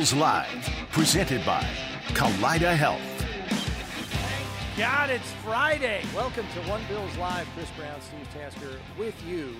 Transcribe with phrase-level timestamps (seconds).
[0.00, 1.62] This is One Bills Live, presented by
[2.14, 3.02] Kaleida Health.
[4.78, 6.02] God, it's Friday.
[6.14, 7.46] Welcome to One Bills Live.
[7.54, 9.54] Chris Brown, Steve Tasker with you.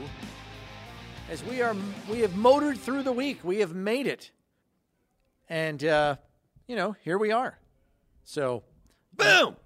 [1.31, 1.77] As we are,
[2.11, 3.45] we have motored through the week.
[3.45, 4.31] We have made it,
[5.51, 6.17] and uh,
[6.67, 7.59] you know, here we are.
[8.25, 8.63] So,
[9.19, 9.57] Boom!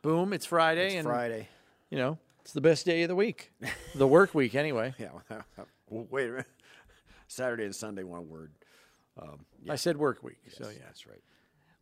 [0.00, 0.32] boom!
[0.32, 1.48] It's Friday, It's and Friday.
[1.90, 3.52] you know, it's the best day of the week,
[3.94, 4.94] the work week, anyway.
[4.98, 5.10] Yeah.
[5.90, 6.46] well, wait a minute.
[7.28, 8.52] Saturday and Sunday, one word.
[9.20, 10.78] Um, I said work week, so yeah.
[10.84, 11.22] that's right.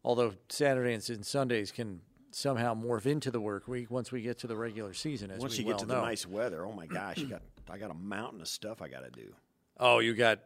[0.04, 2.00] Although Saturdays and Sundays can
[2.32, 5.30] somehow morph into the work week once we get to the regular season.
[5.30, 5.96] As Once you get to know.
[5.96, 8.88] the nice weather, oh my gosh, you got I got a mountain of stuff I
[8.88, 9.32] got to do.
[9.78, 10.41] Oh, you got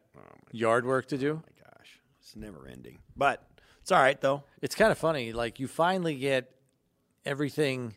[0.52, 1.32] yard work to do.
[1.32, 2.98] Oh My gosh, it's never ending.
[3.16, 3.42] But
[3.80, 4.44] it's all right though.
[4.62, 5.32] It's kind of funny.
[5.32, 6.50] Like you finally get
[7.24, 7.94] everything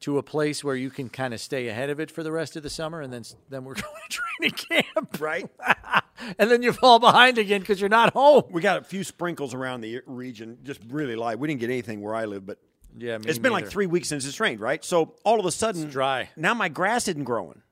[0.00, 2.56] to a place where you can kind of stay ahead of it for the rest
[2.56, 5.48] of the summer, and then then we're going to training camp, Right.
[6.38, 8.44] and then you fall behind again because you're not home.
[8.50, 11.38] we got a few sprinkles around the region, just really light.
[11.38, 12.58] We didn't get anything where I live, but
[12.96, 14.84] Yeah, it's been like three weeks since it's rained, right?
[14.84, 16.30] So all of a sudden, It's dry.
[16.36, 17.62] Now my grass isn't growing.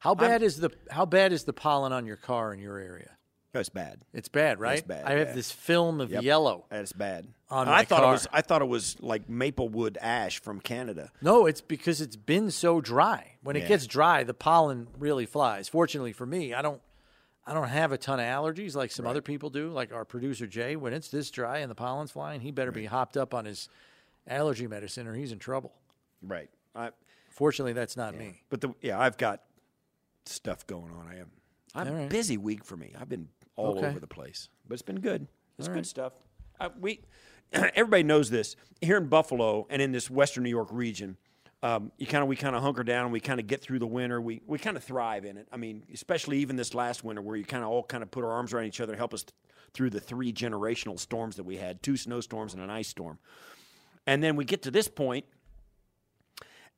[0.00, 3.12] How bad is the how bad is the pollen on your car in your area?
[3.52, 4.02] That's bad.
[4.12, 4.86] It's bad, right?
[4.86, 5.34] bad, I have yeah.
[5.34, 6.22] this film of Yep.
[6.24, 6.66] yellow.
[6.70, 7.28] That's bad.
[7.54, 8.08] On I thought car.
[8.08, 8.26] it was.
[8.32, 11.12] I thought it was like maplewood ash from Canada.
[11.22, 13.36] No, it's because it's been so dry.
[13.42, 15.68] When it gets dry, the pollen really flies.
[15.68, 16.82] Fortunately for me, I don't
[17.46, 20.46] I don't have a ton of allergies like some other people do, like our producer
[20.46, 20.74] Jay.
[20.74, 23.68] When it's this dry and the pollen's flying, he better be hopped up on his
[24.26, 25.72] allergy medicine or he's in trouble.
[26.22, 26.50] Right.
[26.74, 26.90] I,
[27.30, 28.42] Fortunately, that's not me.
[28.48, 29.42] But the yeah, I've got
[30.26, 31.08] stuff going on.
[31.08, 31.30] I am.
[31.74, 32.08] I'm All right.
[32.08, 32.94] busy week for me.
[32.98, 33.86] I've been all Okay.
[33.88, 35.26] over the place, but it's been good.
[35.58, 35.86] It's good right.
[35.86, 36.12] stuff.
[36.60, 37.00] Uh, we
[37.52, 41.16] everybody knows this here in Buffalo and in this Western New York region.
[41.62, 43.78] Um, you kind of we kind of hunker down and we kind of get through
[43.78, 44.20] the winter.
[44.20, 45.48] We we kind of thrive in it.
[45.50, 48.22] I mean, especially even this last winter where you kind of all kind of put
[48.22, 49.32] our arms around each other and help us th-
[49.72, 53.18] through the three generational storms that we had: two snowstorms and an ice storm.
[54.06, 55.24] And then we get to this point,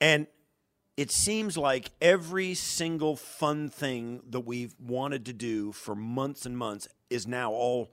[0.01, 0.29] and
[0.97, 6.57] it seems like every single fun thing that we've wanted to do for months and
[6.57, 7.91] months is now all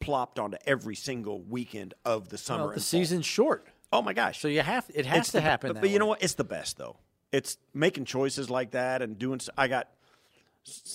[0.00, 2.66] plopped onto every single weekend of the summer.
[2.66, 4.40] Well, the season's short, Oh my gosh!
[4.40, 5.72] so you have it has It's to the- happen.
[5.72, 6.22] But, but you know what?
[6.22, 6.96] It's the best though.
[7.32, 9.40] It's making choices like that and doing.
[9.56, 9.88] I got,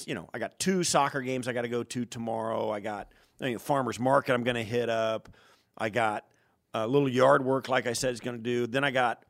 [0.05, 2.69] you know, I got two soccer games I got to go to tomorrow.
[2.71, 5.29] I got you know, farmers market I'm going to hit up.
[5.77, 6.25] I got
[6.73, 8.67] a little yard work, like I said, is going to do.
[8.67, 9.23] Then I got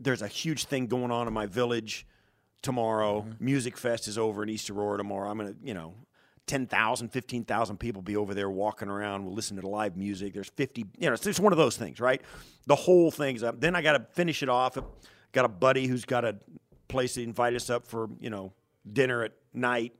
[0.00, 2.06] there's a huge thing going on in my village
[2.62, 3.22] tomorrow.
[3.22, 3.44] Mm-hmm.
[3.44, 5.30] Music Fest is over in East Aurora tomorrow.
[5.30, 5.94] I'm going to, you know,
[6.50, 9.24] 10,000, 15,000 people be over there walking around.
[9.24, 10.34] We'll listen to the live music.
[10.34, 12.20] There's 50, you know, it's just one of those things, right?
[12.66, 13.60] The whole thing's up.
[13.60, 14.76] Then I got to finish it off.
[15.30, 16.34] Got a buddy who's got a
[16.88, 18.52] place to invite us up for, you know,
[18.92, 19.94] dinner at night.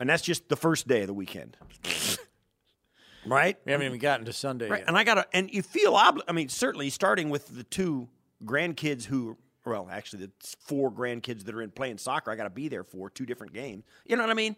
[0.00, 1.56] And that's just the first day of the weekend.
[3.24, 3.56] right?
[3.64, 4.80] we haven't even gotten to Sunday Right.
[4.80, 4.88] yet.
[4.88, 8.08] And I got to, and you feel obli- I mean, certainly starting with the two
[8.44, 12.50] grandkids who, well, actually, the four grandkids that are in playing soccer, I got to
[12.50, 13.84] be there for two different games.
[14.06, 14.56] You know what I mean?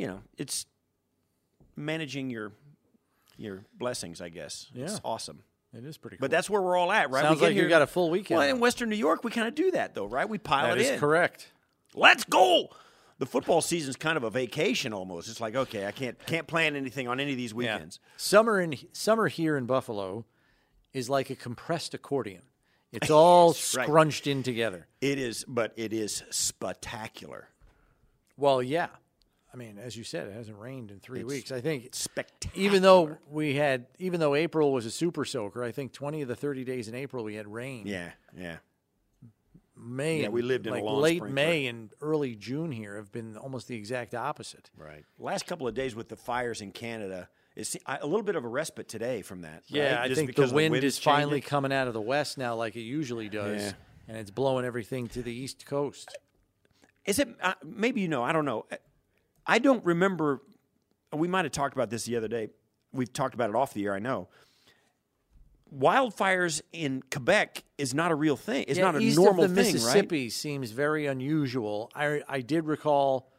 [0.00, 0.64] You know, it's
[1.76, 2.52] managing your
[3.36, 4.66] your blessings, I guess.
[4.74, 5.42] It's awesome.
[5.76, 6.16] It is pretty.
[6.16, 6.22] Cool.
[6.24, 7.22] But that's where we're all at, right?
[7.22, 8.38] Sounds we like you got a full weekend.
[8.38, 10.26] Well, in Western New York, we kind of do that, though, right?
[10.26, 10.98] We pile that it is in.
[10.98, 11.52] correct.
[11.94, 12.68] Let's go.
[13.18, 15.28] The football season's kind of a vacation almost.
[15.28, 17.74] It's like, okay, I can't can't plan anything on any of these Yeah.
[17.74, 18.00] weekends.
[18.16, 20.24] Summer in summer here in Buffalo
[20.94, 22.40] is like a compressed accordion.
[22.90, 23.86] It's all Yes, right.
[23.86, 24.86] scrunched in together.
[25.02, 27.48] It is, but it is spectacular.
[28.38, 28.88] Well, yeah.
[29.52, 31.50] I mean, as you said, it hasn't rained in three weeks.
[31.50, 32.64] I think Spectacular.
[32.64, 36.28] even though we had, even though April was a super soaker, I think twenty of
[36.28, 37.86] the thirty days in April we had rain.
[37.86, 38.56] Yeah, yeah.
[39.76, 41.34] May, Yeah, we lived in a like late sprinkler.
[41.34, 44.70] May and early June here have been almost the exact opposite.
[44.76, 45.04] Right.
[45.18, 48.48] Last couple of days with the fires in Canada, it's a little bit of a
[48.48, 49.62] respite today from that.
[49.68, 50.02] Yeah, right?
[50.04, 52.54] I Just think the because wind wind's is finally coming out of the west now,
[52.56, 53.72] like it usually does, Yeah.
[54.08, 56.16] and it's blowing everything to the east coast.
[57.06, 57.28] Is it?
[57.42, 58.22] Uh, maybe you know.
[58.22, 58.66] I don't know.
[59.50, 60.40] I don't remember.
[61.12, 62.48] We might have talked about this the other day.
[62.92, 63.94] We've talked about it off the air.
[63.94, 64.28] I know.
[65.76, 68.64] Wildfires in Quebec is not a real thing.
[68.66, 71.90] It's Yeah, not a east normal of the thing, Mississippi seems very unusual.
[71.94, 73.30] I I did recall.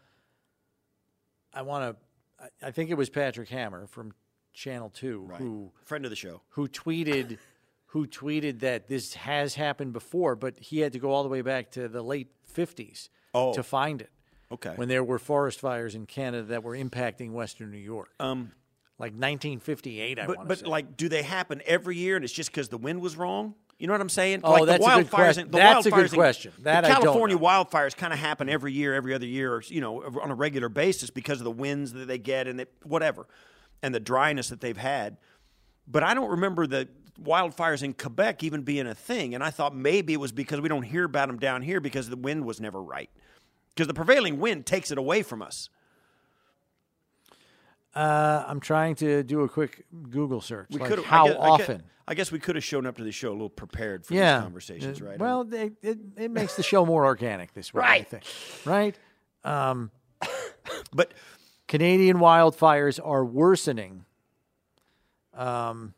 [1.54, 1.98] I want
[2.40, 2.46] to.
[2.64, 4.14] I, I think it was Patrick Hammer from
[4.54, 5.40] Channel Two right?
[5.40, 6.42] who Friend of the show.
[6.50, 7.38] who tweeted
[7.88, 11.42] who tweeted that this has happened before, but he had to go all the way
[11.42, 13.54] back to the late fifties Oh.
[13.54, 14.10] to find it.
[14.52, 14.74] Okay.
[14.76, 18.52] When there were forest fires in Canada that were impacting Western New York, um,
[19.00, 20.66] like 1958, I but want to but say.
[20.66, 22.16] like, do they happen every year?
[22.16, 23.56] And it's just because the wind was wrong.
[23.80, 24.42] You know what I'm saying?
[24.44, 25.34] Oh, like that's the a good wildfires.
[25.36, 26.52] que- in- the that's a good wildfires in- question.
[26.60, 27.42] That the I don't California know.
[27.42, 30.70] wildfires kind of happen every year, every other year, or you know, on a regular
[30.70, 33.26] basis because of the winds that they get and it, whatever,
[33.82, 35.18] and the dryness that they've had.
[35.88, 36.90] But I don't remember the
[37.20, 40.70] wildfires in Quebec even being a thing, and I thought maybe it was because we
[40.70, 43.10] don't hear about them down here because the wind was never right.
[43.76, 45.70] Because the prevailing wind takes it away from us.
[47.96, 50.68] Uh, I'm trying to do a quick Google search.
[50.72, 51.78] We like how I guess, I often?
[51.78, 54.14] guess, I guess we could have shown up to the show a little prepared for
[54.14, 54.38] yeah.
[54.38, 55.20] these conversations, Uh, right?
[55.20, 58.08] Well, they, it, it makes the show more organic this way, I Right.
[58.08, 58.24] think.
[58.66, 58.98] Right?
[59.44, 59.92] Um,
[60.94, 61.14] but
[61.68, 64.06] Canadian wildfires are worsening.
[65.34, 65.94] Um,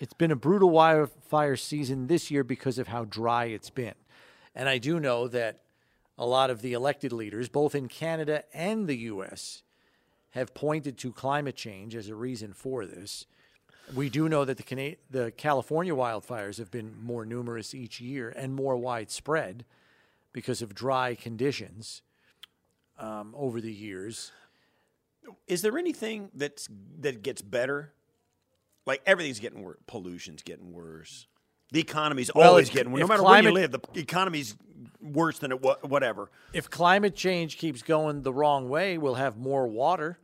[0.00, 3.94] it's been a brutal wildfire season this year because of how dry it's been.
[4.54, 5.58] And I do know that
[6.18, 9.62] a lot of the elected leaders, both in Canada and the U.S.,
[10.30, 13.26] have pointed to climate change as a reason for this.
[13.94, 18.54] We do know that the, the California wildfires have been more numerous each year and
[18.54, 19.64] more widespread
[20.32, 22.02] because of dry conditions
[22.98, 24.32] um, over the years.
[25.46, 26.68] is there anything that's
[27.00, 27.92] that gets better?
[28.84, 29.78] Like everything's getting worse.
[29.86, 31.26] Pollution's getting worse.
[31.70, 33.00] The economy's Well, always getting worse.
[33.00, 34.56] No matter where you live, the economy's
[35.02, 35.76] worse than it was.
[35.82, 36.30] Whatever.
[36.52, 40.18] If climate change keeps going the wrong way, we'll have more water.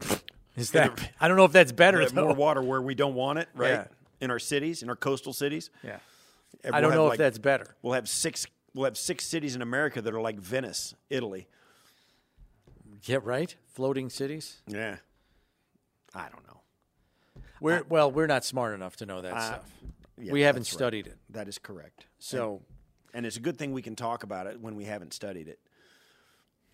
[0.56, 1.12] Is that?
[1.20, 2.04] I don't know if that's better.
[2.12, 3.70] More water where we don't want it, right?
[3.70, 3.84] Yeah.
[4.20, 5.70] In our cities, in our coastal cities.
[5.84, 5.98] Yeah.
[6.64, 7.76] And I we'll don't know if that's better.
[7.82, 8.46] We'll have six.
[8.74, 11.46] We'll have six cities in America that are like Venice, Italy.
[13.04, 13.54] Yeah, right.
[13.74, 14.60] Floating cities.
[14.66, 14.96] Yeah.
[16.14, 16.60] I don't know.
[17.60, 19.70] We're well, we're not smart enough to know that Uh, stuff.
[20.20, 20.78] Yeah, we haven't that's right.
[20.78, 22.06] studied it, That is correct.
[22.18, 22.62] so
[23.14, 25.58] And it's a good thing we can talk about it when we haven't studied it.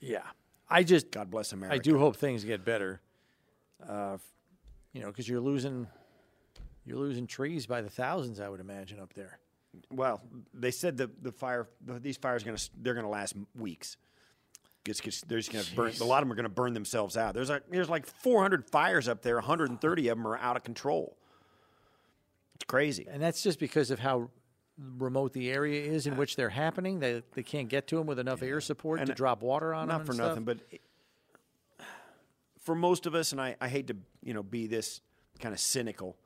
[0.01, 0.23] yeah.
[0.69, 1.75] I just God bless America.
[1.75, 3.01] I do hope things get better.
[3.87, 4.17] Uh,
[4.95, 5.87] you know, because you're losing
[6.87, 8.41] you're losing trees by the thousands.
[8.41, 9.39] I would imagine up there.
[9.91, 10.23] Well,
[10.55, 13.35] they said the the fire the, these fires are going to they're going to last
[13.55, 13.97] weeks.
[14.87, 15.93] It's, they're just going to burn.
[16.01, 17.35] A lot of them are going to burn themselves out.
[17.35, 19.37] There's like there's like 400 fires up there.
[19.37, 21.17] 130 of them are out of control.
[22.65, 23.07] It's crazy.
[23.11, 24.31] And that's just because of how
[24.99, 26.99] remote the area is in which they're happening.
[26.99, 29.89] They they can't get to them with enough air support And to drop water on
[29.89, 29.99] them.
[29.99, 30.29] Not for stuff.
[30.31, 30.81] nothing, but it-
[32.59, 35.03] for most of us, and I, I hate to you know be this
[35.41, 36.17] kind of cynical.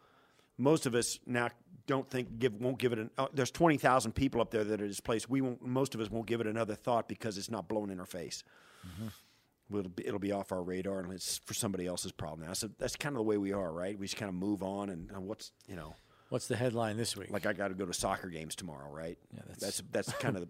[0.57, 1.49] Most of us now
[1.89, 3.11] don't think give won't give it an.
[3.19, 5.29] Uh, there's 20,000 people up there that are displaced.
[5.29, 5.61] We won't.
[5.67, 8.45] Most of us won't give it another thought because it's not blown in our face.
[8.87, 9.77] Mm-hmm.
[9.77, 12.55] It'll be, it'll be off our radar, and it's for somebody else's problem now.
[12.55, 13.99] So that's kind of the way we are, right?
[13.99, 15.95] We just kind of move on, and, and what's you know,
[16.29, 17.31] What's the headline this week?
[17.31, 19.19] like I got to go to soccer games tomorrow, right?
[19.33, 20.49] Yeah, that's- that's that's, kind of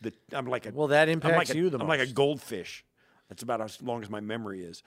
[0.00, 0.36] the, the.
[0.36, 2.84] I'm like a Well, that I'm like impacts a- you the I'm like a goldfish.
[3.28, 4.82] That's about as long as my memory is.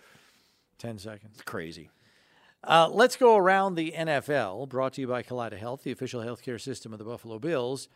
[0.78, 1.32] Ten seconds.
[1.36, 1.90] It's crazy.
[2.64, 6.60] Uh, let's go around the NFL, brought to you by Kaleida Health, the official healthcare
[6.60, 7.88] system of the Buffalo Bills.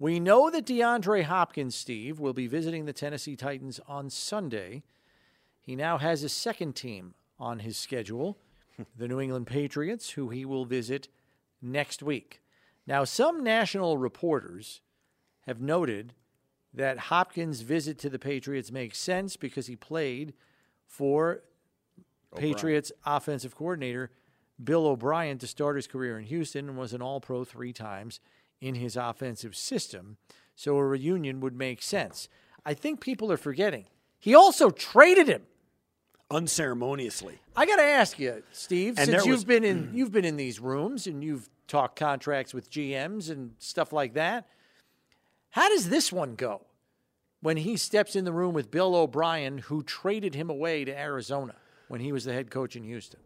[0.00, 4.82] We know that DeAndre Hopkins, Steve, will be visiting the Tennessee Titans on Sunday.
[5.60, 8.36] He now has a second team on his schedule,
[8.96, 11.08] the New England Patriots, who he will visit
[11.62, 12.42] next week.
[12.86, 14.80] Now, some national reporters
[15.42, 16.14] have noted
[16.72, 20.34] that Hopkins' visit to the Patriots makes sense because he played
[20.86, 21.42] for
[22.36, 24.10] Patriots offensive coordinator
[24.62, 28.20] Bill O'Brien to start his career in Houston and was an all pro three times
[28.60, 30.18] in his offensive system.
[30.54, 32.28] So a reunion would make sense.
[32.64, 33.86] I think people are forgetting.
[34.18, 35.42] He also traded him.
[36.30, 37.38] Unceremoniously.
[37.56, 40.36] I got to ask you, Steve, And since you've was- been in you've been in
[40.36, 44.46] these rooms and you've talked contracts with GMs and stuff like that.
[45.50, 46.62] How does this one go?
[47.42, 51.54] When he steps in the room with Bill O'Brien, who traded him away to Arizona
[51.88, 53.20] when he was the head coach in Houston.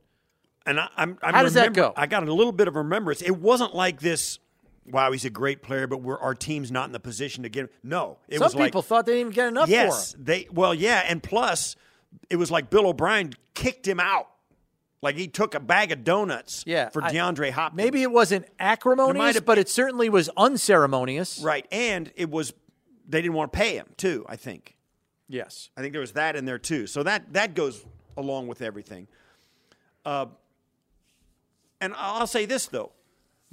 [0.67, 1.93] And I, I'm, I'm How does that go?
[1.97, 3.23] I got a little bit of remembrance.
[3.23, 4.39] It wasn't like this.
[4.87, 7.63] Wow, he's a great player, but we're, our team's not in the position to get
[7.65, 7.69] him.
[7.83, 10.25] No, it Some was like people thought they didn't even get enough yes, for him.
[10.25, 11.77] they well, yeah, and plus,
[12.31, 14.29] it was like Bill O'Brien kicked him out,
[15.03, 16.65] like he took a bag of donuts.
[16.67, 17.77] Yeah, for I- DeAndre Hopkins.
[17.77, 21.41] Maybe it wasn't acrimonious, have but it certainly was unceremonious.
[21.41, 22.53] right, and it was
[23.09, 24.25] they didn't want to pay him too.
[24.29, 24.77] I think.
[25.29, 25.71] Yes.
[25.77, 26.87] I think there was that in there too.
[26.87, 27.85] So that that goes
[28.17, 29.09] along with everything.
[30.05, 30.27] Uh,
[31.81, 32.93] and I'll say this though,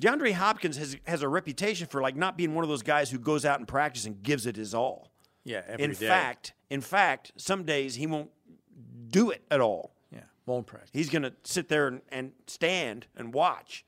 [0.02, 3.20] DeAndre Hopkins has has a reputation for like not being one of those guys who
[3.20, 5.12] goes out and practice and gives it his all.
[5.44, 5.64] Yeah.
[5.68, 6.08] Every in day.
[6.08, 8.30] fact, in fact, some days he won't
[9.12, 9.92] do it at all.
[10.12, 10.90] yeah, won't practice.
[10.94, 13.86] He's going to sit there and, and stand and watch.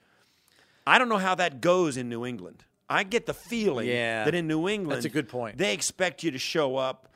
[0.86, 2.65] I don't know how that goes in New England.
[2.89, 4.25] I get the feeling Yeah.
[4.25, 5.58] that in New England, That's a good point.
[5.58, 7.08] They expect you to show up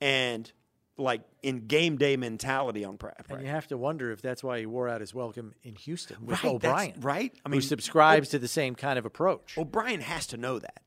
[0.00, 0.50] and
[0.98, 3.26] like in game day mentality on practice.
[3.30, 6.26] And you have to wonder if that's why he wore out his welcome in Houston
[6.26, 7.32] with Right, O'Brien, right?
[7.46, 9.56] I mean, who subscribes to the same kind of approach.
[9.56, 10.82] O'Brien has to know that.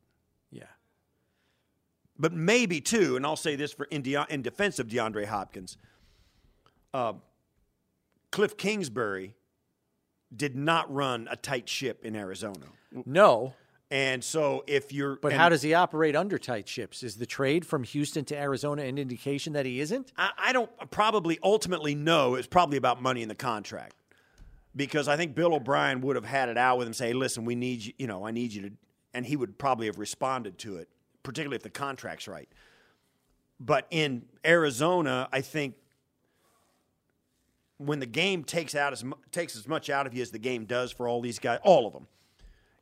[0.52, 0.66] yeah,
[2.20, 5.78] But maybe too, and I'll say this for in, De- in defense of DeAndre Hopkins,
[6.96, 7.14] uh,
[8.32, 9.36] Cliff Kingsbury
[10.34, 12.68] did not run a tight ship in Arizona,
[13.06, 13.54] no.
[13.92, 17.04] and so if you're, But how does he operate under tight ships?
[17.04, 20.14] Is the trade from Houston to Arizona an indication that he isn't?
[20.18, 23.96] I, I don't probably ultimately know it's probably about money in the contract
[24.74, 27.56] because I think Bill O'Brien would have had it out with him, say, "Listen, we
[27.56, 27.94] need you.
[27.98, 28.72] You know, I need you to,"
[29.14, 30.88] and he would probably have responded to it,
[31.24, 32.48] particularly if the contract's right.
[33.60, 35.76] But in Arizona, I think
[37.78, 40.66] when the game takes out as takes as much out of you as the game
[40.66, 42.08] does for all these guys, all of them.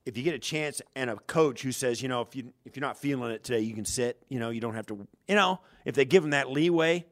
[0.06, 2.76] If you get a chance and a coach who says, you know, if you if
[2.76, 4.22] you're not feeling it today, you can sit.
[4.30, 5.08] You know, you don't have to.
[5.28, 7.06] You know, if they give them that leeway,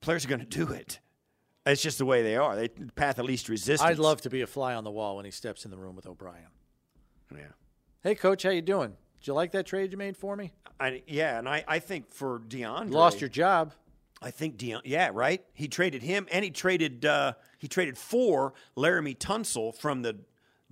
[0.00, 1.00] players are going to do it.
[1.66, 2.54] It's just the way they are.
[2.54, 3.80] They the path of least resistance.
[3.80, 5.96] I'd love to be a fly on the wall when he steps in the room
[5.96, 6.48] with O'Brien.
[7.32, 7.40] Yeah.
[8.02, 8.94] Hey, coach, how you doing?
[9.18, 10.52] Did you like that trade you made for me?
[10.78, 13.72] I, yeah, and I, I think for DeAndre, Lost your job.
[14.24, 15.44] I think Deion, yeah, right.
[15.52, 20.16] He traded him, and he traded uh, he traded for Laremy Tunsil from the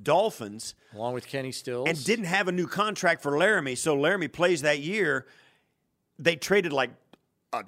[0.03, 1.87] Dolphins, along with Kenny Stills.
[1.89, 3.77] and didn't have a new contract for Laremy.
[3.77, 5.27] So Laremy plays that year.
[6.19, 6.91] They traded like
[7.53, 7.65] a,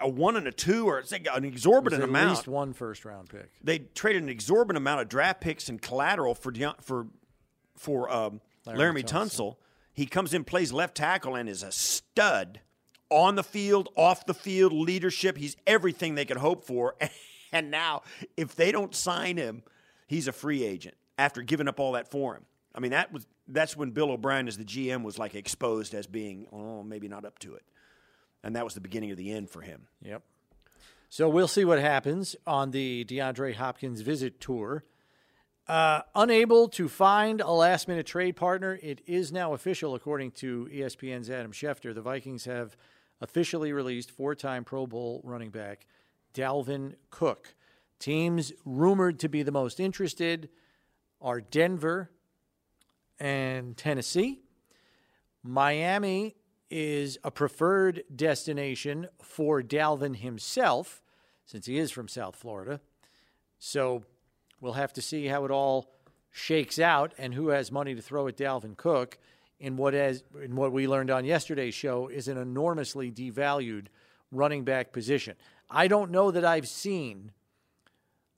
[0.00, 2.30] a one and a two, or like an exorbitant at amount.
[2.30, 3.50] At least one first round pick.
[3.62, 7.08] they traded an exorbitant amount of draft picks and collateral for Deon- for
[7.76, 9.10] for um, Laremy Laremy, Tunsil.
[9.10, 9.56] Tunsil.
[9.92, 12.60] He comes in, plays left tackle, and is a stud
[13.10, 15.36] on the field, off the field, leadership.
[15.36, 16.96] He's everything they could hope for.
[17.52, 18.02] And now,
[18.36, 19.62] if they don't sign him,
[20.08, 22.44] he's a free agent after giving up all that for him.
[22.74, 26.06] I mean, that was that's when Bill O'Brien, as the GM, was like exposed as
[26.06, 27.62] being, oh, maybe not up to it,
[28.42, 29.86] and that was the beginning of the end for him.
[30.02, 30.22] Yep.
[31.08, 34.84] So we'll see what happens on the DeAndre Hopkins visit tour.
[35.68, 40.68] Uh, unable to find a last minute trade partner, it is now official, according to
[40.72, 41.94] ESPN's Adam Schefter.
[41.94, 42.76] The Vikings have
[43.20, 45.86] officially released four time Pro Bowl running back
[46.34, 47.54] Dalvin Cook.
[47.98, 50.48] Teams rumored to be the most interested
[51.20, 52.10] are Denver
[53.18, 54.40] and Tennessee.
[55.42, 56.34] Miami
[56.70, 61.02] is a preferred destination for Dalvin himself,
[61.44, 62.80] since he is from South Florida.
[63.58, 64.04] So
[64.60, 65.92] we'll have to see how it all
[66.30, 69.18] shakes out and who has money to throw at Dalvin Cook
[69.58, 73.86] in what has in what we learned on yesterday's show is an enormously devalued
[74.30, 75.36] running back position.
[75.70, 77.32] I don't know that I've seen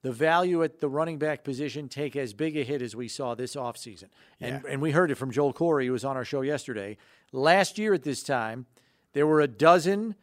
[0.03, 3.35] the value at the running back position take as big a hit as we saw
[3.35, 4.09] this offseason.
[4.41, 6.97] And, and we heard it from Joel Corry, who was on our show yesterday.
[7.33, 8.67] Last year at this time,
[9.13, 10.15] there were a dozen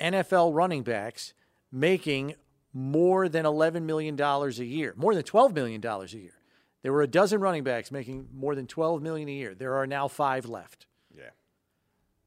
[0.00, 1.34] NFL running backs
[1.70, 2.34] making
[2.72, 6.34] more than $11 million a year, more than $12 million a year.
[6.82, 9.54] There were a dozen running backs making more than 12 million a year.
[9.54, 10.86] There are now five left.
[11.16, 11.30] Yeah.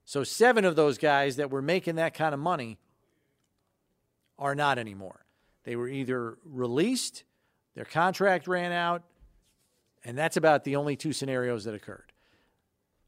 [0.06, 2.80] So seven of those guys that were making that kind of money
[4.38, 5.26] are not anymore.
[5.64, 7.24] They were either released,
[7.74, 9.04] their contract ran out,
[10.04, 12.14] and that's about the only two scenarios that occurred.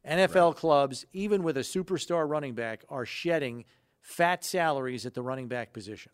[0.07, 3.65] NFL clubs, even with a superstar running back, are shedding
[4.01, 6.11] fat salaries at the running back position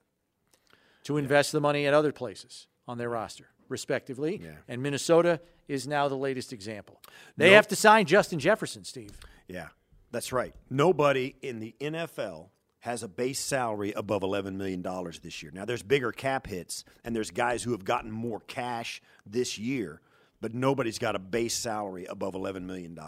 [1.03, 4.41] to invest the money at other places on their roster, respectively.
[4.43, 4.51] Yeah.
[4.67, 7.01] And Minnesota is now the latest example.
[7.38, 9.12] They have to sign Justin Jefferson, Steve.
[9.48, 9.67] Yeah,
[10.12, 10.53] that's right.
[10.70, 14.86] Nobody in the NFL has a base salary above $11 million
[15.22, 15.51] this year.
[15.53, 20.01] Now, there's bigger cap hits, and there's guys who have gotten more cash this year,
[20.41, 23.00] but nobody's got a base salary above $11 million.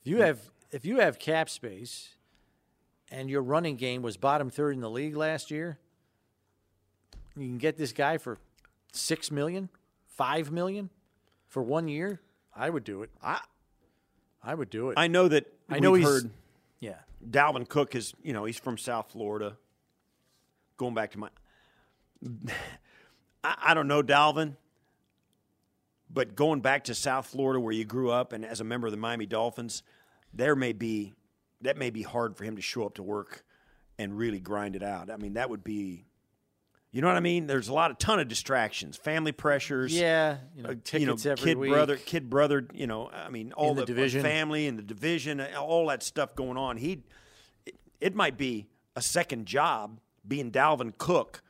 [0.00, 2.10] If you have if you have cap space
[3.10, 5.78] and your running game was bottom third in the league last year,
[7.36, 8.38] you can get this guy for
[8.96, 9.68] six million,
[10.04, 10.90] five million
[11.46, 12.20] for one year.
[12.54, 13.10] I would do it.
[13.22, 13.40] I,
[14.42, 14.94] I would do it.
[14.96, 16.30] I know that I know he's heard
[16.80, 16.96] yeah.
[17.28, 19.56] Dalvin Cook is, you know, he's from South Florida.
[20.76, 21.28] Going back to my,
[23.44, 24.56] I, I don't know Dalvin,
[26.10, 28.92] but going back to South Florida where you grew up and as a member of
[28.92, 29.82] the Miami Dolphins,
[30.32, 31.14] there may be
[31.62, 33.44] that may be hard for him to show up to work
[33.98, 35.10] and really grind it out.
[35.10, 36.04] I mean, that would be,
[36.96, 37.46] you know what I mean?
[37.46, 41.28] There's a lot, of ton of distractions, family pressures Yeah, you know, uh, tickets you
[41.28, 41.70] know, every kid week.
[41.70, 42.66] brother, kid brother.
[42.72, 44.22] You know, I mean, all the the, division.
[44.22, 46.78] family and the division, uh, all that stuff going on.
[46.78, 47.02] He,
[47.66, 51.42] it, it might be a second job being Dalvin Cook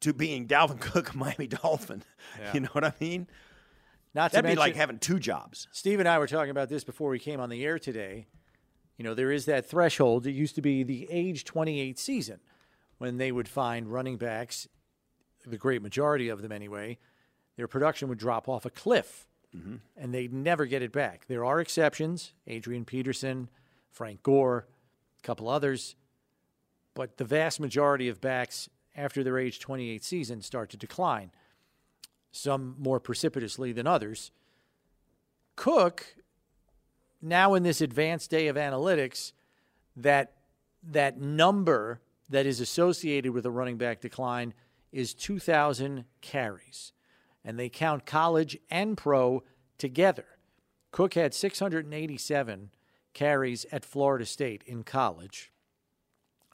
[0.00, 2.02] to being Dalvin Cook, Miami Dolphin.
[2.52, 3.26] You know what I mean?
[4.14, 5.66] Not to That'd be like having two jobs.
[5.72, 8.26] Steve and I were talking about this before we came on the air today.
[8.98, 10.26] You know, there is that threshold.
[10.26, 12.40] It used to be the age 28 season
[12.98, 14.68] when they would find running backs,
[15.44, 16.98] the great majority of them anyway,
[17.56, 19.76] their production would drop off a cliff mm-hmm.
[19.96, 21.26] and they'd never get it back.
[21.28, 23.48] There are exceptions Adrian Peterson,
[23.90, 24.66] Frank Gore,
[25.18, 25.96] a couple others,
[26.94, 31.30] but the vast majority of backs after their age 28 season start to decline,
[32.32, 34.30] some more precipitously than others.
[35.54, 36.16] Cook,
[37.20, 39.32] now in this advanced day of analytics,
[39.96, 40.32] that
[40.82, 44.54] that number that is associated with a running back decline
[44.92, 46.92] is 2,000 carries.
[47.44, 49.42] And they count college and pro
[49.78, 50.26] together.
[50.90, 52.70] Cook had 687
[53.14, 55.52] carries at Florida State in college.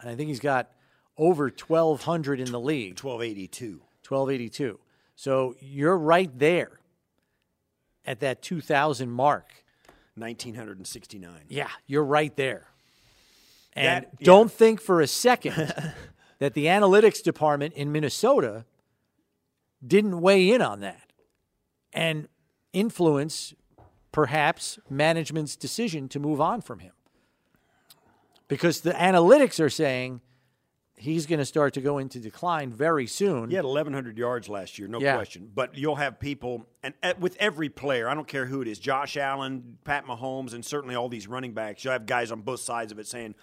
[0.01, 0.71] And I think he's got
[1.17, 2.99] over 1,200 in the league.
[2.99, 3.81] 1282.
[4.07, 4.81] 1282.
[5.15, 6.81] So you're right there
[8.05, 9.63] at that 2,000 mark.
[10.15, 11.33] 1969.
[11.49, 12.67] Yeah, you're right there.
[13.75, 14.25] And That- yeah.
[14.25, 15.55] don't think for a second
[16.39, 18.65] that the analytics department in Minnesota
[19.87, 21.13] didn't weigh in on that
[21.93, 22.29] and
[22.73, 23.55] influence
[24.13, 26.93] perhaps management's decision to move on from him.
[28.49, 30.21] Because the analytics are saying
[30.97, 33.49] he's going to start to go into decline very soon.
[33.51, 35.17] He had 1,100 yards last year, no Yeah.
[35.17, 35.51] question.
[35.53, 39.17] But you'll have people, and with every player, I don't care who it is, Josh
[39.17, 42.93] Allen, Pat Mahomes, and certainly all these running backs, you'll have guys on both sides
[42.93, 43.35] of it saying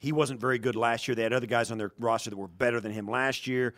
[0.00, 1.14] he wasn't very good last year.
[1.14, 3.74] They had other guys on their roster that were better than him last year.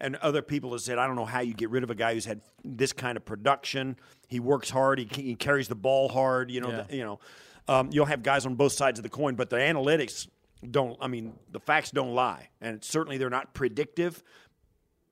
[0.00, 2.14] And other people have said, I don't know how you get rid of a guy
[2.14, 3.96] who's had this kind of production.
[4.26, 4.98] He works hard.
[4.98, 6.50] He, he carries the ball hard.
[6.50, 6.82] You know, Yeah.
[6.88, 7.20] the- you know.
[7.68, 10.28] Um, you'll have guys on both sides of the coin, but the analytics
[10.70, 10.96] don't.
[11.00, 14.22] I mean, the facts don't lie, and certainly they're not predictive.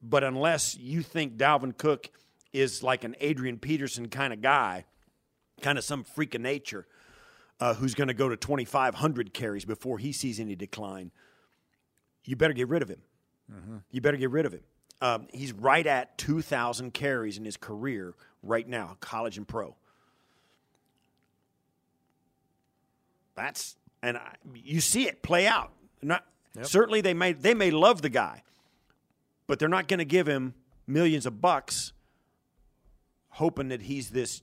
[0.02, 2.10] But unless you think Dalvin Cook
[2.52, 4.84] is like an Adrian Peterson kind of guy,
[5.62, 6.86] kind of some freak of nature,
[7.60, 11.10] uh, who's going to go to 2,500 carries before he sees any decline,
[12.24, 13.02] you better get rid of him.
[13.90, 14.62] You better get rid of him.
[15.00, 19.76] Um, he's right at 2,000 carries in his career right now, college and pro.
[23.34, 25.72] That's and I, you see it play out.
[26.02, 26.24] Not
[26.62, 28.42] certainly they may they may love the guy,
[29.46, 30.54] but they're not going to give him
[30.86, 31.92] millions of bucks,
[33.30, 34.42] hoping that he's this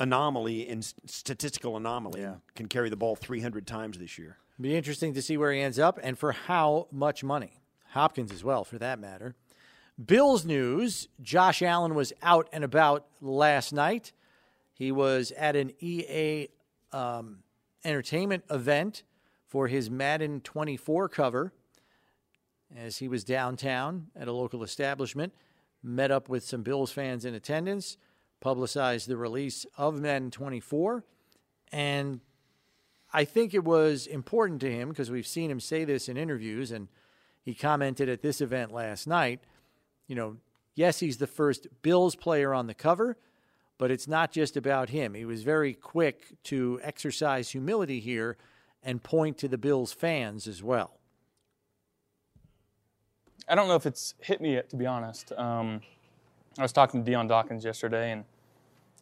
[0.00, 4.38] anomaly and statistical anomaly and can carry the ball 300 times this year.
[4.60, 7.62] Be interesting to see where he ends up and for how much money.
[7.90, 9.34] Hopkins as well, for that matter.
[10.04, 14.12] Bills news Josh Allen was out and about last night.
[14.72, 16.48] He was at an EA
[16.92, 17.40] um,
[17.84, 19.02] entertainment event
[19.46, 21.52] for his Madden 24 cover
[22.76, 25.32] as he was downtown at a local establishment,
[25.82, 27.96] met up with some Bills fans in attendance,
[28.40, 31.04] publicized the release of Madden 24,
[31.72, 32.20] and
[33.12, 36.70] I think it was important to him because we've seen him say this in interviews,
[36.70, 36.88] and
[37.42, 39.40] he commented at this event last night.
[40.06, 40.36] You know,
[40.74, 43.16] yes, he's the first Bills player on the cover,
[43.78, 45.14] but it's not just about him.
[45.14, 48.36] He was very quick to exercise humility here
[48.82, 50.98] and point to the Bills fans as well.
[53.48, 55.32] I don't know if it's hit me yet, to be honest.
[55.32, 55.80] Um,
[56.60, 58.24] I was talking to Dion Dawkins yesterday, and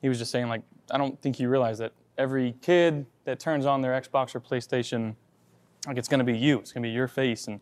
[0.01, 3.67] he was just saying, like, I don't think you realize that every kid that turns
[3.67, 5.17] on their Xbox or PlayStation,
[5.87, 6.59] like, it's going to be you.
[6.61, 7.49] It's going to be your face.
[7.49, 7.59] And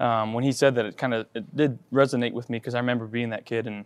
[0.00, 2.78] um, when he said that, it kind of it did resonate with me because I
[2.78, 3.84] remember being that kid and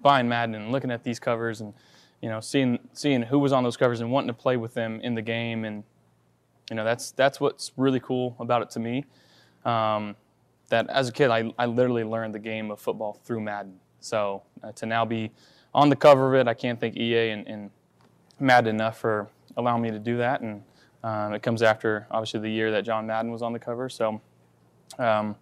[0.00, 1.74] buying Madden and looking at these covers and
[2.20, 5.00] you know seeing seeing who was on those covers and wanting to play with them
[5.00, 5.84] in the game and
[6.70, 9.04] you know that's that's what's really cool about it to me.
[9.64, 10.16] Um,
[10.70, 13.78] that as a kid, I, I literally learned the game of football through Madden.
[14.02, 15.30] So uh, to now be
[15.74, 17.70] on the cover of it, I can't thank EA and, and
[18.38, 20.40] Madden enough for allowing me to do that.
[20.40, 20.62] And
[21.04, 23.88] um, it comes after obviously the year that John Madden was on the cover.
[23.88, 24.20] So
[24.98, 25.36] um,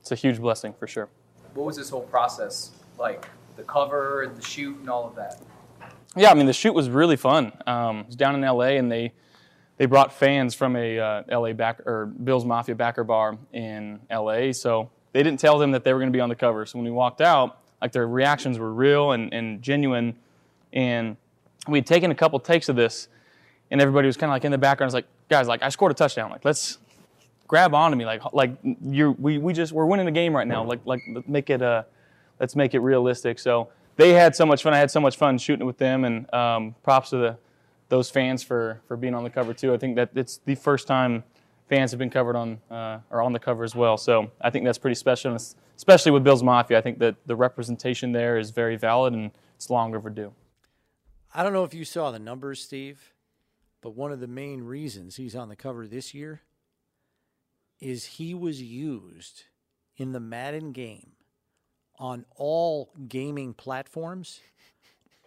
[0.00, 1.08] it's a huge blessing for sure.
[1.54, 3.28] What was this whole process like?
[3.56, 5.42] The cover and the shoot and all of that.
[6.16, 7.52] Yeah, I mean the shoot was really fun.
[7.66, 9.12] Um, it was down in LA, and they
[9.76, 14.52] they brought fans from a uh, LA back or Bills Mafia backer bar in LA.
[14.52, 16.64] So they didn't tell them that they were going to be on the cover.
[16.64, 20.16] So when we walked out, like their reactions were real and, and genuine,
[20.72, 21.16] and
[21.68, 23.08] we'd taken a couple takes of this,
[23.70, 24.86] and everybody was kind of like in the background.
[24.86, 26.30] was like, guys, like I scored a touchdown.
[26.30, 26.78] Like let's
[27.48, 28.06] grab onto me.
[28.06, 30.64] Like like you're we we just we're winning the game right now.
[30.64, 31.82] Like like make it uh
[32.40, 33.38] let's make it realistic.
[33.38, 34.72] So they had so much fun.
[34.72, 37.38] I had so much fun shooting with them, and um, props to the
[37.88, 39.74] those fans for for being on the cover too.
[39.74, 41.24] I think that it's the first time
[41.72, 43.96] fans have been covered on uh, or on the cover as well.
[43.96, 45.34] So I think that's pretty special,
[45.74, 46.76] especially with Bills Mafia.
[46.76, 50.34] I think that the representation there is very valid and it's long overdue.
[51.34, 53.14] I don't know if you saw the numbers, Steve,
[53.80, 56.42] but one of the main reasons he's on the cover this year
[57.80, 59.44] is he was used
[59.96, 61.12] in the Madden game
[61.98, 64.40] on all gaming platforms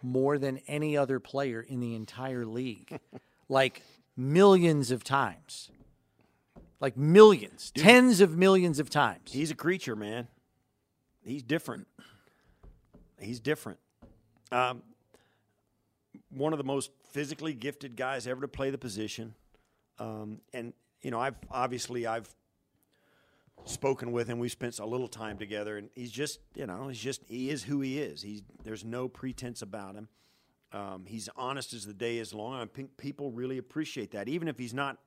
[0.00, 3.00] more than any other player in the entire league.
[3.48, 3.82] like
[4.16, 5.72] millions of times.
[6.80, 9.32] Like millions, tens of millions of times.
[9.32, 10.28] He's a creature, man.
[11.24, 11.86] He's different.
[13.18, 13.78] He's different.
[14.52, 14.82] Um,
[16.30, 19.34] one of the most physically gifted guys ever to play the position.
[19.98, 22.28] Um, and you know, I've obviously I've
[23.64, 24.38] spoken with him.
[24.38, 27.62] We spent a little time together, and he's just you know he's just he is
[27.62, 28.22] who he is.
[28.22, 30.08] He's there's no pretense about him.
[30.72, 32.60] Um, he's honest as the day is long.
[32.60, 34.98] I think people really appreciate that, even if he's not.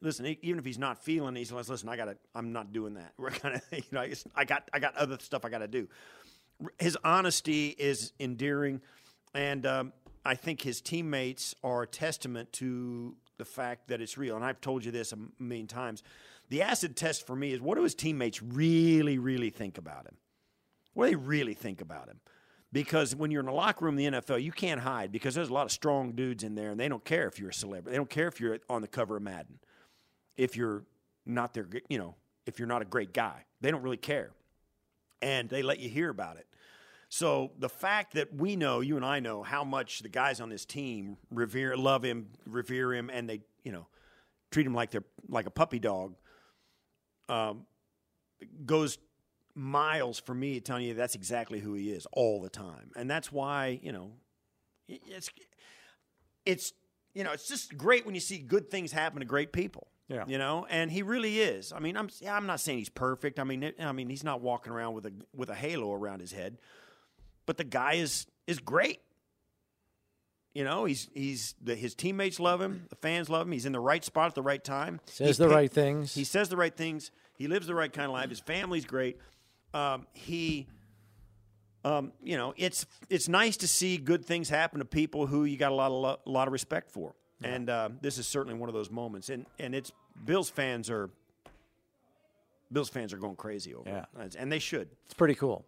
[0.00, 2.16] Listen, even if he's not feeling, he's like, listen, I got to.
[2.34, 3.12] I'm not doing that.
[3.18, 5.88] We're kind of, you know, I got, I got other stuff I got to do.
[6.78, 8.80] His honesty is endearing,
[9.34, 9.92] and um,
[10.24, 14.36] I think his teammates are a testament to the fact that it's real.
[14.36, 16.02] And I've told you this a million times.
[16.50, 20.16] The acid test for me is what do his teammates really, really think about him?
[20.94, 22.20] What do they really think about him?
[22.72, 25.48] Because when you're in the locker room in the NFL, you can't hide because there's
[25.48, 27.92] a lot of strong dudes in there, and they don't care if you're a celebrity.
[27.92, 29.58] They don't care if you're on the cover of Madden,
[30.38, 30.84] if you're
[31.26, 32.14] not their, you know,
[32.46, 33.44] if you're not a great guy.
[33.60, 34.30] They don't really care,
[35.20, 36.46] and they let you hear about it.
[37.10, 40.48] So the fact that we know, you and I know, how much the guys on
[40.48, 43.86] this team revere, love him, revere him, and they, you know,
[44.50, 46.14] treat him like they're like a puppy dog,
[47.28, 47.66] um,
[48.64, 48.98] goes
[49.54, 53.32] miles for me telling you that's exactly who he is all the time, and that's
[53.32, 54.12] why you know,
[54.86, 55.30] it's
[56.46, 56.72] it's
[57.14, 59.88] you know it's just great when you see good things happen to great people.
[60.08, 60.24] Yeah.
[60.26, 61.72] you know, and he really is.
[61.72, 63.38] I mean, I'm yeah, I'm not saying he's perfect.
[63.38, 66.20] I mean, it, I mean he's not walking around with a with a halo around
[66.20, 66.56] his head,
[67.46, 69.00] but the guy is is great.
[70.54, 73.52] You know, he's he's the, his teammates love him, the fans love him.
[73.52, 75.00] He's in the right spot at the right time.
[75.06, 76.14] Says He's the picked- right things.
[76.14, 77.10] He says the right things.
[77.36, 78.30] He lives the right kind of life.
[78.30, 79.18] His family's great.
[79.74, 80.66] Um, he,
[81.84, 85.56] um, you know, it's it's nice to see good things happen to people who you
[85.58, 87.14] got a lot of lo- a lot of respect for.
[87.42, 89.28] And uh, this is certainly one of those moments.
[89.28, 89.92] And and it's
[90.24, 91.10] Bills fans are
[92.72, 94.24] Bills fans are going crazy over Yeah.
[94.24, 94.88] it, and they should.
[95.06, 95.64] It's pretty cool.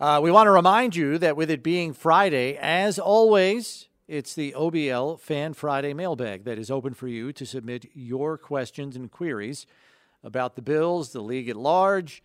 [0.00, 4.52] Uh, we want to remind you that with it being Friday, as always, it's the
[4.56, 9.66] OBL Fan Friday mailbag that is open for you to submit your questions and queries
[10.24, 12.22] about the Bills, the league at large,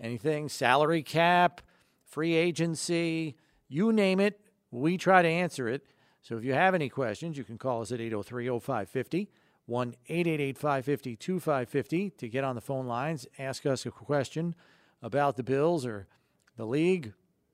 [0.00, 1.60] anything, salary cap,
[2.04, 3.34] free agency,
[3.68, 5.84] you name it, we try to answer it.
[6.26, 9.28] So if you have any questions, you can call us at 803 0550,
[9.66, 14.56] 1 888 550 2550 to get on the phone lines, ask us a question
[15.00, 16.08] about the Bills or
[16.56, 17.12] the league,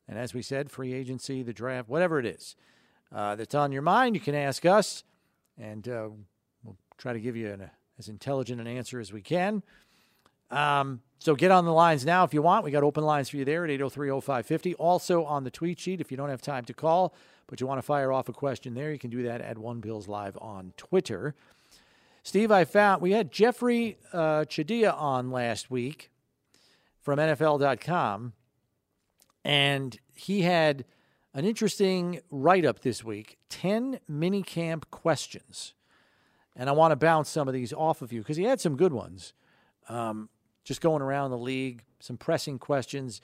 [0.09, 2.57] and as we said, free agency, the draft, whatever it is
[3.15, 5.05] uh, that's on your mind, you can ask us,
[5.59, 6.09] and uh,
[6.65, 9.63] we'll try to give you an, as intelligent an answer as we can.
[10.53, 12.65] Um, so get on the lines now if you want.
[12.65, 14.75] We got open lines for you there at 803 0550.
[14.75, 17.15] Also on the tweet sheet, if you don't have time to call,
[17.47, 19.81] but you want to fire off a question there, you can do that at One
[19.81, 21.35] Bills Live on Twitter.
[22.23, 26.11] Steve, I found we had Jeffri uh, Chadiha on last week
[27.01, 28.33] from NFL.com,
[29.45, 30.85] and he had
[31.35, 35.75] an interesting write up this week 10 minicamp questions.
[36.55, 38.77] And I want to bounce some of these off of you because he had some
[38.77, 39.33] good ones.
[39.89, 40.29] Um,
[40.65, 43.21] just going around the league, some pressing questions,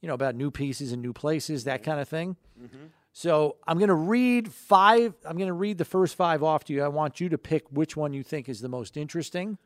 [0.00, 1.90] you know, about new pieces and new places, that mm-hmm.
[1.90, 2.36] kind of thing.
[2.60, 2.86] Mm-hmm.
[3.12, 5.14] So I'm going to read five.
[5.24, 6.82] I'm going to read the first five off to you.
[6.82, 9.56] I want you to pick which one you think is the most interesting.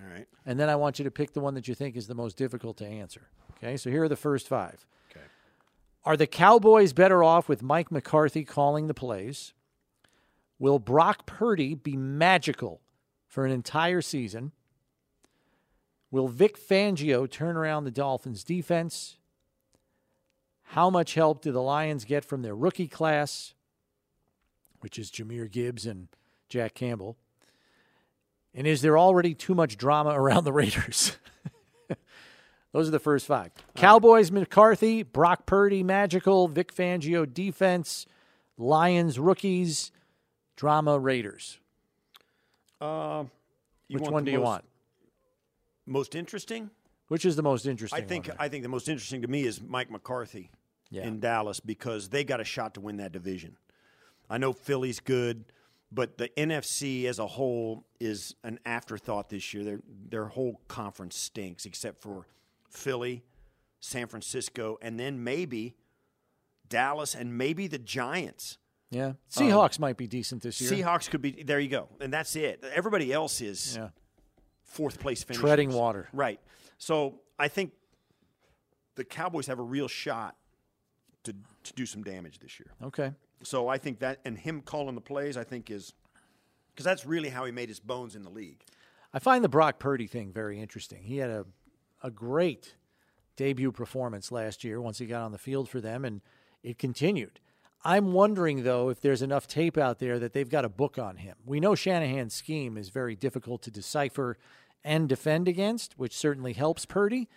[0.00, 0.26] All right.
[0.46, 2.36] And then I want you to pick the one that you think is the most
[2.36, 3.28] difficult to answer.
[3.58, 4.86] Okay, so here are the first five.
[5.10, 5.24] Okay.
[6.04, 9.52] Are the Cowboys better off with Mike McCarthy calling the plays?
[10.58, 12.80] Will Brock Purdy be magical
[13.28, 14.52] for an entire season?
[16.14, 19.16] Will Vic Fangio turn around the Dolphins' defense?
[20.62, 23.52] How much help do the Lions get from their rookie class,
[24.78, 26.06] which is Jahmyr Gibbs and
[26.48, 27.16] Jack Campbell?
[28.54, 31.16] And is there already too much drama around the Raiders?
[32.72, 33.50] Those are the first five.
[33.74, 38.06] Cowboys, McCarthy, Brock Purdy, Magical, Vic Fangio, defense,
[38.56, 39.90] Lions, rookies,
[40.54, 41.58] drama, Raiders.
[42.80, 43.24] Uh,
[43.90, 44.64] Which one do you most- want?
[45.86, 46.70] Most interesting?
[47.08, 48.02] Which is the most interesting?
[48.02, 48.30] I think?
[48.38, 50.50] I think the most interesting to me is Mike McCarthy
[50.90, 51.06] Yeah.
[51.06, 53.58] in Dallas because they got a shot to win that division.
[54.30, 55.44] I know Philly's good,
[55.92, 59.64] but the NFC as a whole is an afterthought this year.
[59.64, 62.26] Their their whole conference stinks except for
[62.70, 63.22] Philly,
[63.80, 65.76] San Francisco, and then maybe
[66.68, 68.56] Dallas and maybe the Giants.
[68.90, 69.06] Yeah.
[69.08, 70.70] Um, Seahawks might be decent this year.
[70.70, 71.60] Seahawks could be there.
[71.60, 72.64] You go, and that's it.
[72.74, 73.90] Everybody else is Yeah.
[74.64, 75.40] Fourth place finish.
[75.40, 76.08] Treading water.
[76.12, 76.40] Right.
[76.78, 77.72] So I think
[78.96, 80.36] the Cowboys have a real shot
[81.24, 82.72] to to do some damage this year.
[82.82, 83.12] Okay.
[83.42, 85.94] So I think that and him calling the plays, I think is
[86.72, 88.62] because that's really how he made his bones in the league.
[89.12, 91.04] I find the Brock Purdy thing very interesting.
[91.04, 91.46] He had a
[92.02, 92.76] a great
[93.36, 96.20] debut performance last year once he got on the field for them, and
[96.62, 97.40] it continued.
[97.84, 101.16] I'm wondering though if there's enough tape out there that they've got a book on
[101.16, 101.36] him.
[101.44, 104.38] We know Shanahan's scheme is very difficult to decipher
[104.82, 107.28] and defend against, which certainly helps Purdy.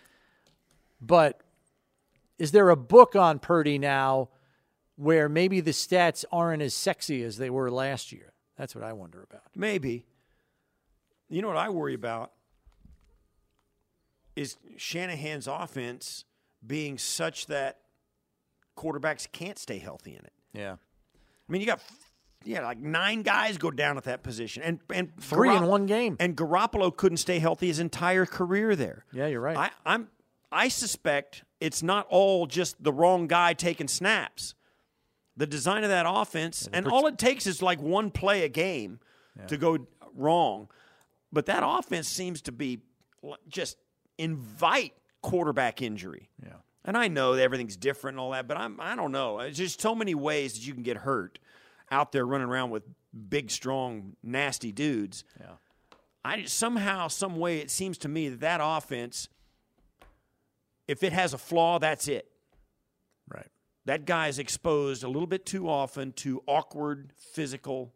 [1.00, 1.42] But
[2.38, 4.30] is there a book on Purdy now
[4.96, 8.32] where maybe the stats aren't as sexy as they were last year?
[8.56, 9.44] That's what I wonder about.
[9.54, 10.04] Maybe.
[11.28, 12.32] You know what I worry about
[14.34, 16.24] is Shanahan's offense
[16.66, 17.80] being such that
[18.76, 20.32] quarterbacks can't stay healthy in it.
[20.52, 20.72] Yeah.
[20.72, 21.80] I mean, you got
[22.44, 26.16] yeah, like nine guys go down at that position, and and Three in one game.
[26.20, 29.04] And Garoppolo couldn't stay healthy his entire career there.
[29.12, 29.56] Yeah, you're right.
[29.56, 30.08] I, I'm
[30.52, 34.54] I suspect it's not all just the wrong guy taking snaps.
[35.36, 38.98] The design of that offense, and all it takes is like one play a game
[39.46, 40.68] to go wrong.
[41.32, 42.80] But that offense seems to be
[43.22, 43.76] l- just
[44.16, 46.28] invite quarterback injury.
[46.42, 46.54] Yeah.
[46.88, 49.40] And I know that everything's different and all that, but I'm I don't know.
[49.40, 51.38] It's just so many ways that you can get hurt
[51.90, 52.82] out there running around with
[53.28, 55.22] big, strong, nasty dudes.
[55.38, 55.56] Yeah.
[56.24, 59.28] I somehow, some way, it seems to me that that offense,
[60.86, 62.26] if it has a flaw, that's it.
[63.30, 63.48] Right.
[63.84, 67.92] That guy is exposed a little bit too often to awkward physical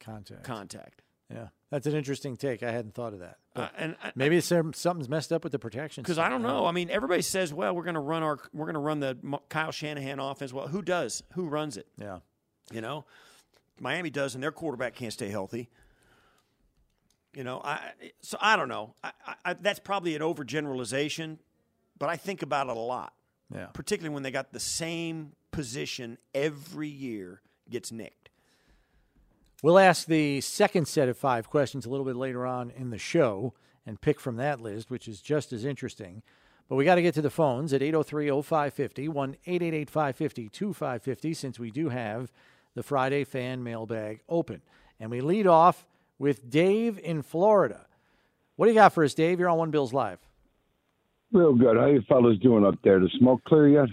[0.00, 0.42] Contact.
[0.42, 1.02] contact.
[1.32, 1.46] yeah.
[1.72, 2.62] That's an interesting take.
[2.62, 3.38] I hadn't thought of that.
[3.56, 6.02] Uh, and I- Maybe it's something's messed up with the protection.
[6.02, 6.66] Because I don't know.
[6.66, 9.16] I mean, everybody says, "Well, we're going to run our, we're going to run the
[9.48, 11.22] Kyle Shanahan offense." Well, who does?
[11.32, 11.86] Who runs it?
[11.98, 12.18] Yeah.
[12.70, 13.06] You know,
[13.80, 15.70] Miami does, and their quarterback can't stay healthy.
[17.32, 18.94] You know, I so I don't know.
[19.02, 21.38] I, I, that's probably an overgeneralization,
[21.98, 23.14] but I think about it a lot,
[23.50, 23.68] Yeah.
[23.72, 28.21] particularly when they got the same position every year gets nicked.
[29.62, 32.98] We'll ask the second set of five questions a little bit later on in the
[32.98, 33.54] show
[33.86, 36.22] and pick from that list, which is just as interesting.
[36.68, 41.34] But we got to get to the phones at 803 0550, 1 888 550 2550,
[41.34, 42.32] since we do have
[42.74, 44.62] the Friday fan mailbag open.
[44.98, 45.86] And we lead off
[46.18, 47.86] with Dave in Florida.
[48.56, 49.38] What do you got for us, Dave?
[49.38, 50.18] You're on One Bills Live.
[51.32, 51.76] Real good.
[51.76, 53.00] How you fellas doing up there?
[53.00, 53.88] The smoke clear yet?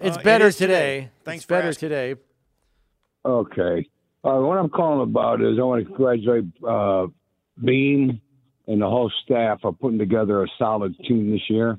[0.00, 1.00] It's Uh, better is today.
[1.00, 1.10] today.
[1.24, 1.88] Thanks it's for better asking.
[1.88, 2.14] today.
[3.24, 3.88] Okay.
[4.24, 7.06] Uh, what I'm calling about is I want to congratulate uh,
[7.62, 8.22] Beane
[8.66, 11.78] and the whole staff for putting together a solid team this year.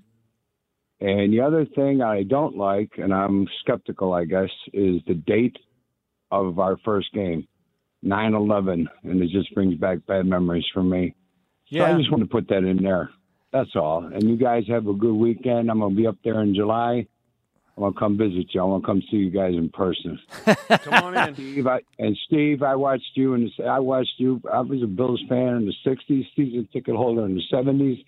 [1.01, 5.57] And the other thing I don't like, and I'm skeptical, I guess, is the date
[6.31, 7.47] of our first game,
[8.03, 11.15] 9/11, and it just brings back bad memories for me.
[11.67, 11.87] Yeah.
[11.87, 11.93] So.
[11.93, 13.09] I just want to put that in there.
[13.51, 14.05] That's all.
[14.05, 15.71] And you guys have a good weekend.
[15.71, 17.07] I'm gonna be up there in July.
[17.77, 18.61] I want to come visit you.
[18.61, 20.17] I want to come see you guys in person.
[20.69, 21.33] Come on in.
[21.35, 24.41] Steve, I, and Steve, I watched you in the, I watched you.
[24.51, 28.01] I was a Bills fan in the '60s, season ticket holder in the '70s,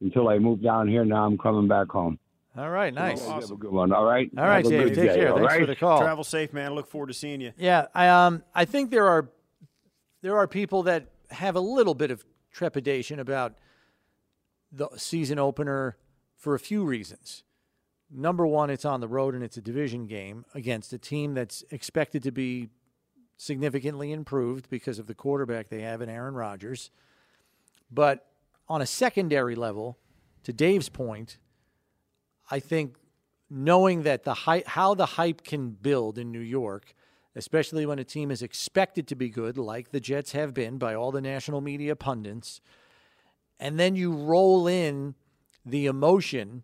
[0.00, 1.04] until I moved down here.
[1.04, 2.18] Now I'm coming back home.
[2.56, 3.20] All right, nice.
[3.22, 3.92] You guys Have a good one.
[3.92, 4.30] All right.
[4.38, 4.88] All right, Have a Dave.
[4.88, 5.32] good Take day, care.
[5.32, 6.00] all Thanks for the call.
[6.00, 6.72] Travel safe, man.
[6.72, 7.52] I look forward to seeing you.
[7.58, 9.28] Yeah, I um I think there are
[10.22, 13.54] there are people that have a little bit of trepidation about
[14.72, 15.96] the season opener
[16.36, 17.44] for a few reasons.
[18.12, 21.64] Number one, it's on the road and it's a division game against a team that's
[21.70, 22.68] expected to be
[23.36, 26.90] significantly improved because of the quarterback they have in Aaron Rodgers.
[27.90, 28.26] But
[28.68, 29.96] on a secondary level,
[30.42, 31.38] to Dave's point,
[32.50, 32.96] I think
[33.48, 36.94] knowing that the hype, how the hype can build in New York,
[37.36, 40.94] especially when a team is expected to be good, like the Jets have been by
[40.94, 42.60] all the national media pundits,
[43.58, 45.14] and then you roll in
[45.64, 46.62] the emotion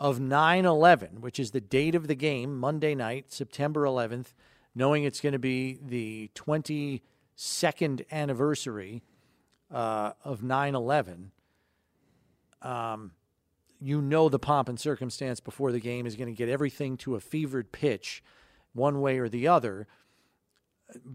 [0.00, 4.34] of 9 11, which is the date of the game, Monday night, September 11th,
[4.74, 9.02] knowing it's going to be the 22nd anniversary
[9.70, 11.32] uh, of 9 11
[13.80, 17.14] you know the pomp and circumstance before the game is going to get everything to
[17.14, 18.22] a fevered pitch
[18.72, 19.86] one way or the other.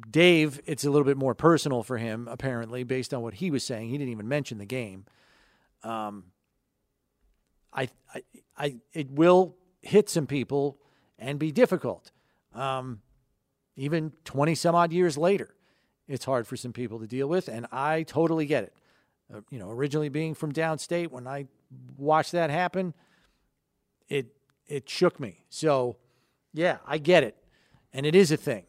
[0.09, 3.63] Dave, it's a little bit more personal for him, apparently, based on what he was
[3.63, 3.89] saying.
[3.89, 5.05] He didn't even mention the game.
[5.83, 6.25] Um,
[7.73, 8.23] I, I,
[8.57, 10.77] I, it will hit some people
[11.19, 12.12] and be difficult.
[12.53, 13.01] Um,
[13.75, 15.55] even 20 some odd years later,
[16.07, 18.73] it's hard for some people to deal with, and I totally get it.
[19.33, 21.47] Uh, you know, originally being from downstate, when I
[21.97, 22.93] watched that happen,
[24.09, 24.27] it
[24.67, 25.45] it shook me.
[25.49, 25.97] So,
[26.53, 27.36] yeah, I get it,
[27.93, 28.65] and it is a thing.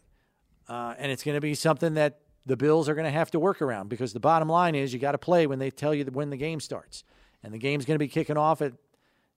[0.69, 3.39] uh, and it's going to be something that the Bills are going to have to
[3.41, 6.05] work around because the bottom line is you got to play when they tell you
[6.07, 7.05] when the game starts,
[7.43, 8.73] and the game's going to be kicking off at,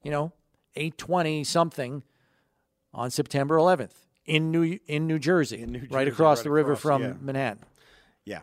[0.08, 0.32] you know,
[0.78, 2.02] eight twenty something
[2.94, 3.92] on September 11th
[4.26, 7.14] in New in New Jersey, In New right across right the river across, from yeah.
[7.20, 7.66] Manhattan.
[8.24, 8.40] Yeah,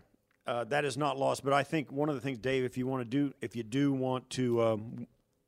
[0.47, 1.43] uh, that is not lost.
[1.43, 3.63] But I think one of the things, Dave, if you want to do, if you
[3.63, 5.07] do want to, um,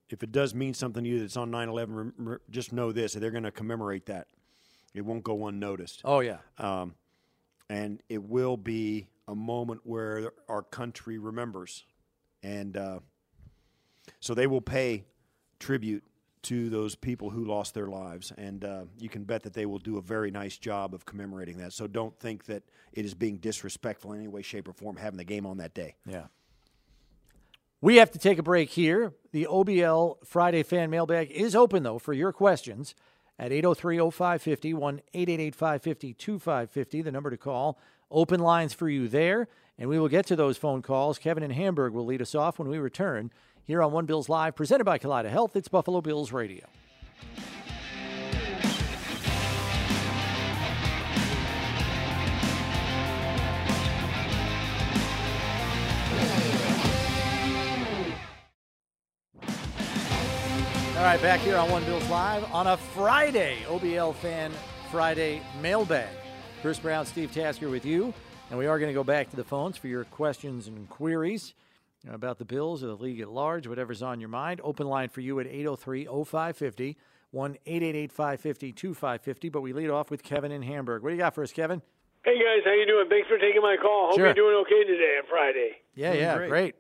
[0.09, 3.13] if it does mean something to you that's on 9/11, rem- rem- just know this:
[3.13, 4.27] they're going to commemorate that.
[4.95, 6.95] It won't go unnoticed, Oh yeah, um,
[7.69, 11.85] and it will be a moment where our country remembers,
[12.43, 13.01] and uh,
[14.19, 15.05] so they will pay
[15.59, 16.05] tribute
[16.43, 19.81] to those people who lost their lives, and uh, you can bet that they will
[19.81, 21.73] do a very nice job of commemorating that.
[21.73, 25.17] So don't think that it is being disrespectful in any way, shape, or form having
[25.17, 25.97] the game on that day.
[26.07, 26.27] yeah.
[27.83, 29.13] We have to take a break here.
[29.33, 32.95] The OBL Friday fan mailbag is open though for your questions
[33.39, 37.79] at 803-0550, 1-888-550-2550, the number to call.
[38.11, 41.19] Open lines for you there, and we will get to those phone calls.
[41.19, 43.31] Kevin and Hamburg will lead us off when we return
[43.67, 45.57] here on One Bills Live, presented by Kaleida Health.
[45.57, 46.65] It's Buffalo Bills Radio.
[60.97, 64.53] All right, back here on One Bills Live on a Friday, OBL Fan
[64.91, 66.09] Friday mailbag.
[66.63, 68.15] Chris Brown, Steve Tasker with you.
[68.49, 71.53] And we are going to go back to the phones for your questions and queries
[72.09, 74.61] about the Bills or the league at large, whatever's on your mind.
[74.63, 76.97] Open line for you at 803 0550,
[77.31, 79.49] 1 888 550 2550.
[79.49, 81.03] But we lead off with Kevin in Hamburg.
[81.03, 81.83] What do you got for us, Kevin?
[82.25, 83.07] Hey guys, how you doing?
[83.09, 84.09] Thanks for taking my call.
[84.11, 84.27] Hope Sure.
[84.27, 85.71] you're doing okay today on Friday.
[85.95, 86.51] Yeah, yeah, great.
[86.51, 86.75] great.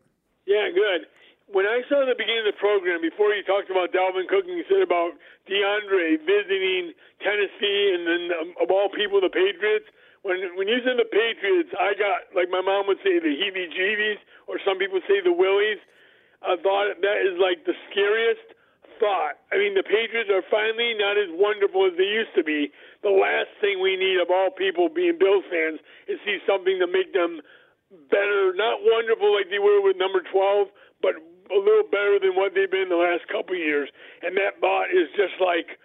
[0.47, 1.07] Yeah, good.
[1.47, 4.59] When I saw the beginning of the program, before you talked about Dalvin Cook and
[4.59, 5.15] you said about
[5.47, 6.91] DeAndre visiting
[7.23, 9.87] Tennessee and then um, of all people the Patriots,
[10.27, 14.19] when when you said the Patriots, I got like my mom would say the heebie-jeebies,
[14.51, 15.79] or some people say the willies.
[16.43, 18.53] I thought that is like the scariest
[18.99, 19.39] thought.
[19.53, 22.73] I mean, the Patriots are finally not as wonderful as they used to be.
[23.03, 26.89] The last thing we need of all people being Bills fans is see something to
[26.89, 27.41] make them
[28.11, 30.69] better, not wonderful like they were with number 12,
[31.01, 31.15] but
[31.53, 33.89] a little better than what they've been the last couple of years.
[34.23, 35.79] And that thought is just like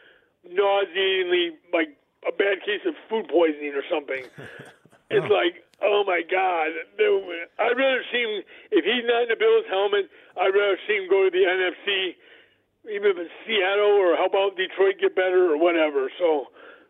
[0.48, 1.94] nauseatingly like
[2.28, 4.26] a bad case of food poisoning or something.
[5.10, 6.70] it's like, oh my God.
[7.60, 11.10] I'd rather see him, if he's not in the Bills helmet, I'd rather see him
[11.10, 12.16] go to the NFC,
[12.94, 16.10] even if it's Seattle or how about Detroit get better or whatever.
[16.20, 16.46] So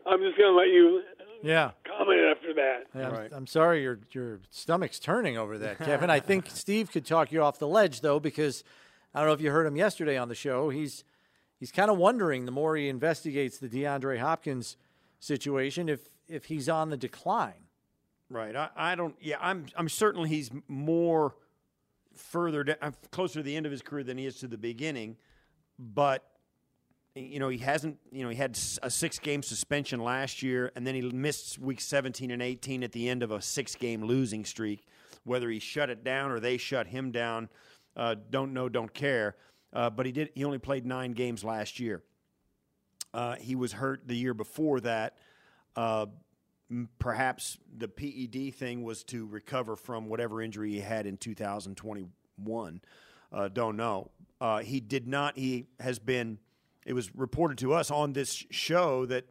[0.06, 1.02] I'm just going to let you
[1.44, 1.72] Yeah.
[1.88, 2.80] comment after that.
[2.96, 6.10] Yeah, I'm, I'm sorry your your stomach's turning over that, Kevin.
[6.10, 8.64] I think Steve could talk you off the ledge though, because
[9.14, 10.70] I don't know if you heard him yesterday on the show.
[10.70, 11.04] He's
[11.60, 14.78] he's kind of wondering the more he investigates the DeAndre Hopkins
[15.22, 17.68] situation if if he's on the decline.
[18.30, 18.56] Right.
[18.56, 19.16] I, I don't.
[19.22, 19.38] Yeah.
[19.40, 19.68] I'm.
[19.78, 21.36] I'm certain he's more
[22.16, 24.58] further down, I'm closer to the end of his career than he is to the
[24.58, 25.18] beginning.
[25.78, 26.26] But
[27.16, 27.98] you know, he hasn't.
[28.12, 32.32] You know, he had a six-game suspension last year, and then he missed week 17
[32.32, 34.86] and 18 at the end of a six-game losing streak.
[35.24, 37.50] Whether he shut it down or they shut him down,
[37.96, 39.36] uh, don't know, don't care.
[39.74, 40.30] Uh, but he did.
[40.36, 42.02] He only played nine games last year.
[43.14, 45.18] Uh, he was hurt the year before that.
[45.76, 46.08] Uh,
[47.00, 52.82] perhaps the PED thing was to recover from whatever injury he had in 2021.
[53.32, 54.10] Uh, don't know.
[54.40, 55.38] Uh, he did not.
[55.38, 56.40] He has been.
[56.86, 59.26] It was reported to us on this show that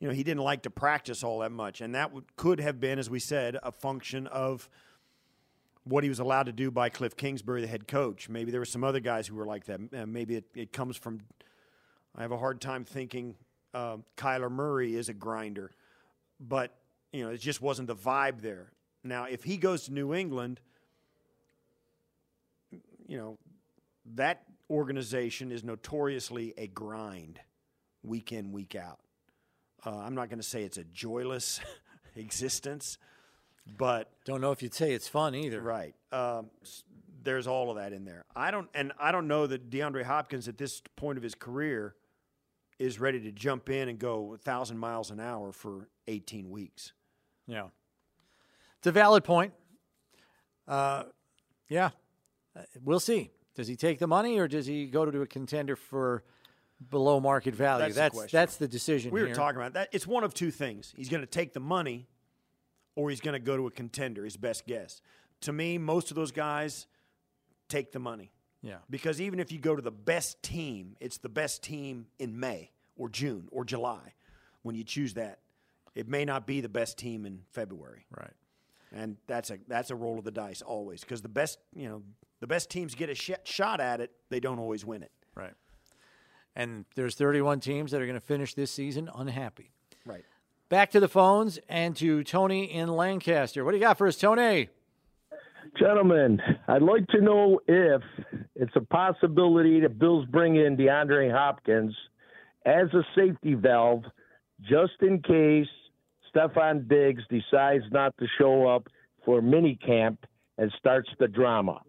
[0.00, 2.98] you know he didn't like to practice all that much, and that could have been,
[2.98, 4.68] as we said, a function of
[5.84, 8.28] what he was allowed to do by Kliff Kingsbury, the head coach.
[8.28, 10.08] Maybe there were some other guys who were like that.
[10.08, 11.20] Maybe it, it comes from.
[12.16, 13.34] I have a hard time thinking
[13.72, 15.72] uh, Kyler Murray is a grinder,
[16.40, 16.76] but
[17.12, 18.70] you know it just wasn't the vibe there.
[19.02, 20.60] Now, if he goes to New England,
[23.06, 23.38] you know
[24.14, 27.40] that organization is notoriously a grind,
[28.02, 29.00] week in week out.
[29.84, 31.60] Uh, I'm not going to say it's a joyless
[32.16, 32.98] existence,
[33.76, 35.60] but Don't know if you'd say it's fun either.
[35.60, 35.94] Right.
[36.12, 36.50] Um,
[37.22, 38.24] there's all of that in there.
[38.36, 41.94] I don't, and I don't know that DeAndre Hopkins at this point of his career
[42.78, 46.92] is ready to jump in and go a thousand miles an hour for 18 weeks.
[47.46, 47.68] Yeah.
[48.78, 49.52] It's a valid point.
[50.66, 51.04] Uh,
[51.68, 51.90] yeah.
[52.82, 53.30] We'll see.
[53.54, 56.24] Does he take the money or does he go to a contender for
[56.90, 57.84] below market value?
[57.84, 58.36] That's the that's question.
[58.36, 59.34] that's the decision We were here.
[59.34, 59.88] talking about that.
[59.92, 60.92] It's one of two things.
[60.96, 62.06] He's going to take the money,
[62.96, 64.24] or he's going to go to a contender.
[64.24, 65.00] His best guess.
[65.42, 66.86] To me, most of those guys
[67.68, 68.32] take the money.
[68.64, 68.78] Yeah.
[68.88, 72.70] Because even if you go to the best team, it's the best team in May
[72.96, 74.14] or June or July
[74.62, 75.38] when you choose that.
[75.94, 78.32] It may not be the best team in February, Right.
[78.92, 82.02] and that's a that's a roll of the dice always because the best you know
[82.40, 84.10] the best teams get a sh- shot at it.
[84.30, 85.12] They don't always win it.
[85.36, 85.52] Right.
[86.56, 89.72] And there's 31 teams that are going to finish this season unhappy.
[90.06, 90.24] Right.
[90.68, 93.64] Back to the phones and to Tony in Lancaster.
[93.64, 94.68] What do you got for us, Tony?
[95.78, 98.02] Gentlemen, I'd like to know if
[98.56, 101.94] it's a possibility that Bills bring in DeAndre Hopkins
[102.64, 104.04] as a safety valve
[104.62, 105.66] just in case
[106.34, 108.88] Stefon Diggs decides not to show up
[109.24, 110.24] for mini camp
[110.58, 111.80] and starts the drama.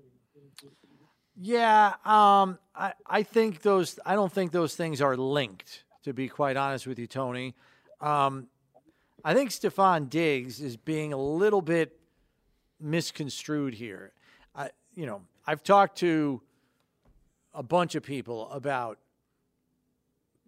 [1.38, 4.00] Yeah, um, I, I think those.
[4.06, 5.84] I don't think those things are linked.
[6.04, 7.56] To be quite honest with you, Tony,
[8.00, 8.48] um,
[9.24, 12.00] I think Stefon Diggs is being a little bit
[12.80, 14.14] misconstrued here.
[14.56, 16.42] I, you know, I've talked to
[17.56, 19.00] a bunch of people about,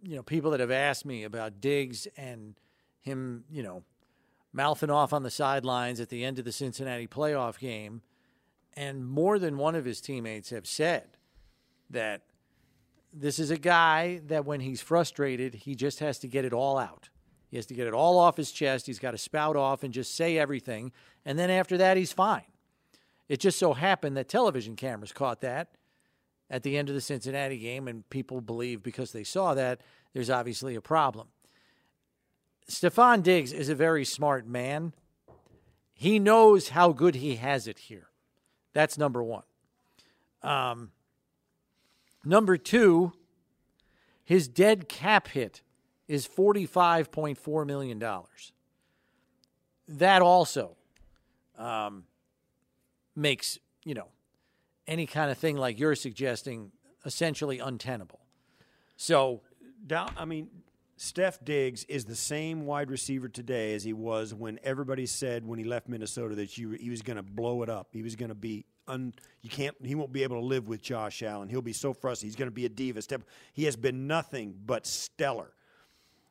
[0.02, 2.54] you know, people that have asked me about Diggs and
[3.00, 3.82] him, you know,
[4.52, 8.02] mouthing off on the sidelines at the end of the Cincinnati playoff game.
[8.74, 11.16] And more than one of his teammates have said
[11.90, 12.22] that
[13.12, 16.78] this is a guy that when he's frustrated, he just has to get it all
[16.78, 17.08] out.
[17.50, 18.86] He has to get it all off his chest.
[18.86, 20.92] He's got to spout off and just say everything.
[21.24, 22.42] And then after that, he's fine.
[23.28, 25.70] It just so happened that television cameras caught that
[26.50, 29.80] at the end of the Cincinnati game, and people believe because they saw that,
[30.12, 31.28] there's obviously a problem.
[32.70, 34.92] Stefon Diggs is a very smart man.
[35.94, 38.08] He knows how good he has it here.
[38.72, 39.42] That's number one.
[40.42, 40.90] Um,
[42.24, 43.12] number two,
[44.24, 45.62] his dead cap hit
[46.06, 48.02] is $45.4 million.
[49.88, 50.76] That also
[51.58, 52.04] um,
[53.16, 54.08] makes, you know,
[54.88, 56.72] any kind of thing like you're suggesting
[57.04, 58.20] essentially untenable.
[58.96, 59.42] So,
[59.86, 60.48] Down, I mean,
[60.96, 65.58] Steph Diggs is the same wide receiver today as he was when everybody said when
[65.58, 67.88] he left Minnesota that you, he was going to blow it up.
[67.92, 69.12] He was going to be un,
[69.42, 71.48] you can't he won't be able to live with Josh Allen.
[71.48, 72.32] He'll be so frustrated.
[72.32, 73.02] He's going to be a diva.
[73.02, 73.22] Step.
[73.52, 75.52] He has been nothing but stellar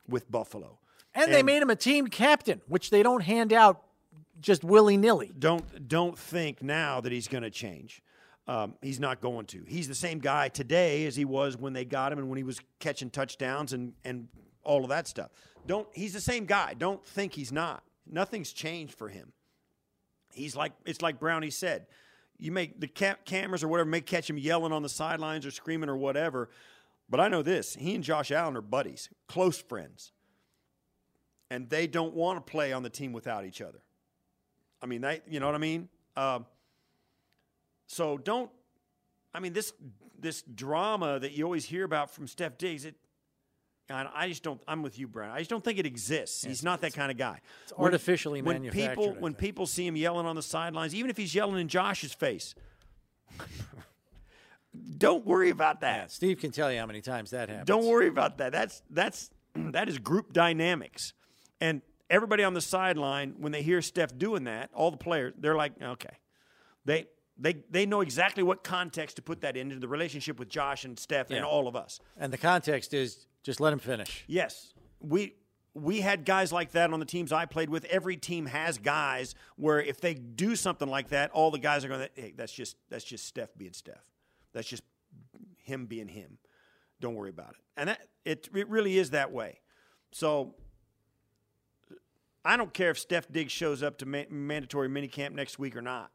[0.06, 0.78] with Buffalo.
[1.14, 3.82] and, they made him a team captain, which they don't hand out
[4.40, 5.32] just willy nilly.
[5.38, 8.02] don't don't think now that he's going to change.
[8.48, 9.62] Um, he's not going to.
[9.66, 12.42] He's the same guy today as he was when they got him and when he
[12.42, 14.28] was catching touchdowns and and
[14.64, 15.30] all of that stuff.
[15.66, 15.86] Don't.
[15.92, 16.74] He's the same guy.
[16.74, 17.82] Don't think he's not.
[18.10, 19.32] Nothing's changed for him.
[20.32, 21.86] He's like it's like Brownie said.
[22.38, 25.50] You make the ca- cameras or whatever may catch him yelling on the sidelines or
[25.50, 26.48] screaming or whatever.
[27.10, 30.12] But I know this: he and Josh Allen are buddies, close friends,
[31.50, 33.82] and they don't want to play on the team without each other.
[34.80, 35.88] I mean, they, you know what I mean?
[36.16, 36.40] Uh,
[37.88, 38.50] so don't.
[39.34, 39.72] I mean, this
[40.20, 42.94] this drama that you always hear about from Steph Diggs, it.
[43.90, 44.60] I just don't.
[44.68, 45.32] I'm with you, Brian.
[45.32, 46.44] I just don't think it exists.
[46.44, 47.40] he's not that kind of guy.
[47.64, 51.16] It's artificially when manufactured, People, when people see him yelling on the sidelines, even if
[51.16, 52.54] he's yelling in Josh's face,
[54.98, 56.12] don't worry about that.
[56.12, 57.66] Steve can tell you how many times that happens.
[57.66, 58.52] Don't worry about that.
[58.52, 61.14] That's that's that is group dynamics.
[61.58, 61.80] And
[62.10, 65.72] everybody on the sideline, when they hear Steph doing that, all the players, they're like,
[65.82, 66.16] okay.
[66.84, 67.06] They
[67.38, 70.98] they they know exactly what context to put that into the relationship with Josh and
[70.98, 71.44] Steph and Yeah.
[71.44, 72.00] all of us.
[72.16, 74.24] And the context is just let him finish.
[74.26, 74.72] Yes.
[75.00, 75.34] We
[75.74, 77.84] we had guys like that on the teams I played with.
[77.84, 81.88] Every team has guys where if they do something like that, all the guys are
[81.88, 84.04] going, "Hey, that's just that's just Steph being Steph.
[84.52, 84.82] That's just
[85.58, 86.38] him being him.
[87.00, 89.60] Don't worry about it." And that it it really is that way.
[90.10, 90.56] So
[92.44, 95.82] I don't care if Steph Diggs shows up to ma- mandatory minicamp next week or
[95.82, 96.10] not.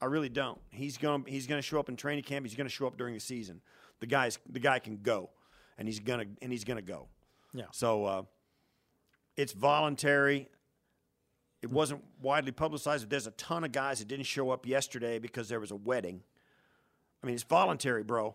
[0.00, 0.60] I really don't.
[0.70, 2.46] He's going he's going to show up in training camp.
[2.46, 3.60] He's going to show up during the season.
[4.00, 5.30] The guy's the guy can go,
[5.78, 7.08] and he's gonna and he's gonna go.
[7.52, 7.64] Yeah.
[7.72, 8.22] So uh,
[9.36, 10.48] it's voluntary.
[11.62, 13.10] It wasn't widely publicized.
[13.10, 16.22] There's a ton of guys that didn't show up yesterday because there was a wedding.
[17.22, 18.34] I mean, it's voluntary, bro.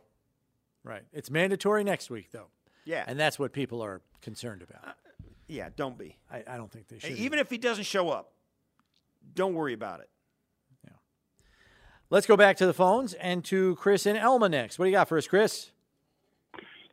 [0.84, 1.02] Right.
[1.12, 2.48] It's mandatory next week, though.
[2.86, 3.04] Yeah.
[3.08, 4.96] And that's what people are concerned about.
[5.48, 6.18] Yeah, don't be.
[6.32, 7.18] I, I don't think they should.
[7.18, 8.32] Even if he doesn't show up,
[9.34, 10.10] don't worry about it.
[12.12, 14.78] Let's go back to the phones and to Chris and Elma next.
[14.78, 15.72] What do you got for us, Chris?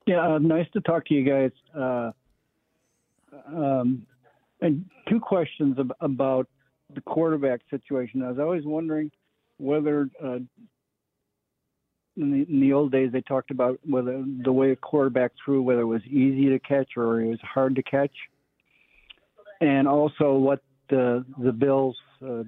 [0.07, 1.51] Yeah, uh, nice to talk to you guys.
[1.79, 2.13] Uh,
[3.47, 4.07] um,
[4.63, 6.49] and two questions ab- about
[6.95, 8.23] the quarterback situation.
[8.23, 9.11] I was always wondering
[9.59, 10.39] whether, uh,
[12.17, 15.63] in, the, in the old days, they talked about whether the way a quarterback threw,
[15.63, 18.13] whether it was easy to catch or it was hard to catch,
[19.61, 21.97] and also what the the Bills'
[22.27, 22.43] uh,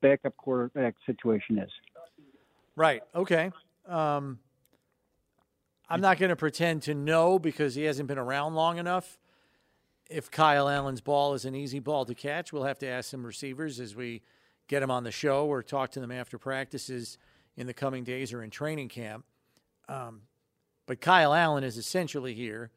[0.00, 1.70] backup quarterback situation is.
[2.76, 3.02] Right.
[3.14, 3.50] Okay.
[3.86, 4.38] Um,
[5.88, 9.18] I'm not going to pretend to know because he hasn't been around long enough.
[10.08, 13.24] if Kyle Allen's ball is an easy ball to catch, we'll have to ask some
[13.24, 14.22] receivers as we
[14.68, 17.18] get them on the show or talk to them after practices
[17.56, 19.24] in the coming days or in training camp.
[19.88, 20.22] Um,
[20.86, 22.70] but Kyle Allen is essentially here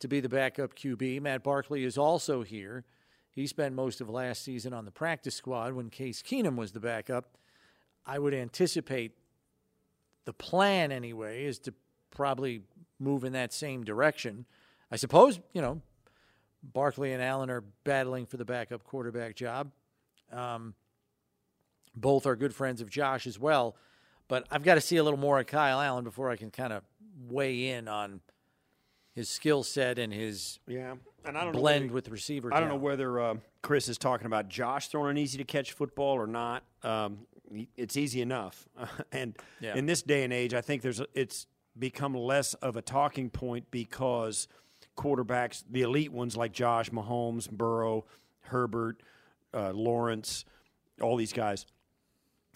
[0.00, 1.20] to be the backup QB.
[1.22, 2.84] Matt Barkley is also here.
[3.30, 6.80] He spent most of last season on the practice squad when Case Keenum was the
[6.80, 7.36] backup.
[8.08, 9.12] I would anticipate
[10.24, 11.74] the plan, anyway, is to
[12.10, 12.62] probably
[12.98, 14.46] move in that same direction.
[14.90, 15.82] I suppose, you know,
[16.62, 19.70] Barkley and Allen are battling for the backup quarterback job.
[20.32, 20.74] Um,
[21.94, 23.76] both are good friends of Josh as well.
[24.26, 26.72] But I've got to see a little more of Kyle Allen before I can kind
[26.72, 26.82] of
[27.28, 28.20] weigh in on
[29.12, 30.94] his skill set and his yeah,
[31.24, 32.54] and I don't blend know with receiver.
[32.54, 35.72] I don't know whether uh, Chris is talking about Josh throwing an easy to catch
[35.72, 36.62] football or not.
[36.82, 37.20] Um,
[37.76, 38.68] it's easy enough,
[39.12, 39.76] and Yeah.
[39.76, 41.46] in this day and age, I think there's it's
[41.78, 44.48] become less of a talking point because
[44.96, 48.04] quarterbacks, the elite ones like Josh, Mahomes, Burrow,
[48.40, 49.00] Herbert,
[49.54, 50.44] uh, Lawrence,
[51.00, 51.66] all these guys,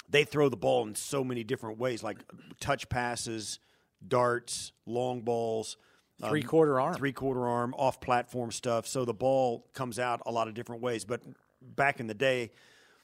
[0.09, 2.19] they throw the ball in so many different ways, like
[2.61, 3.61] touch passes,
[4.07, 5.77] darts, long balls,
[6.23, 6.95] um, Three-quarter arm.
[6.95, 8.87] three quarter arm, off platform stuff.
[8.87, 11.05] So the ball comes out a lot of different ways.
[11.05, 11.23] But
[11.61, 12.51] back in the day,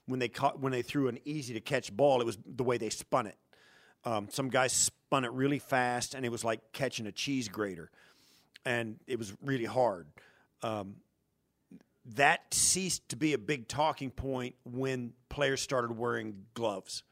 [0.09, 2.79] when they caught when they threw an easy to catch ball, it was the way
[2.79, 3.37] they spun it.
[4.05, 7.91] Um, some guys spun it really fast, and it was like catching a cheese grater,
[8.65, 10.07] and it was really hard.
[10.63, 10.97] Um,
[12.15, 17.03] that ceased to be a big talking point when players started wearing gloves.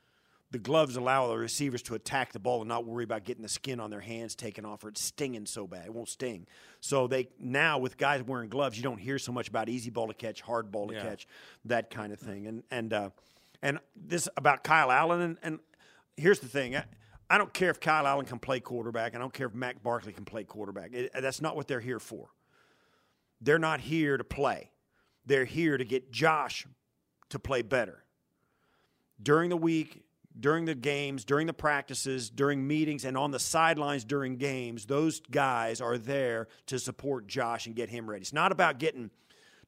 [0.53, 3.49] The gloves allow the receivers to attack the ball and not worry about getting the
[3.49, 5.87] skin on their hands taken off or it's stinging so bad.
[5.87, 6.47] It won't sting.
[6.81, 10.07] So they now with guys wearing gloves, you don't hear so much about easy ball
[10.07, 11.03] to catch, hard ball to Yeah.
[11.03, 11.27] catch,
[11.65, 12.47] that kind of thing.
[12.47, 13.11] And and uh,
[13.61, 15.59] and this about Kyle Allen and, and
[16.17, 16.77] here's the thing.
[16.77, 16.85] I,
[17.29, 19.17] I don't care if Kyle Allen can play quarterback.
[19.17, 20.93] I don't care if Matt Barkley can play quarterback.
[20.93, 22.29] It, that's not what they're here for.
[23.41, 24.71] They're not here to play.
[25.27, 26.69] They're here to get Josh
[27.31, 28.05] to play better.
[29.21, 30.05] During the week,
[30.39, 35.20] during the games, during the practices, during meetings, and on the sidelines during games, those
[35.30, 38.22] guys are there to support Josh and get him ready.
[38.22, 39.11] It's not about getting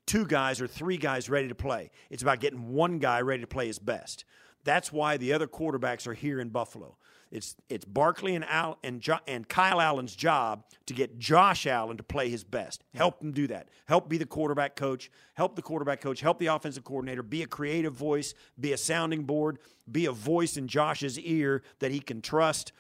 [0.07, 1.91] two guys or three guys ready to play.
[2.11, 4.25] It's about getting one guy ready to play his best.
[4.65, 6.97] That's why the other quarterbacks are here in Buffalo.
[7.31, 11.97] It's it's Barkley and Al and jo- and Kyle Allen's job to get Josh Allen
[11.97, 12.85] to play his best.
[12.95, 13.69] Help him do that.
[13.87, 15.11] Help be the quarterback coach.
[15.35, 16.21] Help the quarterback coach.
[16.21, 17.23] Help the offensive coordinator.
[17.23, 18.35] Be a creative voice.
[18.59, 19.59] Be a sounding board.
[19.91, 22.73] Be a voice in Josh's ear that he can trust.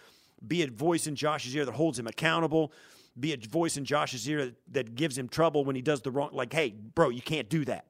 [0.46, 2.72] Be a voice in Josh's ear that holds him accountable.
[3.18, 6.10] Be a voice in Josh's ear that, that gives him trouble when he does the
[6.10, 6.30] wrong.
[6.32, 7.86] Like, hey, bro, you can't do that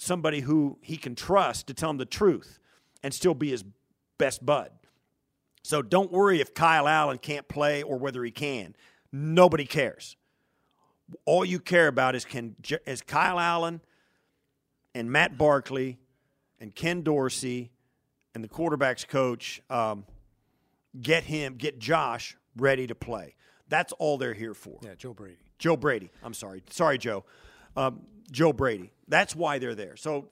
[0.00, 2.58] somebody who he can trust to tell him the truth
[3.02, 3.64] and still be his
[4.16, 4.70] best bud.
[5.62, 8.74] So don't worry if Kyle Allen can't play or whether he can.
[9.12, 10.16] Nobody cares.
[11.24, 12.54] All you care about is can
[12.86, 13.80] is Kyle Allen
[14.94, 15.98] and Matt Barkley
[16.60, 17.72] and Ken Dorsey
[18.34, 20.04] and the quarterbacks coach um,
[21.00, 23.34] get him get Josh ready to play.
[23.68, 24.78] That's all they're here for.
[24.82, 25.38] Yeah, Joe Brady.
[25.58, 26.10] Joe Brady.
[26.22, 26.62] I'm sorry.
[26.70, 27.24] Sorry, Joe.
[27.76, 28.92] Um, Joe Brady.
[29.08, 29.96] That's why they're there.
[29.96, 30.28] So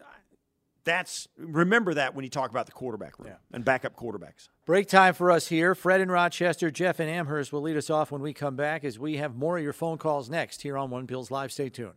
[0.84, 4.48] that's remember that when you talk about the quarterback room and backup quarterbacks.
[4.68, 5.74] Break time for us here.
[5.74, 8.98] Fred in Rochester, Jeff in Amherst will lead us off when we come back as
[8.98, 11.50] we have more of your phone calls next here on One Bills Live.
[11.50, 11.94] Stay tuned.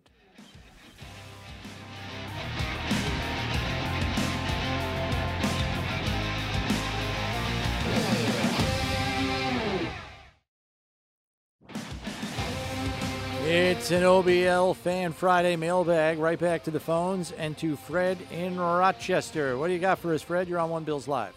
[13.44, 16.20] It's an OBL Fan Friday mailbag.
[16.20, 19.58] Right back to the phones and to Fred in Rochester.
[19.58, 20.48] What do you got for us, Fred?
[20.48, 21.34] You're on One Bills Live.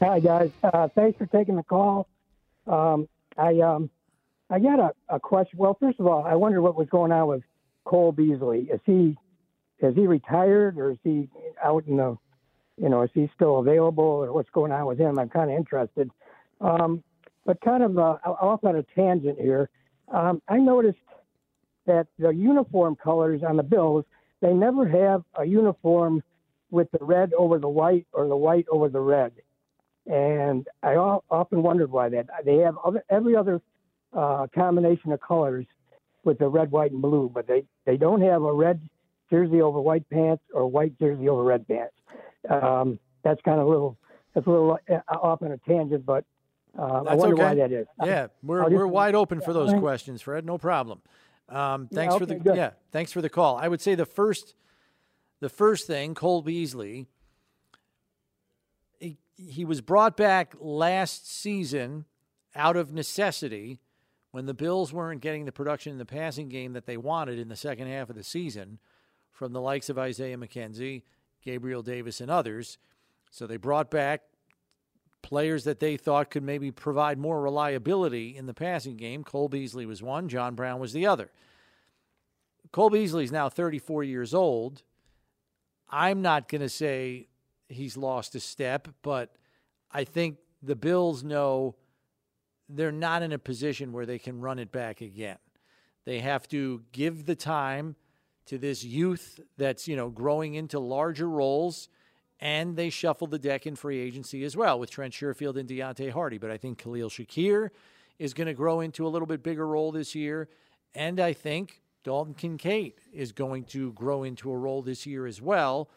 [0.00, 2.06] Hi guys, uh, thanks for taking the call.
[2.68, 3.90] Um, I um,
[4.48, 5.58] I got a, a question.
[5.58, 7.42] Well, first of all, I wonder what was going on with
[7.84, 8.68] Cole Beasley.
[8.72, 9.16] Is he
[9.80, 11.28] is he retired or is he
[11.64, 12.16] out in the
[12.80, 15.18] you know is he still available or what's going on with him?
[15.18, 16.08] I'm kind of interested.
[16.60, 17.02] Um,
[17.44, 19.68] but kind of uh, off on a tangent here,
[20.14, 20.98] um, I noticed
[21.86, 24.04] that the uniform colors on the Bills
[24.42, 26.22] they never have a uniform
[26.70, 29.32] with the red over the white or the white over the red
[30.08, 32.26] and I often wondered why that.
[32.44, 33.60] They have other, every other
[34.12, 35.66] uh, combination of colors
[36.24, 38.80] with the red, white, and blue, but they, they don't have a red
[39.30, 41.94] jersey over white pants or white jersey over red pants.
[42.48, 43.98] Um, that's kind of a little
[44.34, 46.24] that's a little uh, off on a tangent, but
[46.78, 47.42] uh, I wonder okay.
[47.42, 47.86] why that is.
[48.04, 50.44] Yeah, we're, just- we're wide open for those questions, Fred.
[50.46, 51.02] No problem.
[51.48, 52.56] Um, Yeah, thanks for the good.
[52.56, 52.70] yeah.
[52.92, 53.56] Thanks for the call.
[53.56, 54.54] I would say the first,
[55.40, 57.08] the first thing, Cole Beasley.
[59.38, 62.04] He, was brought back last season
[62.54, 63.80] out of necessity
[64.32, 67.48] when the Bills weren't getting the production in the passing game that they wanted in
[67.48, 68.78] the second half of the season
[69.30, 71.04] from the likes of Isaiah McKenzie,
[71.42, 72.78] Gabriel Davis, and others.
[73.30, 74.22] So they brought back
[75.22, 79.24] players that they thought could maybe provide more reliability in the passing game.
[79.24, 81.30] Cole Beasley was one, John Brown was the other.
[82.72, 84.82] Cole Beasley is now 34 years old.
[85.88, 87.28] I'm not going to say
[87.68, 89.36] he's lost a step, but
[89.90, 91.76] I think the Bills know
[92.68, 95.38] they're not in a position where they can run it back again.
[96.04, 97.96] They have to give the time
[98.46, 101.88] to this youth that's, you know, growing into larger roles
[102.40, 106.10] and they shuffle the deck in free agency as well with Trent Sherfield and Deonte
[106.10, 106.38] Harty.
[106.38, 107.70] But I think Khalil Shakir
[108.18, 110.48] is going to grow into a little bit bigger role this year.
[110.94, 115.42] And I think Dalton Kincaid is going to grow into a role this year as
[115.42, 115.90] well.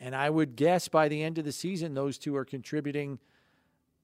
[0.00, 3.18] And I would guess by the end of the season, those two are contributing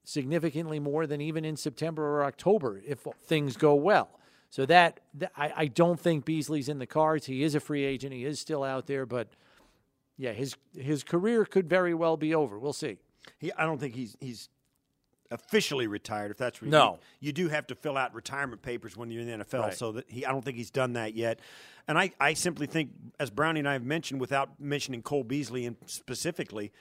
[0.03, 4.11] significantly more than even in September or October if things go well.
[4.51, 5.01] So that,
[5.37, 7.27] I, I don't think Beasley's in the cards.
[7.27, 8.13] He is a free agent.
[8.13, 9.29] He is still out there, but
[10.17, 12.59] yeah, his his career could very well be over.
[12.59, 12.99] We'll see.
[13.39, 14.49] He, I don't think he's he's
[15.35, 16.31] officially retired.
[16.31, 19.23] If that's what no, you, you do have to fill out retirement papers when you're
[19.23, 19.61] in the NFL.
[19.61, 19.75] Right.
[19.75, 21.41] So that he, I don't think he's done that yet.
[21.87, 25.67] And I, I simply think, as Brownie and I have mentioned, without mentioning Cole Beasley
[25.67, 26.73] and specifically,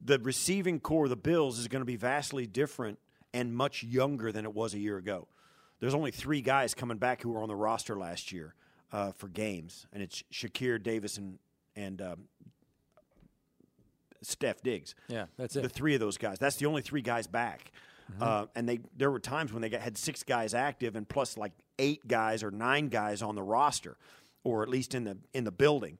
[0.00, 2.98] the receiving corps of the Bills is going to be vastly different
[3.34, 5.28] and much younger than it was a year ago.
[5.80, 8.54] There's only three guys coming back who were on the roster last year
[8.92, 11.38] uh, for games, and it's Shakir Davis and
[11.76, 12.24] and um,
[14.22, 14.94] Steph Diggs.
[15.08, 15.62] Yeah, that's it.
[15.62, 16.38] The three of those guys.
[16.38, 17.72] That's the only three guys back.
[18.12, 18.22] Mm-hmm.
[18.22, 21.36] Uh, and they there were times when they got, had six guys active and plus
[21.36, 23.96] like eight guys or nine guys on the roster,
[24.44, 25.98] or at least in the in the building.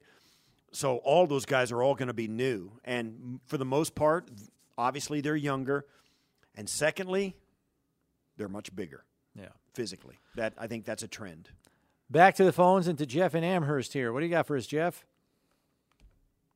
[0.71, 4.29] So all those guys are all going to be new, and for the most part,
[4.77, 5.85] obviously they're younger,
[6.55, 7.35] and secondly,
[8.37, 9.03] they're much bigger.
[9.35, 10.19] Yeah, physically.
[10.35, 11.49] That I think that's a trend.
[12.09, 14.11] Back to the phones and to Jeff and Amherst here.
[14.11, 15.05] What do you got for us, Jeff?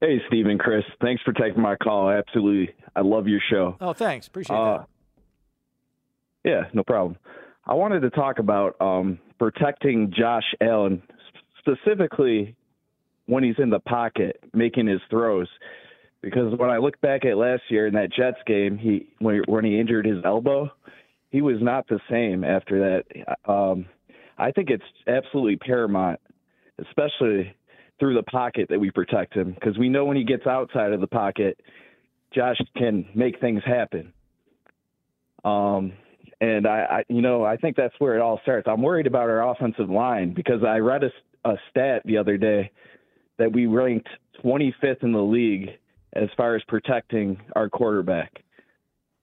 [0.04, 0.84] Hey, Stephen, Chris.
[1.02, 2.10] Thanks for taking my call.
[2.10, 2.76] Absolutely.
[2.94, 3.78] I love your show.
[3.80, 4.28] Oh, thanks.
[4.28, 4.88] Appreciate Uh, that.
[6.44, 7.16] Yeah, no problem.
[7.66, 11.02] I wanted to talk about um, protecting Josh Allen,
[11.60, 12.54] specifically
[13.28, 15.48] when he's in the pocket making his throws.
[16.22, 19.64] Because when I look back at last year in that Jets game, he when when
[19.64, 20.70] he injured his elbow,
[21.30, 23.50] he was not the same after that.
[23.50, 23.86] Um,
[24.38, 26.20] I think it's absolutely paramount,
[26.78, 27.56] especially
[28.00, 31.02] through the pocket, that we protect him because we know when he gets outside of
[31.02, 31.60] the pocket,
[32.34, 34.14] Josh can make things happen.
[35.46, 35.94] Um,
[36.42, 38.68] and I, I, you know, I think that's where it all starts.
[38.68, 42.72] I'm worried about our offensive line because I read a, a stat the other day
[43.38, 44.10] that we ranked
[44.44, 45.70] 25th in the league
[46.14, 48.44] as far as protecting our quarterback.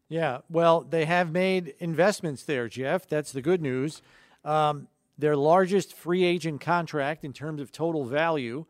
[0.09, 3.07] Yeah, well, they have made investments there, Jeff.
[3.07, 4.03] That's the good news.
[4.45, 4.89] Um,
[5.21, 8.64] their largest free agent contract in terms of total value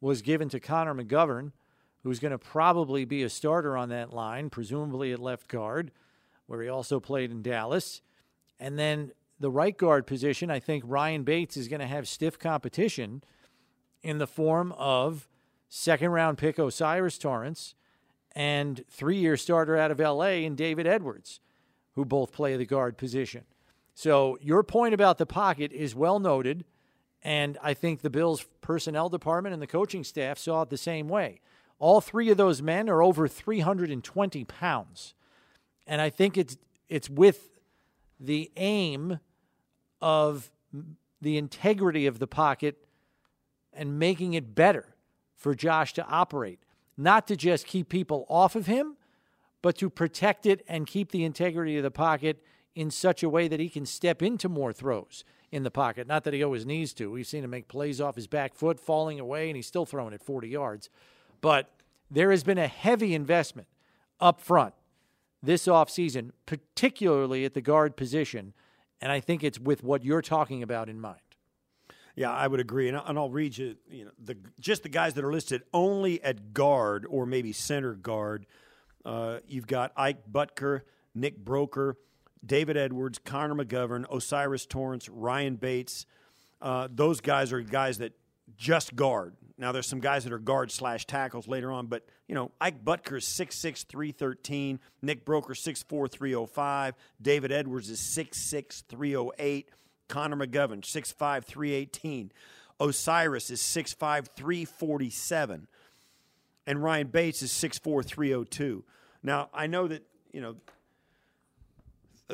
[0.00, 1.52] was given to Connor McGovern,
[2.02, 5.92] who's going to probably be a starter on that line, presumably at left guard,
[6.46, 8.02] where he also played in Dallas.
[8.58, 12.38] And then the right guard position, I think Ryan Bates is going to have stiff
[12.38, 13.22] competition
[14.02, 15.28] in the form of
[15.68, 17.74] second round pick O'Cyrus Torrence
[18.34, 21.40] and three year starter out of LA in David Edwards,
[21.94, 23.44] who both play the guard position.
[23.96, 26.66] So your point about the pocket is well noted.
[27.22, 31.08] And I think the Bills' personnel department and the coaching staff saw it the same
[31.08, 31.40] way.
[31.78, 35.14] All three of those men are over 320 pounds.
[35.86, 36.58] And I think it's
[36.90, 37.58] it's with
[38.20, 39.18] the aim
[40.02, 40.52] of
[41.22, 42.76] the integrity of the pocket
[43.72, 44.94] and making it better
[45.34, 46.58] for Josh to operate,
[46.98, 48.98] not to just keep people off of him,
[49.62, 52.42] but to protect it and keep the integrity of the pocket
[52.76, 56.06] in such a way that he can step into more throws in the pocket.
[56.06, 57.10] Not that he always needs to.
[57.10, 60.12] We've seen him make plays off his back foot, falling away, and he's still throwing
[60.12, 60.90] it 40 yards.
[61.40, 61.70] But
[62.10, 63.66] there has been a heavy investment
[64.20, 64.74] up front
[65.42, 68.52] this offseason, particularly at the guard position.
[69.00, 71.20] And I think it's with what you're talking about in mind.
[72.14, 73.76] Yeah, I would agree, and, and I'll read you.
[73.90, 77.94] You know, the just the guys that are listed only at guard or maybe center
[77.94, 78.46] guard.
[79.04, 80.80] Uh, you've got Ike Boettger,
[81.14, 81.94] Nick Broeker,
[82.46, 86.06] David Edwards, Connor McGovern, O'Cyrus Torrence, Ryan Bates.
[86.60, 88.12] Uh, those guys are guys that
[88.56, 89.34] just guard.
[89.58, 92.84] Now there's some guys that are guard slash tackles later on, but you know Ike
[92.84, 94.78] Boettger is 6'6", 313.
[95.02, 96.94] Nick Broeker 6'4", 305.
[97.20, 99.68] David Edwards is 6'6", 308.
[100.08, 102.32] Connor McGovern, 6'5", 318.
[102.80, 105.66] O'Cyrus is 6'5", 347.
[106.66, 108.84] And Ryan Bates is 6'4", 302.
[109.22, 110.56] Now, I know that, you know,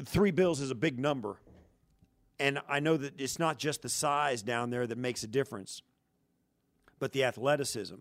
[0.01, 1.38] three bills is a big number,
[2.43, 5.80] And I know that it's not just the size down there that makes a difference,
[6.99, 7.95] but the athleticism.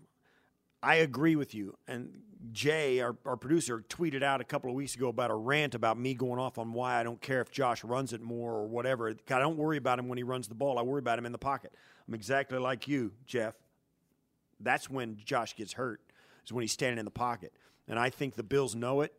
[0.81, 1.77] I agree with you.
[1.87, 5.75] And Jay, our, our producer, tweeted out a couple of weeks ago about a rant
[5.75, 8.65] about me going off on why I don't care if Josh runs it more or
[8.65, 9.09] whatever.
[9.09, 10.79] I don't worry about him when he runs the ball.
[10.79, 11.71] I worry about him in the pocket.
[12.07, 13.53] I'm exactly like you, Jeff.
[14.59, 16.01] That's when Josh gets hurt,
[16.43, 17.53] is when he's standing in the pocket.
[17.87, 19.13] And I think the Bills know it,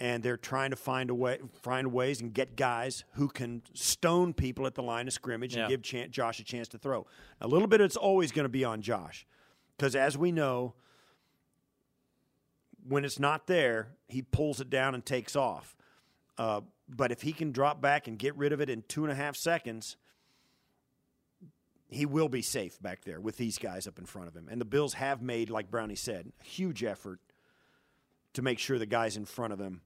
[0.00, 4.32] and they're trying to find a way, find ways and get guys who can stone
[4.32, 5.62] people at the line of scrimmage Yeah.
[5.62, 7.06] and give Chan- Josh a chance to throw.
[7.40, 9.26] A little bit, it's always going to be on Josh,
[9.76, 10.74] because as we know,
[12.88, 15.76] when it's not there, he pulls it down and takes off.
[16.38, 19.12] Uh, but if he can drop back and get rid of it in two and
[19.12, 19.96] a half seconds,
[21.88, 24.48] he will be safe back there with these guys up in front of him.
[24.50, 27.20] And the Bills have made, like Brownie said, a huge effort
[28.32, 29.82] to make sure the guys in front of him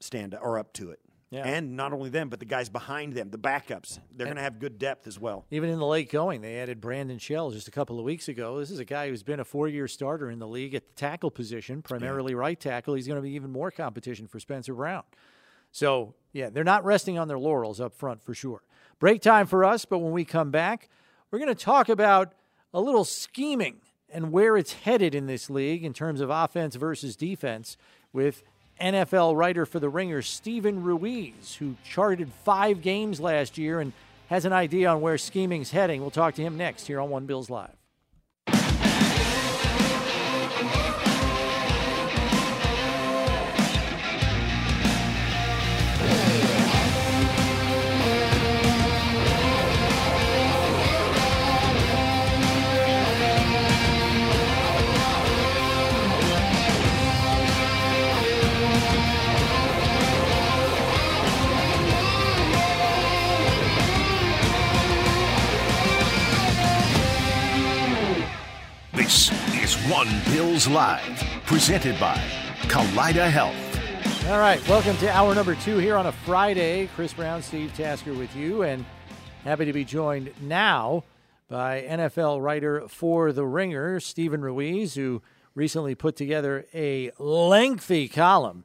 [0.00, 1.00] stand are up to it.
[1.30, 1.46] Yeah.
[1.46, 4.58] And not only them, but the guys behind them, the backups, they're going to have
[4.58, 5.44] good depth as well.
[5.50, 8.58] Even in the late going, they added Brandon Shell just a couple of weeks ago.
[8.58, 10.92] This is a guy who's been a four year starter in the league at the
[10.94, 12.94] tackle position, primarily right tackle.
[12.94, 15.02] He's going to be even more competition for Spencer Brown.
[15.70, 18.62] So, yeah, they're not resting on their laurels up front for sure.
[18.98, 20.88] Break time for us, but when we come back,
[21.30, 22.32] we're going to talk about
[22.72, 23.76] a little scheming
[24.08, 27.76] and where it's headed in this league in terms of offense versus defense
[28.14, 28.42] with
[28.80, 33.92] NFL writer for the Ringer, Steven Ruiz, who charted five games last year and
[34.28, 36.00] has an idea on where scheming's heading.
[36.00, 37.77] We'll talk to him next here on One Bills Live.
[69.88, 72.16] One Bills Live, presented by
[72.64, 73.56] Kaleida Health.
[74.28, 76.90] All right, welcome to hour number two here on a Friday.
[76.94, 78.84] Chris Brown, Steve Tasker with you, and
[79.44, 81.04] happy to be joined now
[81.48, 85.22] by NFL writer for The Ringer, Steven Ruiz, who
[85.54, 88.64] recently put together a lengthy column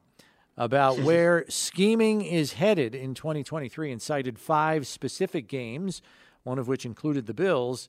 [0.57, 6.01] about where scheming is headed in 2023 and cited five specific games,
[6.43, 7.87] one of which included the Bills,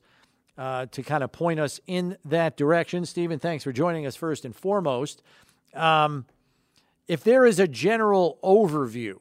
[0.57, 3.05] uh, to kind of point us in that direction.
[3.05, 5.21] Steven, thanks for joining us first and foremost.
[5.73, 6.25] Um,
[7.07, 9.15] if there is a general overview,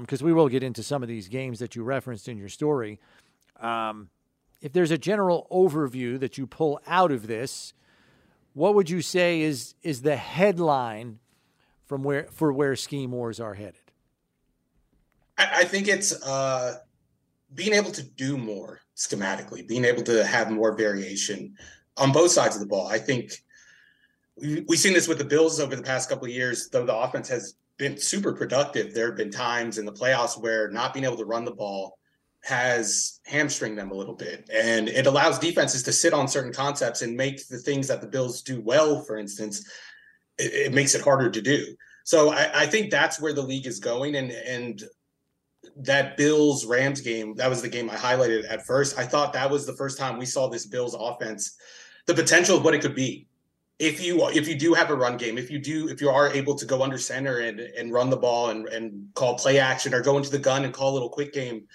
[0.00, 3.00] because we will get into some of these games that you referenced in your story,
[3.60, 4.08] um,
[4.60, 7.74] if there's a general overview that you pull out of this,
[8.54, 11.18] what would you say is is the headline
[11.84, 13.80] from where for where scheme wars are headed?
[15.36, 16.78] I, I think it's uh,
[17.54, 21.56] being able to do more schematically, being able to have more variation
[21.96, 22.86] on both sides of the ball.
[22.86, 23.32] I think
[24.36, 26.96] we- we've seen this with the Bills over the past couple of years, though the
[26.96, 28.94] offense has been super productive.
[28.94, 31.98] There have been times in the playoffs where not being able to run the ball
[32.44, 34.48] has hamstringed them a little bit.
[34.52, 38.08] And it allows defenses to sit on certain concepts and make the things that the
[38.08, 39.68] Bills do well, for instance,
[40.38, 41.76] it, it makes it harder to do.
[42.04, 44.16] So I, I think that's where the league is going.
[44.16, 44.82] And and
[45.76, 48.98] that Bills Rams game, that was the game I highlighted at first.
[48.98, 51.56] I thought that was the first time we saw this Bills offense,
[52.06, 53.26] the potential of what it could be.
[53.78, 56.28] If you if you do have a run game, if you do if you are
[56.28, 59.92] able to go under center and and run the ball and and call play action
[59.92, 61.66] or go into the gun and call a little quick game,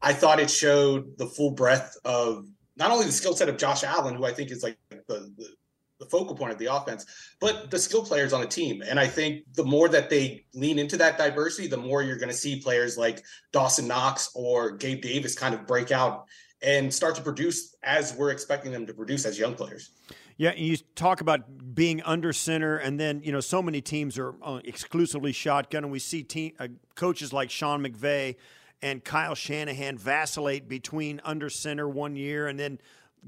[0.00, 3.84] I thought it showed the full breadth of not only the skill set of Josh
[3.84, 5.54] Allen, who I think is like the, the
[6.02, 7.06] the focal point of the offense,
[7.40, 8.82] but the skill players on a team.
[8.82, 12.28] And I think the more that they lean into that diversity, the more you're going
[12.28, 13.22] to see players like
[13.52, 16.26] Dawson Knox or Gabe Davis kind of break out
[16.60, 19.90] and start to produce as we're expecting them to produce as young players.
[20.36, 24.34] Yeah, you talk about being under center, and then you know so many teams are
[24.42, 28.36] uh, exclusively shotgun, and we see team, uh, coaches like Sean McVay
[28.80, 32.80] and Kyle Shanahan vacillate between under center one year and then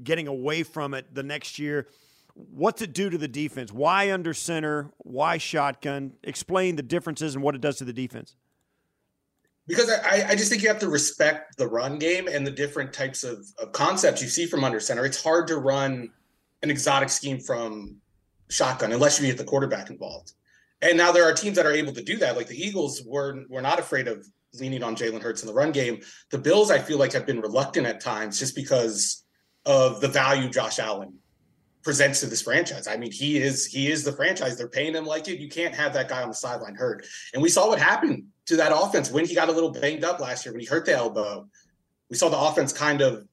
[0.03, 1.87] getting away from it the next year.
[2.35, 3.71] What's it do to the defense?
[3.71, 4.91] Why under center?
[4.97, 6.13] Why shotgun?
[6.23, 8.35] Explain the differences and what it does to the defense.
[9.67, 12.93] Because I, I just think you have to respect the run game and the different
[12.93, 15.05] types of, of concepts you see from under center.
[15.05, 16.11] It's hard to run
[16.61, 17.97] an exotic scheme from
[18.49, 20.33] shotgun unless you get the quarterback involved.
[20.81, 22.35] And now there are teams that are able to do that.
[22.35, 24.27] Like the Eagles were were not afraid of
[24.59, 26.01] leaning on Jalen Hurts in the run game.
[26.31, 29.23] The Bills, I feel like, have been reluctant at times just because
[29.65, 31.17] of the value Josh Allen
[31.85, 32.87] presents to this franchise.
[32.87, 34.57] I mean, he is he is the franchise.
[34.57, 35.39] They're paying him like it.
[35.39, 37.05] You can't have that guy on the sideline hurt.
[37.33, 40.19] And we saw what happened to that offense when he got a little banged up
[40.19, 41.47] last year when he hurt the elbow.
[42.09, 43.27] we saw the offense kind of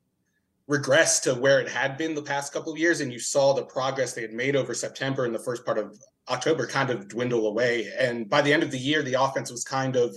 [0.68, 3.64] regress to where it had been the past couple of years, and you saw the
[3.64, 5.98] progress they had made over September and the first part of
[6.28, 7.90] October kind of dwindle away.
[7.98, 10.14] And by the end of the year, the offense was kind of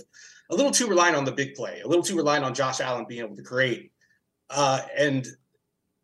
[0.50, 3.06] a little too reliant on the big play, a little too reliant on Josh Allen
[3.08, 3.92] being able to create.
[4.48, 5.26] Uh, and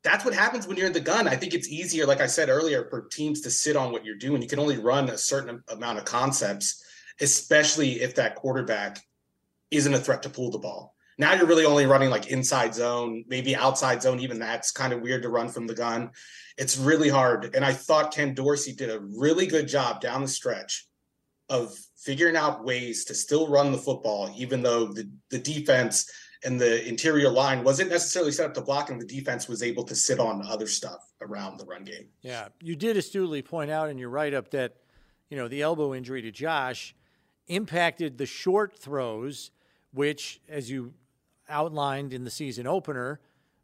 [0.03, 1.29] that's what happens when you're in the gun.
[1.29, 4.17] I think it's easier, like I said earlier, for teams to sit on what you're
[4.17, 4.43] doing.
[4.43, 6.85] You can only run a certain amount of concepts,
[7.21, 8.99] especially if that quarterback
[9.71, 10.95] isn't a threat to pull the ball.
[11.19, 14.19] Now you're really only running like inside zone, maybe outside zone.
[14.21, 16.11] Even that's kind of weird to run from the gun.
[16.59, 17.55] It's really hard.
[17.55, 20.87] And I thought Ken Dorsey did a really good job down the stretch
[21.49, 26.11] of figuring out ways to still run the football, even though the, the defense
[26.45, 29.85] and the interior line wasn't necessarily set up to block, and the defense was able
[29.85, 32.09] to sit on other stuff around the run game.
[32.21, 34.77] Yeah, you did astutely point out in your write up that
[35.31, 36.95] you know the elbow injury to Josh
[37.49, 39.51] impacted the short throws,
[39.93, 40.95] which, as you
[41.49, 43.21] outlined in the season opener,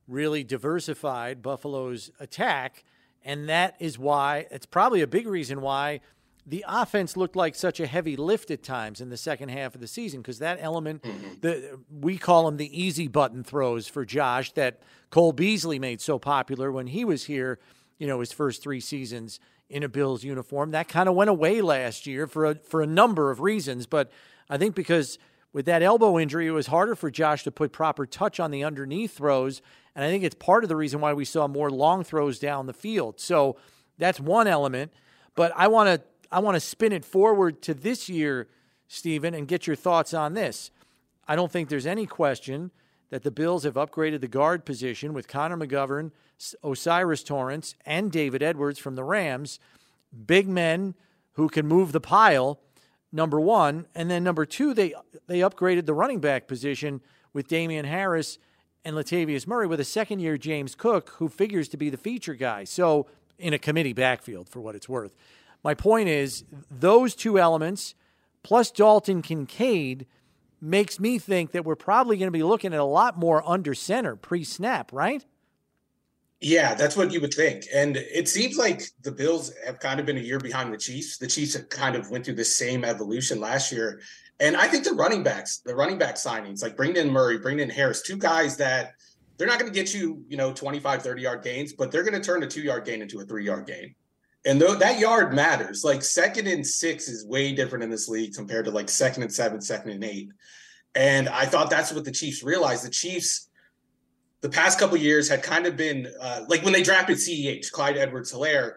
[0.07, 2.85] really diversified Buffalo's attack,
[3.25, 6.01] and that is why it's probably a big reason why
[6.49, 9.83] the offense looked like such a heavy lift at times in the second half of
[9.83, 11.35] the season because that element, mm-hmm.
[11.41, 14.81] the we call them the easy button throws for Josh that
[15.11, 17.59] Cole Beasley made so popular when he was here.
[17.99, 21.61] You know, his first three seasons in a Bills uniform that kind of went away
[21.61, 24.11] last year for a, for a number of reasons, but
[24.49, 25.19] I think because
[25.53, 28.65] with that elbow injury, it was harder for Josh to put proper touch on the
[28.65, 29.61] underneath throws,
[29.95, 32.67] and I think it's part of the reason why we saw more long throws down
[32.67, 33.21] the field.
[33.21, 33.57] So
[33.99, 34.93] that's one element.
[35.35, 38.49] But I want to I want to spin it forward to this year,
[38.87, 40.71] Steven, and get your thoughts on this.
[41.27, 42.71] I don't think there's any question
[43.11, 46.11] that the Bills have upgraded the guard position with Connor McGovern,
[46.63, 49.59] O'Cyrus Torrence, and David Edwards from the Rams.
[50.27, 50.95] Big men
[51.33, 52.61] who can move the pile,
[53.13, 53.87] number one.
[53.95, 54.95] And then number two, they
[55.27, 57.01] they upgraded the running back position
[57.33, 58.39] with Damien Harris
[58.85, 62.35] and Latavius Murray with a second year James Cook, who figures to be the feature
[62.35, 62.65] guy.
[62.65, 63.07] So
[63.39, 65.15] in a committee backfield for what it's worth.
[65.63, 67.95] My point is, those two elements
[68.43, 70.07] plus Dalton Kincaid
[70.61, 73.75] makes me think that we're probably going to be looking at a lot more under
[73.75, 75.25] center pre snap, right?
[76.41, 77.65] Yeah, that's what you would think.
[77.75, 81.19] And it seems like the Bills have kind of been a year behind the Chiefs.
[81.19, 84.01] The Chiefs have kind of went through the same evolution last year.
[84.39, 87.65] And I think the running backs, the running back signings, like bringing in Murray, bringing
[87.65, 88.93] in Harris, two guys that
[89.37, 92.15] they're not going to get you, you know, 25, 30 yard gains, but they're going
[92.15, 93.97] to turn a two yard gain into a three yard gain.
[94.47, 98.35] And though that yard matters, like second and six is way different in this league
[98.35, 100.31] compared to like second and seven, second and eight.
[100.95, 102.85] And I thought that's what the Chiefs realized.
[102.85, 103.49] The Chiefs,
[104.41, 107.97] the past couple years, had kind of been uh, like when they drafted CEH, Clyde
[107.97, 108.75] Edwards Helaire,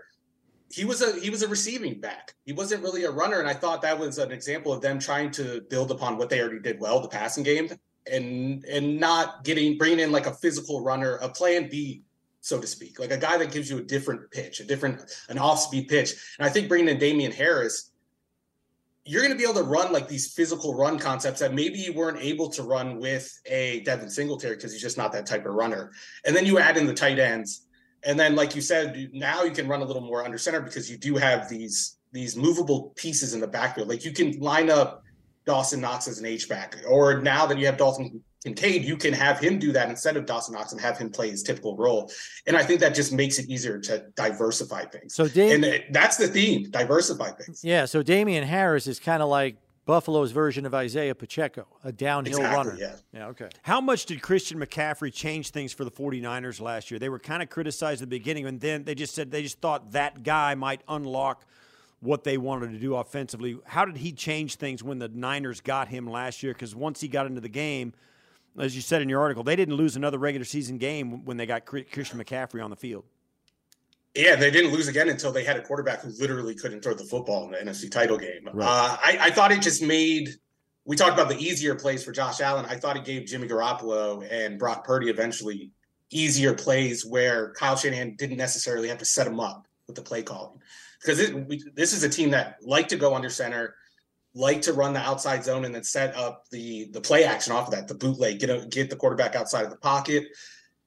[0.73, 2.33] he was a he was a receiving back.
[2.45, 3.39] He wasn't really a runner.
[3.39, 6.41] And I thought that was an example of them trying to build upon what they
[6.41, 7.69] already did well, the passing game,
[8.11, 12.03] and and not getting bringing in like a physical runner, a plan B
[12.41, 15.37] so to speak, like a guy that gives you a different pitch, a different, an
[15.37, 16.13] off speed pitch.
[16.37, 17.91] And I think bringing in Damien Harris,
[19.05, 21.93] you're going to be able to run like these physical run concepts that maybe you
[21.93, 25.53] weren't able to run with a Devin Singletary because he's just not that type of
[25.53, 25.91] runner.
[26.25, 27.67] And then you add in the tight ends.
[28.03, 30.89] And then, like you said, now you can run a little more under center because
[30.89, 33.87] you do have these these movable pieces in the backfield.
[33.87, 35.03] Like you can line up
[35.45, 39.13] Dawson Knox as an H back, or now that you have Dalton Kincaid, you can
[39.13, 42.11] have him do that instead of Dawson Knox and have him play his typical role.
[42.47, 45.13] And I think that just makes it easier to diversify things.
[45.13, 47.63] So, Dam- and uh, that's the theme: diversify things.
[47.63, 47.85] Yeah.
[47.85, 52.71] So Damien Harris is kind of like Buffalo's version of Isaiah Pacheco, a downhill exactly,
[52.71, 52.77] runner.
[52.79, 52.95] Yeah.
[53.13, 53.27] Yeah.
[53.27, 53.49] Okay.
[53.61, 56.99] How much did Christian McCaffrey change things for the 49ers last year?
[56.99, 59.59] They were kind of criticized at the beginning, and then they just said they just
[59.61, 61.45] thought that guy might unlock
[61.99, 63.59] what they wanted to do offensively.
[63.65, 66.53] How did he change things when the Niners got him last year?
[66.53, 67.93] Because once he got into the game
[68.59, 71.45] as you said in your article, they didn't lose another regular season game when they
[71.45, 73.05] got Christian McCaffrey on the field.
[74.15, 77.05] Yeah, they didn't lose again until they had a quarterback who literally couldn't throw the
[77.05, 78.49] football in the NFC title game.
[78.51, 78.65] Right.
[78.65, 80.29] Uh, I, I, thought it just made.
[80.83, 82.65] We talked about the easier plays for Josh Allen.
[82.65, 85.71] I thought it gave Jimmy Garoppolo and Brock Purdy eventually
[86.09, 90.23] easier plays where Kyle Shanahan didn't necessarily have to set them up with the play
[90.23, 90.59] calling
[91.01, 93.75] because it, we, this is a team that liked to go under center
[94.33, 97.67] like to run the outside zone and then set up the the play action off
[97.67, 100.25] of that, the bootleg, get a, get the quarterback outside of the pocket.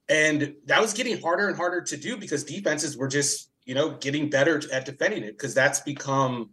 [0.09, 3.97] And that was getting harder and harder to do because defenses were just, you know,
[3.97, 6.51] getting better at defending it because that's become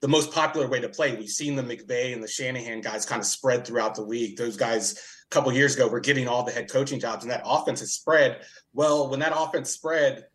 [0.00, 1.16] the most popular way to play.
[1.16, 4.36] We've seen the McVay and the Shanahan guys kind of spread throughout the league.
[4.36, 7.42] Those guys a couple years ago were getting all the head coaching jobs, and that
[7.44, 8.42] offense has spread.
[8.72, 10.26] Well, when that offense spread,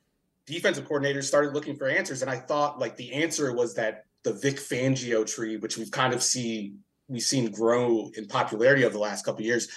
[0.45, 4.33] defensive coordinators started looking for answers, and I thought like the answer was that the
[4.33, 8.99] Vic Fangio tree, which we've kind of seen we've seen grow in popularity over the
[8.99, 9.67] last couple years.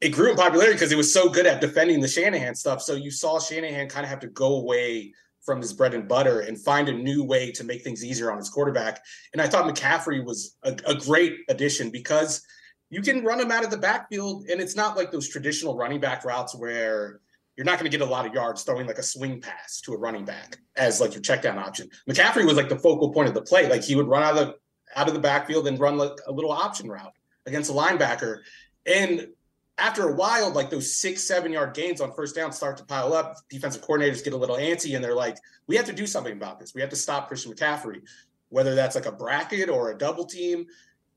[0.00, 2.80] it grew in popularity because it was so good at defending the Shanahan stuff.
[2.80, 5.12] So you saw Shanahan kind of have to go away
[5.42, 8.38] from his bread and butter and find a new way to make things easier on
[8.38, 9.02] his quarterback.
[9.32, 12.42] And I thought McCaffrey was a, a great addition because
[12.90, 16.00] you can run him out of the backfield, and it's not like those traditional running
[16.00, 17.20] back routes where
[17.60, 19.92] you're not going to get a lot of yards throwing like a swing pass to
[19.92, 21.90] a running back as like your check down option.
[22.08, 23.68] McCaffrey was like the focal point of the play.
[23.68, 24.54] Like he would run out of the
[24.96, 27.12] out of the backfield and run like a little option route
[27.44, 28.38] against a linebacker.
[28.86, 29.28] And
[29.76, 33.12] after a while, like those six, seven yard gains on first down start to pile
[33.12, 33.36] up.
[33.50, 35.36] Defensive coordinators get a little antsy and they're like,
[35.66, 36.74] we have to do something about this.
[36.74, 38.00] We have to stop Christian McCaffrey,
[38.48, 40.64] whether that's like a bracket or a double team.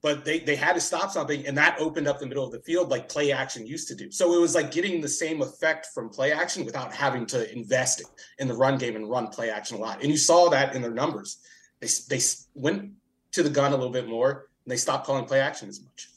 [0.04, 2.60] But they, they had to stop something, and that opened up the middle of the
[2.60, 4.12] field like play action used to do.
[4.12, 8.04] So it was like getting the same effect from play action without having to invest
[8.38, 10.02] in the run game and run play action a lot.
[10.04, 11.38] And you saw that in their numbers.
[11.80, 12.22] They, they
[12.54, 12.92] went
[13.32, 16.10] to the gun a little bit more, and they stopped calling play action as much.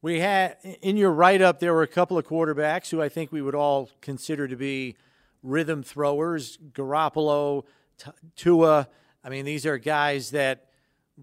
[0.00, 3.30] We had in your write up, there were a couple of quarterbacks who I think
[3.30, 4.96] we would all consider to be
[5.42, 7.64] rhythm throwers Garoppolo,
[8.36, 8.88] Tua.
[9.22, 10.65] I mean, these are guys that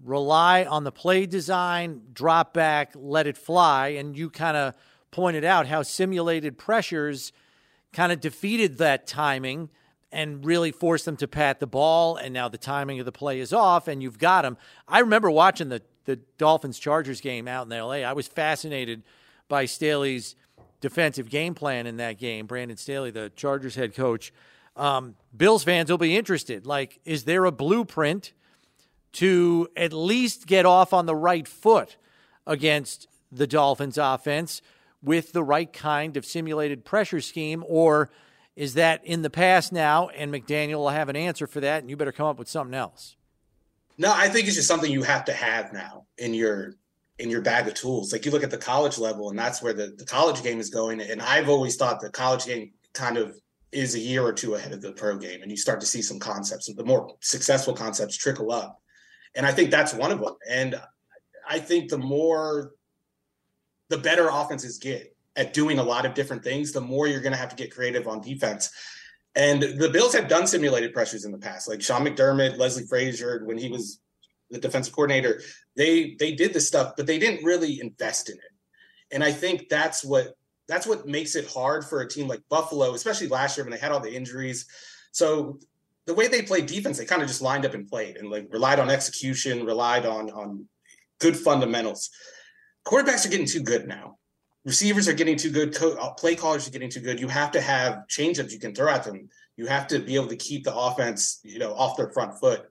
[0.02, 3.88] rely on the play design, drop back, let it fly.
[3.88, 4.74] And you kind of
[5.10, 7.32] pointed out how simulated pressures
[7.92, 9.70] kind of defeated that timing
[10.10, 12.16] and really forced them to pat the ball.
[12.16, 14.56] And now the timing of the play is off, and you've got them.
[14.88, 18.02] I remember watching the the Dolphins Chargers game out in LA.
[18.02, 19.02] I was fascinated
[19.48, 20.36] by Staley's
[20.80, 22.46] defensive game plan in that game.
[22.46, 24.32] Brandon Staley, the Chargers head coach.
[24.76, 26.66] Um, Bills fans will be interested.
[26.66, 28.32] Like, is there a blueprint
[29.14, 31.96] to at least get off on the right foot
[32.46, 34.60] against the Dolphins offense
[35.02, 37.64] with the right kind of simulated pressure scheme?
[37.66, 38.10] Or
[38.56, 41.90] is that in the past now and McDaniel will have an answer for that and
[41.90, 43.16] you better come up with something else?
[43.96, 46.74] No, I think it's just something you have to have now in your
[47.20, 48.12] in your bag of tools.
[48.12, 50.68] Like you look at the college level, and that's where the, the college game is
[50.68, 51.00] going.
[51.00, 53.38] And I've always thought the college game kind of
[53.70, 56.02] is a year or two ahead of the pro game, and you start to see
[56.02, 58.80] some concepts, the more successful concepts trickle up.
[59.34, 60.36] And I think that's one of them.
[60.48, 60.80] And
[61.48, 62.72] I think the more
[63.88, 67.32] the better offenses get at doing a lot of different things, the more you're going
[67.32, 68.70] to have to get creative on defense.
[69.34, 73.44] And the Bills have done simulated pressures in the past, like Sean McDermott, Leslie Frazier,
[73.44, 74.00] when he was
[74.50, 75.40] the defensive coordinator.
[75.76, 78.52] They they did this stuff, but they didn't really invest in it.
[79.10, 80.36] And I think that's what
[80.68, 83.78] that's what makes it hard for a team like Buffalo, especially last year when they
[83.78, 84.66] had all the injuries.
[85.12, 85.58] So
[86.06, 88.48] the way they played defense, they kind of just lined up and played and like
[88.50, 90.68] relied on execution, relied on on
[91.20, 92.10] good fundamentals.
[92.86, 94.18] Quarterbacks are getting too good now
[94.64, 97.20] receivers are getting too good, co- uh, play callers are getting too good.
[97.20, 99.28] You have to have changeups you can throw at them.
[99.56, 102.66] You have to be able to keep the offense, you know, off their front foot.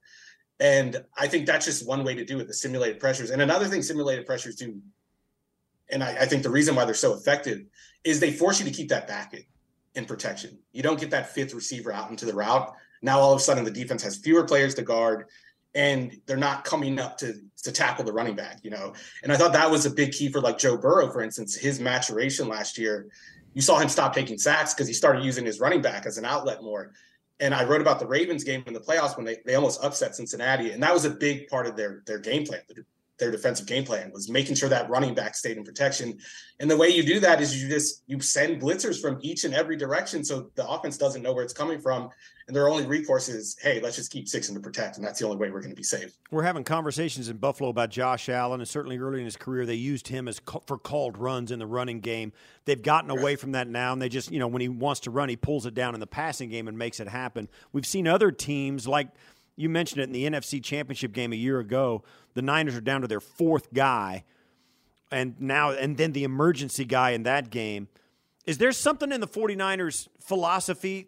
[0.60, 3.30] And I think that's just one way to do it, the simulated pressures.
[3.30, 4.80] And another thing simulated pressures do,
[5.90, 7.62] and I, I think the reason why they're so effective
[8.04, 9.44] is they force you to keep that back in,
[9.96, 10.60] in protection.
[10.72, 12.74] You don't get that fifth receiver out into the route.
[13.04, 15.26] Now all of a sudden the defense has fewer players to guard
[15.76, 18.94] and they're not coming up to to tackle the running back, you know.
[19.22, 21.80] And I thought that was a big key for like Joe Burrow, for instance, his
[21.80, 23.08] maturation last year.
[23.54, 26.26] You saw him stop taking sacks because he started using his running back as an
[26.26, 26.92] outlet more.
[27.40, 30.16] And I wrote about the Ravens game in the playoffs when they, they almost upset
[30.16, 30.72] Cincinnati.
[30.72, 32.62] And that was a big part of their their game plan
[33.20, 36.18] their defensive game plan was making sure that running back stayed in protection.
[36.60, 39.54] And the way you do that is you just you send blitzers from each and
[39.54, 42.10] every direction so the offense doesn't know where it's coming from.
[42.48, 44.98] And their only recourse is, hey, let's just keep six in to protect.
[44.98, 46.12] And that's the only way we're going to be safe.
[46.30, 49.76] We're having conversations in Buffalo about Josh Allen, and certainly early in his career, they
[49.76, 52.34] used him as for called runs in the running game.
[52.66, 55.12] They've gotten away from that now, and they just, you know, when he wants to
[55.12, 57.48] run, he pulls it down in the passing game and makes it happen.
[57.72, 59.08] We've seen other teams like
[59.56, 63.02] you mentioned it in the NFC Championship game a year ago the Niners are down
[63.02, 64.24] to their fourth guy,
[65.12, 67.88] and now and then the emergency guy in that game.
[68.46, 71.08] Is there something in the 49ers philosophy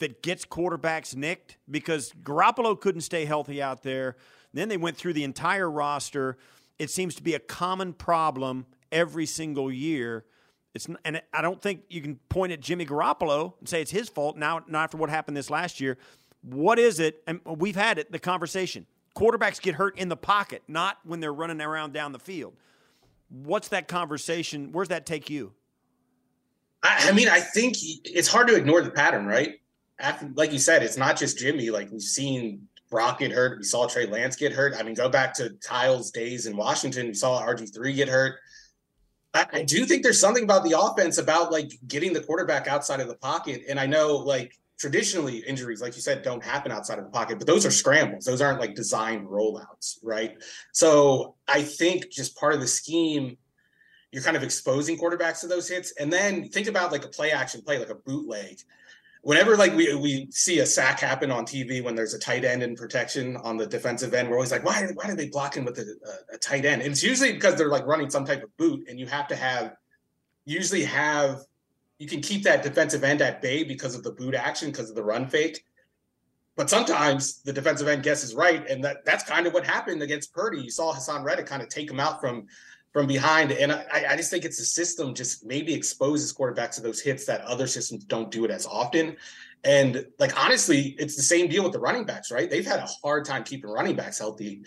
[0.00, 1.56] that gets quarterbacks nicked?
[1.70, 4.16] Because Garoppolo couldn't stay healthy out there.
[4.52, 6.36] Then they went through the entire roster.
[6.78, 10.24] It seems to be a common problem every single year.
[10.74, 14.08] It's and I don't think you can point at Jimmy Garoppolo and say it's his
[14.08, 14.62] fault now.
[14.66, 15.98] Not after what happened this last year.
[16.50, 17.22] What is it?
[17.26, 18.86] And we've had it the conversation.
[19.14, 22.54] Quarterbacks get hurt in the pocket, not when they're running around down the field.
[23.28, 24.72] What's that conversation?
[24.72, 25.52] Where's that take you?
[26.82, 29.60] I, I mean, I think it's hard to ignore the pattern, right?
[29.98, 31.70] After, like you said, it's not just Jimmy.
[31.70, 33.58] Like we've seen Brock get hurt.
[33.58, 34.74] We saw Trey Lance get hurt.
[34.78, 37.08] I mean, go back to Kyle's days in Washington.
[37.08, 38.36] We saw RG3 get hurt.
[39.34, 43.00] I, I, do think there's something about the offense about like getting the quarterback outside
[43.00, 43.62] of the pocket.
[43.68, 47.38] And I know like traditionally injuries, like you said, don't happen outside of the pocket,
[47.38, 48.24] but those are scrambles.
[48.24, 50.42] Those aren't like designed rollouts, right?
[50.72, 53.36] So I think just part of the scheme
[54.12, 55.92] you're kind of exposing quarterbacks to those hits.
[55.98, 58.60] And then think about like a play action play, like a bootleg.
[59.22, 62.62] Whenever like we we see a sack happen on TV when there's a tight end
[62.62, 65.78] in protection on the defensive end, we're always like, why why are they blocking with
[65.78, 66.82] a, a, a tight end?
[66.82, 69.36] And it's usually because they're like running some type of boot, and you have to
[69.36, 69.74] have
[70.44, 71.40] usually have
[71.98, 74.96] you can keep that defensive end at bay because of the boot action, because of
[74.96, 75.64] the run fake.
[76.56, 80.32] But sometimes the defensive end guesses right, and that that's kind of what happened against
[80.32, 80.60] Purdy.
[80.60, 82.46] You saw Haason Reddick kind of take him out from
[82.92, 83.52] from behind.
[83.52, 87.26] And I, I just think it's a system just maybe exposes quarterbacks to those hits
[87.26, 89.16] that other systems don't do it as often.
[89.64, 92.48] And like honestly, it's the same deal with the running backs, right?
[92.48, 94.64] They've had a hard time keeping running backs healthy.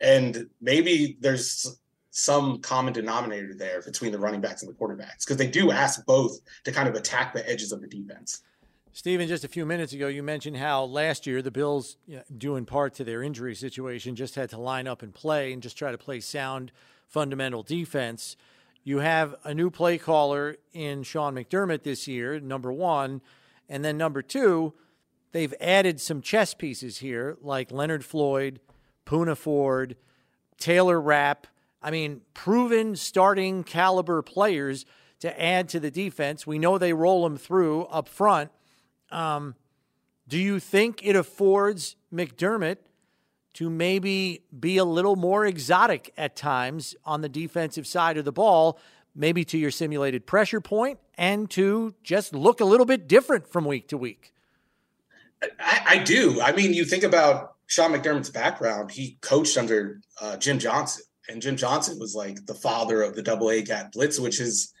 [0.00, 1.78] And maybe there's
[2.10, 6.04] some common denominator there between the running backs and the quarterbacks because they do ask
[6.06, 8.42] both to kind of attack the edges of the defense.
[8.92, 11.96] Steven, just a few minutes ago, you mentioned how last year the Bills,
[12.36, 15.62] due in part to their injury situation, just had to line up and play and
[15.62, 16.72] just try to play sound
[17.06, 18.36] fundamental defense.
[18.82, 23.20] You have a new play caller in Sean McDermott this year, number one.
[23.68, 24.74] And then number two,
[25.30, 28.58] they've added some chess pieces here, like Leonard Floyd,
[29.06, 29.96] Poona Ford,
[30.58, 31.46] Taylor Rapp.
[31.82, 34.84] I mean, proven starting caliber players
[35.20, 36.46] to add to the defense.
[36.46, 38.50] We know they roll them through up front.
[39.10, 39.54] Um,
[40.28, 42.76] do you think it affords McDermott
[43.54, 48.32] to maybe be a little more exotic at times on the defensive side of the
[48.32, 48.78] ball,
[49.14, 53.64] maybe to your simulated pressure point, and to just look a little bit different from
[53.64, 54.32] week to week?
[55.58, 56.40] I, I do.
[56.40, 61.40] I mean, you think about Sean McDermott's background, he coached under uh, Jim Johnson, and
[61.40, 64.72] Jim Johnson was like the father of the double A gap blitz, which is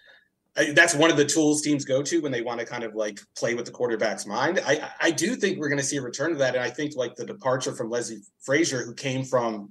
[0.74, 3.20] that's one of the tools teams go to when they want to kind of like
[3.36, 4.60] play with the quarterback's mind.
[4.66, 6.96] I I do think we're going to see a return to that, and I think
[6.96, 9.70] like the departure from Leslie Frazier, who came from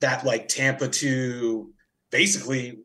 [0.00, 1.72] that like Tampa to
[2.10, 2.80] basically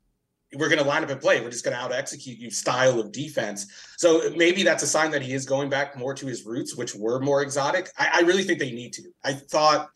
[0.54, 1.42] we're going to line up and play.
[1.42, 3.68] We're just going to out execute you style of defense.
[3.98, 6.96] So maybe that's a sign that he is going back more to his roots, which
[6.96, 7.90] were more exotic.
[7.98, 9.04] I, I really think they need to.
[9.24, 9.90] I thought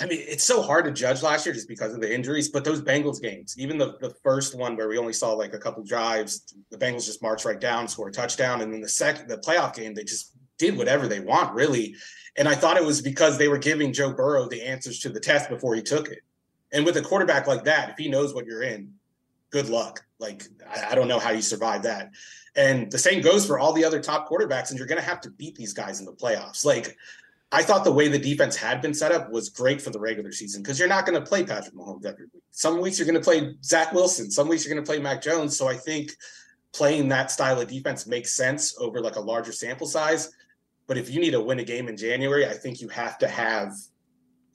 [0.00, 2.64] I mean, it's so hard to judge last year just because of the injuries, but
[2.64, 5.82] those Bengals games, even the, the first one where we only saw like a couple
[5.82, 8.60] drives, the Bengals just marched right down, score a touchdown.
[8.60, 11.96] And then the second, the playoff game, they just did whatever they want, really.
[12.36, 15.20] And I thought it was because they were giving Joe Burrow the answers to the
[15.20, 16.20] test before he took it.
[16.72, 18.92] And with a quarterback like that, if he knows what you're in,
[19.50, 20.04] good luck.
[20.18, 22.10] Like, I, I don't know how you survive that.
[22.54, 24.70] And the same goes for all the other top quarterbacks.
[24.70, 26.66] And you're going to have to beat these guys in the playoffs.
[26.66, 26.96] Like,
[27.52, 30.32] I thought the way the defense had been set up was great for the regular
[30.32, 32.42] season because you're not going to play Patrick Mahomes every week.
[32.50, 34.30] Some weeks you're going to play Zach Wilson.
[34.30, 35.56] Some weeks you're going to play Mac Jones.
[35.56, 36.12] So I think
[36.72, 40.32] playing that style of defense makes sense over like a larger sample size.
[40.88, 43.28] But if you need to win a game in January, I think you have to
[43.28, 43.72] have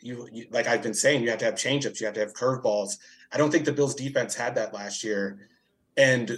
[0.01, 2.33] you, you like I've been saying, you have to have changeups, you have to have
[2.33, 2.97] curveballs.
[3.31, 5.49] I don't think the Bills defense had that last year.
[5.95, 6.37] And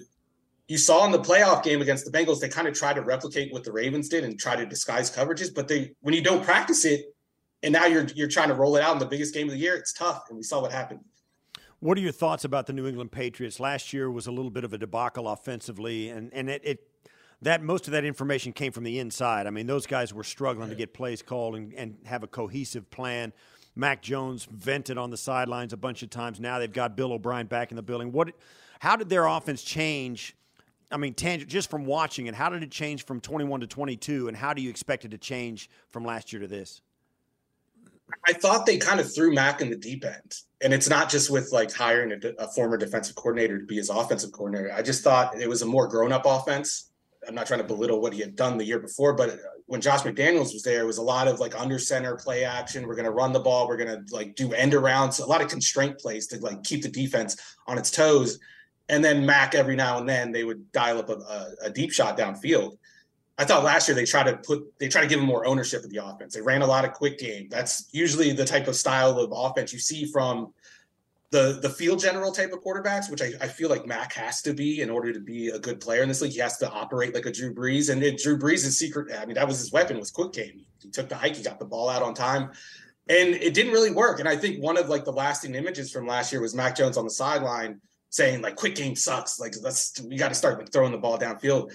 [0.74, 3.53] you saw in the playoff game against the Bengals, they kind of tried to replicate
[3.53, 5.53] what the Ravens did and try to disguise coverages.
[5.53, 7.13] But they, when you don't practice it,
[7.61, 9.59] and now you're you're trying to roll it out in the biggest game of the
[9.59, 10.24] year, it's tough.
[10.30, 11.01] And we saw what happened.
[11.80, 13.59] What are your thoughts about the New England Patriots?
[13.59, 16.88] Last year was a little bit of a debacle offensively, and and it, it
[17.43, 19.45] that most of that information came from the inside.
[19.45, 22.89] I mean, those guys were struggling to get plays called and, and have a cohesive
[22.89, 23.32] plan.
[23.75, 26.39] Mac Jones vented on the sidelines a bunch of times.
[26.39, 28.12] Now they've got Bill O'Brien back in the building.
[28.12, 28.32] What?
[28.79, 30.36] How did their offense change?
[30.93, 34.28] I mean, tangent just from watching it, how did it change from 21 to 22,
[34.28, 36.82] and how do you expect it to change from last year to this?
[38.28, 41.32] I thought they kind of threw Mac in the deep end, and it's not just
[41.32, 44.71] with like hiring a, a former defensive coordinator to be his offensive coordinator.
[44.71, 46.91] I just thought it was a more grown-up offense.
[47.28, 49.82] I'm not trying to belittle what he had done the year before, but uh, when
[49.82, 52.86] Josh McDaniels was there, it was a lot of like under center play action.
[52.86, 53.67] We're going to run the ball.
[53.67, 56.83] We're going to like do end arounds, a lot of constraint plays to like keep
[56.83, 58.39] the defense on its toes
[58.89, 62.18] and then Mac every now and then they would dial up a, a, deep shot
[62.18, 62.78] downfield.
[63.38, 65.84] I thought last year they tried to put they try to give him more ownership
[65.84, 66.36] of the offense.
[66.36, 67.47] They ran a lot of quick game.
[67.50, 70.54] That's usually the type of style of offense you see from
[71.32, 74.54] the the field general type of quarterbacks, which I, I feel like Mac has to
[74.54, 76.34] be in order to be a good player in this league.
[76.34, 79.12] He has to operate like a Drew Brees, and it, Drew Brees' secret.
[79.18, 80.62] I mean, that was his weapon was quick game.
[80.80, 82.51] He took the hike, he got the ball out on time,
[83.10, 84.20] and it didn't really work.
[84.20, 86.97] And I think one of like the lasting images from last year was Mac Jones
[86.97, 87.82] on the sideline
[88.14, 89.40] saying like quick game sucks.
[89.40, 91.74] Like let's we got to start like throwing the ball downfield.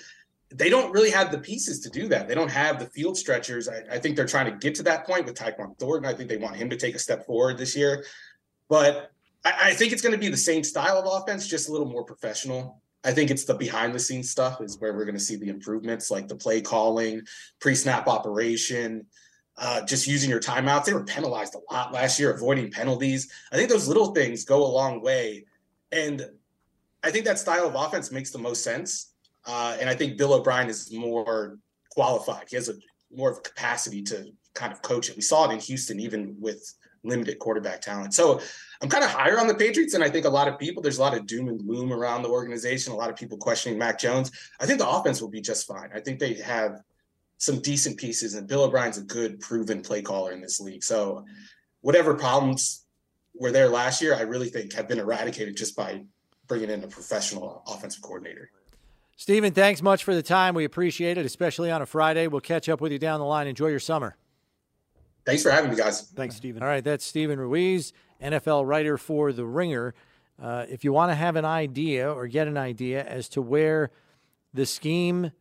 [0.51, 2.29] They don't really have the pieces to do that.
[2.29, 3.69] They don't have the field stretchers.
[3.69, 6.09] I, I think they're trying to get to that point with Tyquan Thornton.
[6.09, 8.05] I think they want him to take a step forward this year.
[8.69, 9.11] But
[9.45, 11.89] I, I think it's going to be the same style of offense, just a little
[11.89, 12.81] more professional.
[13.05, 15.49] I think it's the behind the scenes stuff is where we're going to see the
[15.49, 17.23] improvements, like the play calling,
[17.59, 19.07] pre snap operation,
[19.57, 20.85] uh, just using your timeouts.
[20.85, 23.29] They were penalized a lot last year, avoiding penalties.
[23.53, 25.47] I think those little things go a long way
[25.93, 26.27] and
[27.03, 29.13] I think that style of offense makes the most sense.
[29.47, 31.59] Uh, and I think Bill O'Brien is more
[31.91, 32.47] qualified.
[32.49, 32.75] He has a
[33.11, 35.17] more of a capacity to kind of coach it.
[35.17, 36.75] We saw it in Houston, even with
[37.05, 38.13] limited quarterback talent.
[38.13, 38.41] So
[38.83, 40.83] I'm kind of higher on the Patriots and I think a lot of people.
[40.83, 42.93] There's a lot of doom and gloom around the organization.
[42.93, 44.31] A lot of people questioning Mac Jones.
[44.61, 45.91] I think the offense will be just fine.
[45.95, 46.83] I think they have
[47.39, 50.83] some decent pieces, and Bill O'Brien's a good, proven play caller in this league.
[50.83, 51.25] So
[51.83, 52.85] whatever problems
[53.39, 56.03] were there last year, I really think have been eradicated just by
[56.47, 58.51] bringing in a professional offensive coordinator.
[59.17, 60.55] Steven, thanks much for the time.
[60.55, 62.29] We appreciate it, especially on a Friday.
[62.29, 63.47] We'll catch up with you down the line.
[63.47, 64.17] Enjoy your summer.
[65.25, 66.03] Thanks for having me, guys.
[66.03, 66.63] Thanks, Steven.
[66.63, 67.93] All right, that's Steven Ruiz,
[68.23, 69.95] NFL writer for The Ringer.
[70.41, 73.91] Uh, if you want to have an idea or get an idea as to where
[74.55, 75.33] the scheme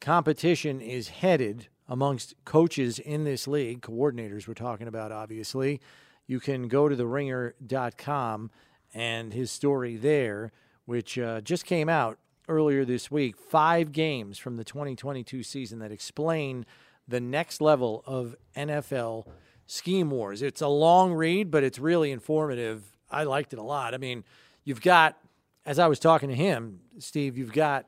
[0.00, 5.80] competition is headed amongst coaches in this league, coordinators we're talking about, obviously,
[6.26, 8.50] you can go to theringer.com
[8.94, 10.52] and his story there,
[10.84, 12.18] which uh, just came out
[12.48, 13.36] earlier this week.
[13.36, 16.66] Five games from the 2022 season that explain
[17.08, 19.26] the next level of NFL
[19.66, 20.42] scheme wars.
[20.42, 22.82] It's a long read, but it's really informative.
[23.10, 23.94] I liked it a lot.
[23.94, 24.24] I mean,
[24.64, 25.18] you've got,
[25.64, 27.86] as I was talking to him, Steve, you've got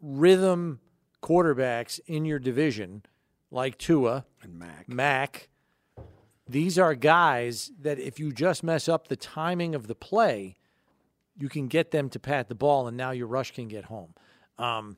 [0.00, 0.80] rhythm
[1.22, 3.02] quarterbacks in your division
[3.50, 4.88] like Tua and Mac.
[4.88, 5.47] Mac.
[6.48, 10.56] These are guys that if you just mess up the timing of the play,
[11.36, 14.14] you can get them to pat the ball, and now your rush can get home.
[14.58, 14.96] Um,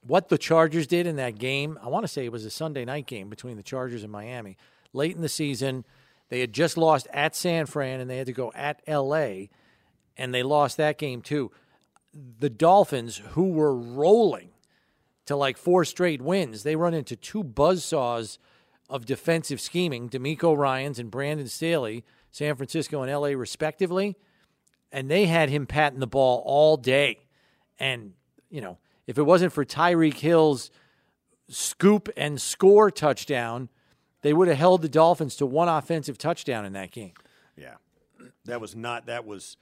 [0.00, 2.84] what the Chargers did in that game, I want to say it was a Sunday
[2.84, 4.56] night game between the Chargers and Miami.
[4.92, 5.84] Late in the season,
[6.30, 9.48] they had just lost at San Fran and they had to go at LA,
[10.16, 11.52] and they lost that game too.
[12.38, 14.50] The Dolphins, who were rolling
[15.26, 18.38] to like four straight wins, they run into two buzzsaws
[18.88, 24.16] of defensive scheming, DeMeco Ryans and Brandon Staley, San Francisco and LA respectively,
[24.92, 27.20] and they had him patting the ball all day.
[27.78, 28.12] And,
[28.50, 30.70] you know, if it wasn't for Tyreek Hill's
[31.48, 33.68] scoop and score touchdown,
[34.22, 37.12] they would have held the Dolphins to one offensive touchdown in that game.
[37.56, 37.74] Yeah.
[38.46, 39.56] That was not that was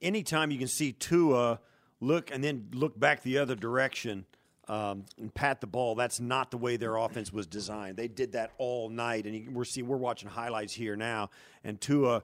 [0.00, 1.60] anytime you can see Tua
[2.00, 4.26] look and then look back the other direction
[4.68, 5.94] um, and pat the ball.
[5.94, 7.96] That's not the way their offense was designed.
[7.96, 11.30] They did that all night, and we're seeing we're watching highlights here now,
[11.64, 12.22] and Tua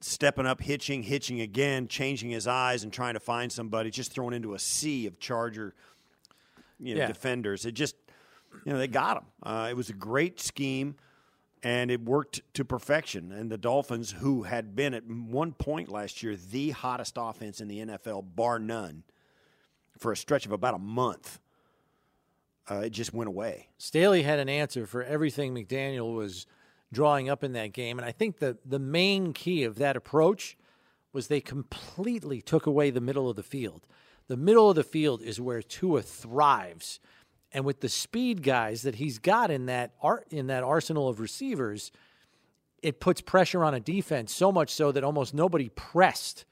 [0.00, 4.34] stepping up, hitching, hitching again, changing his eyes and trying to find somebody, just thrown
[4.34, 5.74] into a sea of Charger,
[6.78, 7.06] you know, Yeah.
[7.06, 7.64] defenders.
[7.64, 7.96] It just,
[8.66, 9.24] you know, they got him.
[9.42, 10.96] Uh, it was a great scheme,
[11.62, 13.32] and it worked to perfection.
[13.32, 17.68] And the Dolphins, who had been at one point last year the hottest offense in
[17.68, 19.04] the NFL, bar none,
[19.98, 21.38] for a stretch of about a month,
[22.70, 23.68] uh, it just went away.
[23.78, 26.46] Staley had an answer for everything McDaniel was
[26.92, 27.98] drawing up in that game.
[27.98, 30.56] And I think the, the main key of that approach
[31.12, 33.86] was they completely took away the middle of the field.
[34.28, 37.00] The middle of the field is where Tua thrives.
[37.52, 41.20] And with the speed guys that he's got in that ar- in that arsenal of
[41.20, 41.92] receivers,
[42.82, 46.44] it puts pressure on a defense so much so that almost nobody pressed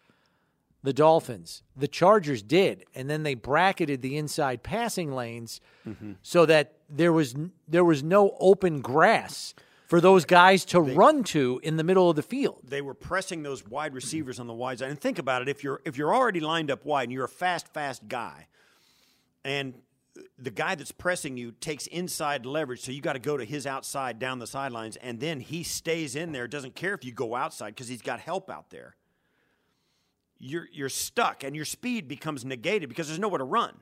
[0.83, 1.63] the Dolphins.
[1.77, 6.13] The Chargers did, and then they bracketed the inside passing lanes mm-hmm.
[6.23, 7.35] so that there was
[7.69, 9.55] there was no open grass
[9.87, 12.61] for those guys to run to in the middle of the field.
[12.65, 14.91] They were pressing those wide receivers on the wide side.
[14.91, 17.29] And think about it: if you're if you're already lined up wide and you're a
[17.29, 18.49] fast, fast guy,
[19.45, 19.75] and
[20.39, 23.67] the guy that's pressing you takes inside leverage, so you got to go to his
[23.67, 26.49] outside down the sidelines, and then he stays in there.
[26.49, 28.97] Doesn't care if you go outside because he's got help out there.
[30.45, 33.75] You're you're stuck, and your speed becomes negated because there's nowhere to run.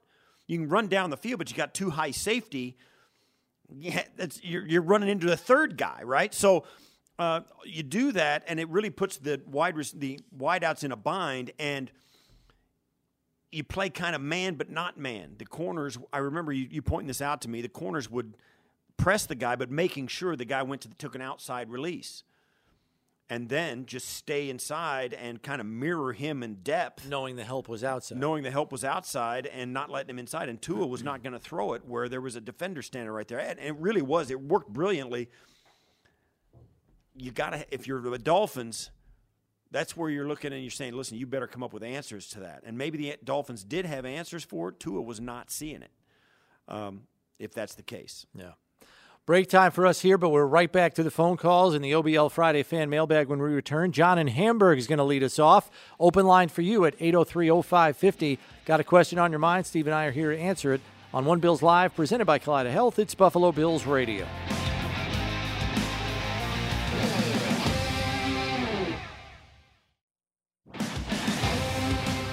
[0.47, 2.77] You can run down the field, but you got two high safety.
[3.73, 6.35] Yeah, that's you're, you're running into the third guy, right?
[6.35, 6.65] So
[7.19, 11.53] uh, you do that, and it really puts the wide the wideouts in a bind,
[11.59, 11.91] and
[13.51, 15.37] you play kind of man but not man.
[15.39, 17.63] The corners, I remember you, you pointing this out to me.
[17.63, 18.37] The corners would
[18.99, 22.23] press the guy, but making sure the guy went to the, took an outside release,
[23.31, 27.69] and then just stay inside and kind of mirror him in depth, knowing the help
[27.69, 28.19] was outside.
[28.19, 30.49] knowing the help was outside and not letting him inside.
[30.49, 33.29] And Tua was not going to throw it where there was a defender standing right
[33.29, 34.31] there, and it really was.
[34.31, 35.31] It worked brilliantly.
[37.17, 38.91] You got to if you're the Dolphins
[39.71, 42.41] that's where you're looking and you're saying, listen, you better come up with answers to
[42.41, 42.63] that.
[42.65, 44.81] And maybe the Dolphins did have answers for it.
[44.81, 45.93] Tua was not seeing it,
[46.67, 47.03] um,
[47.39, 48.27] if that's the case.
[48.35, 48.53] Yeah.
[49.31, 51.93] Break time for us here, but we're right back to the phone calls and the
[51.93, 53.93] OBL Friday fan mailbag when we return.
[53.93, 55.71] John in Hamburg is going to lead us off.
[56.01, 58.41] Open line for you at 803 0550.
[58.65, 59.67] Got a question on your mind?
[59.67, 60.81] Steve and I are here to answer it
[61.15, 62.99] on One Bills Live, presented by Kaleida Health.
[62.99, 64.27] It's Buffalo Bills Radio.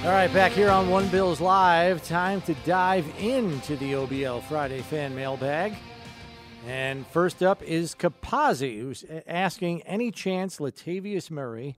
[0.03, 4.81] All right, back here on One Bills Live, time to dive into the OBL Friday
[4.81, 5.75] fan mailbag.
[6.67, 11.77] And first up is Kapazi, who's asking any chance Latavius Murray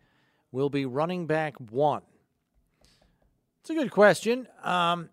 [0.52, 2.02] will be running back one.
[3.62, 4.48] It's a good question.
[4.64, 5.10] Um,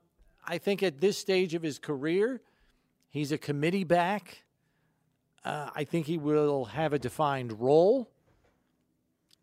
[0.47, 2.41] I think at this stage of his career,
[3.11, 4.45] he's a committee back.
[5.45, 8.09] Uh, I think he will have a defined role.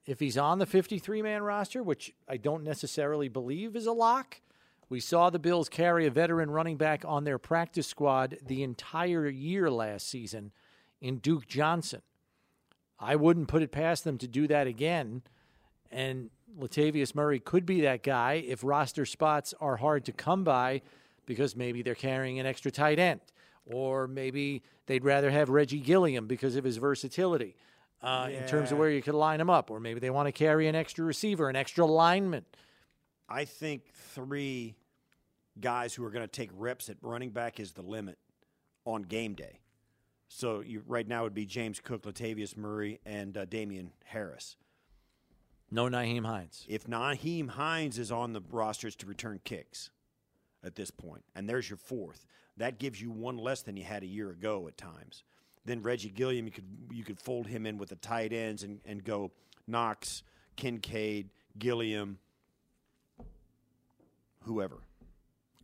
[0.08, 4.42] If he's on the 53 man roster, which I don't necessarily believe is a lock,
[4.94, 9.28] we saw the Bills carry a veteran running back on their practice squad the entire
[9.28, 10.52] year last season
[11.02, 12.04] in Duke Johnson.
[13.00, 15.24] I wouldn't put it past them to do that again.
[15.90, 16.30] And
[16.60, 20.84] Latavius Murray could be that guy if roster spots are hard to come by
[21.26, 23.22] because maybe they're carrying an extra tight end,
[23.66, 27.56] or maybe they'd rather have Reggie Gilliam because of his versatility
[28.04, 30.32] uh, in terms of where you could line him up, or maybe they want to
[30.32, 32.46] carry an extra receiver, an extra lineman.
[33.28, 34.76] I think three
[35.60, 38.18] guys who are going to take reps at running back is the limit
[38.86, 39.60] on game day.
[40.28, 44.56] So you, right now would be James Cook, Latavius Murray, and uh, Damien Harris.
[45.70, 46.66] No Nyheim Hines.
[46.68, 49.90] If Nyheim Hines is on the rosters to return kicks
[50.64, 52.26] at this point, and there's your fourth,
[52.58, 55.24] that gives you one less than you had a year ago at times.
[55.66, 58.82] Then Reggie Gilliam, you could you could fold him in with the tight ends and,
[58.86, 59.32] and go
[59.66, 60.24] Knox,
[60.56, 62.20] Kincaid, Gilliam,
[64.42, 64.82] whoever.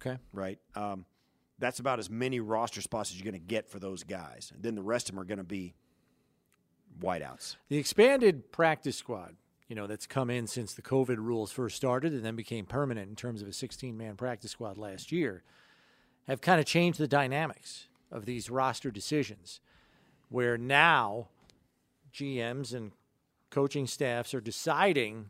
[0.01, 0.17] Okay.
[0.33, 0.59] Right.
[0.75, 1.05] Um,
[1.59, 4.51] that's about as many roster spots as you're going to get for those guys.
[4.53, 5.73] And then the rest of them are going to be
[7.01, 7.57] whiteouts.
[7.67, 9.35] The expanded practice squad,
[9.67, 13.09] you know, that's come in since the COVID rules first started and then became permanent
[13.09, 15.43] in terms of a 16 man practice squad last year,
[16.27, 19.59] have kind of changed the dynamics of these roster decisions,
[20.29, 21.27] where now
[22.13, 22.91] GMs and
[23.49, 25.29] coaching staffs are deciding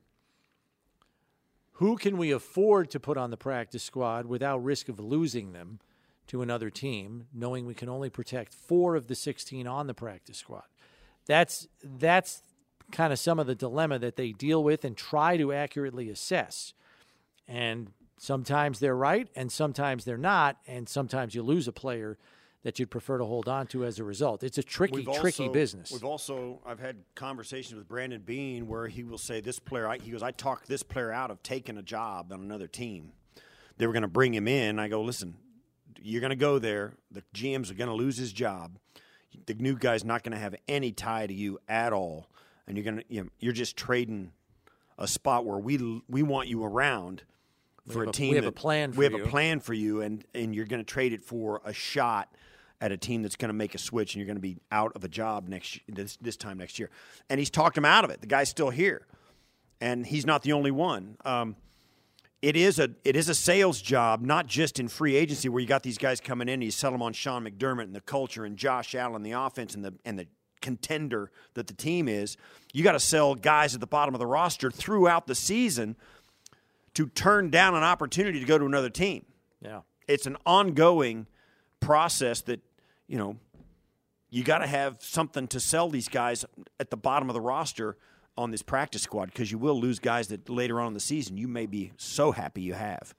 [1.79, 5.79] who can we afford to put on the practice squad without risk of losing them
[6.27, 10.37] to another team, knowing we can only protect four of the 16 on the practice
[10.37, 10.65] squad.
[11.25, 12.43] That's that's
[12.91, 16.73] kind of some of the dilemma that they deal with and try to accurately assess.
[17.47, 22.17] And sometimes they're right and sometimes they're not and sometimes you lose a player
[22.63, 24.43] that you'd prefer to hold on to as a result.
[24.43, 25.91] It's a tricky We've tricky also- business.
[25.91, 29.97] We've also I've had conversations with Brandon Beane where he will say this player I,
[29.97, 33.13] he goes I talked this player out of taking a job on another team.
[33.77, 34.77] They were going to bring him in.
[34.77, 35.35] I go listen,
[36.01, 36.93] you're going to go there.
[37.11, 38.77] The GM's are going to lose his job.
[39.45, 42.27] The new guy's not going to have any tie to you at all,
[42.67, 44.31] and you're going to you know, you're just trading
[44.97, 47.23] a spot where we we want you around
[47.87, 48.31] for a a- team.
[48.31, 49.23] we have a plan We for have you.
[49.23, 52.35] a plan for you, and and you're going to trade it for a shot
[52.81, 54.91] at a team that's going to make a switch, and you're going to be out
[54.95, 56.89] of a job next this this time next year.
[57.29, 58.21] And he's talked him out of it.
[58.21, 59.05] The guy's still here,
[59.81, 61.17] and he's not the only one.
[61.25, 61.55] Um,
[62.41, 65.67] it is a it is a sales job, not just in free agency where you
[65.67, 68.45] got these guys coming in and you sell them on Sean McDermott and the culture
[68.45, 70.27] and Josh Allen, the offense and the and the
[70.61, 72.37] contender that the team is.
[72.73, 75.95] You got to sell guys at the bottom of the roster throughout the season
[76.93, 79.25] to turn down an opportunity to go to another team.
[79.61, 79.81] Yeah.
[80.07, 81.27] It's an ongoing
[81.79, 82.61] process that,
[83.09, 83.35] you know,
[84.29, 86.45] you got to have something to sell these guys
[86.79, 87.97] at the bottom of the roster
[88.37, 91.35] on this practice squad because you will lose guys that later on in the season
[91.35, 93.15] you may be so happy you have.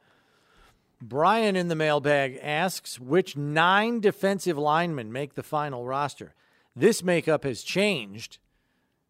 [1.03, 6.35] Brian in the mailbag asks which nine defensive linemen make the final roster.
[6.77, 8.39] This makeup has changed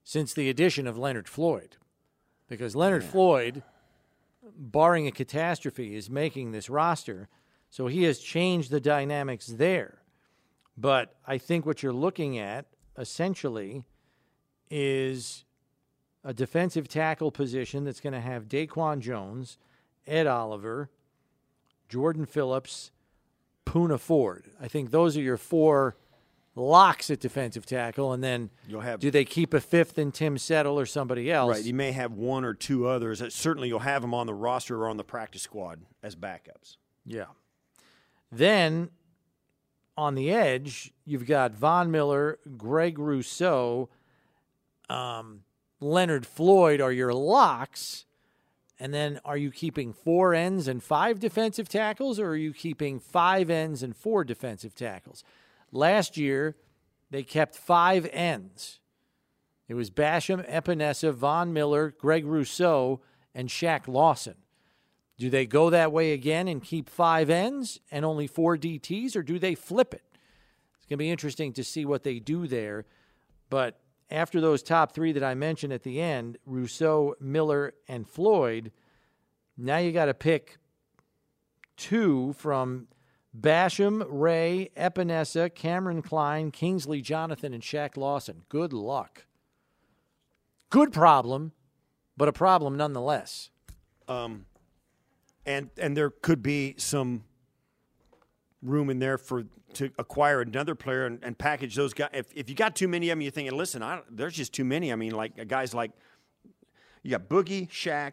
[0.02, 1.76] since the addition of Leonard Floyd,
[2.48, 3.62] because Leonard Floyd,
[4.56, 7.28] barring a catastrophe, is making this roster.
[7.68, 9.99] So he has changed the dynamics there.
[10.80, 12.66] But I think what you're looking at
[12.96, 13.84] essentially
[14.70, 15.44] is
[16.24, 19.58] a defensive tackle position that's going to have DaQuan Jones,
[20.06, 20.88] Ed Oliver,
[21.88, 22.92] Jordan Phillips,
[23.66, 24.46] Poona Ford.
[24.60, 25.96] I think those are your four
[26.54, 30.38] locks at defensive tackle, and then You'll have- do they keep a fifth in Tim
[30.38, 31.50] Settle or somebody else?
[31.56, 31.64] Right.
[31.64, 33.20] You may have one or two others.
[33.20, 36.76] Uh, Certainly, you'll have them on the roster or on the practice squad as backups.
[37.04, 37.26] Yeah.
[38.32, 38.90] Then
[39.96, 43.88] on the edge, you've got Von Miller, Greg Rousseau,
[44.88, 45.42] um,
[45.80, 48.04] Leonard Floyd are your locks.
[48.78, 52.98] And then are you keeping four ends and five defensive tackles, or are you keeping
[52.98, 55.22] five ends and four defensive tackles?
[55.70, 56.56] Last year,
[57.10, 58.80] they kept five ends.
[59.68, 63.00] It was Basham, Epenesa, Von Miller, Greg Rousseau,
[63.34, 64.36] and Shaq Lawson.
[65.20, 69.22] Do they go that way again and keep five ends and only four DTs, or
[69.22, 70.02] do they flip it?
[70.78, 72.86] It's going to be interesting to see what they do there.
[73.50, 73.78] But
[74.10, 78.72] after those top three that I mentioned at the end, Rousseau, Miller, and Floyd,
[79.58, 80.56] Now you got to pick
[81.76, 82.88] two from
[83.38, 88.44] Basham, Ray, Epenesa, Kameron Cline, Kingsley Jonathan, and Shaq Lawson.
[88.48, 89.26] Good luck.
[90.70, 91.52] Good problem,
[92.16, 93.50] but a problem nonetheless.
[94.08, 94.46] Um,
[95.46, 97.24] and and there could be some
[98.62, 99.44] room in there for
[99.74, 102.10] to acquire another player and, and package those guys.
[102.12, 104.64] If, if you got too many of them, you're thinking, listen, I, there's just too
[104.64, 104.92] many.
[104.92, 105.92] I mean, like guys like
[107.02, 108.12] you got Boogie, Shaq,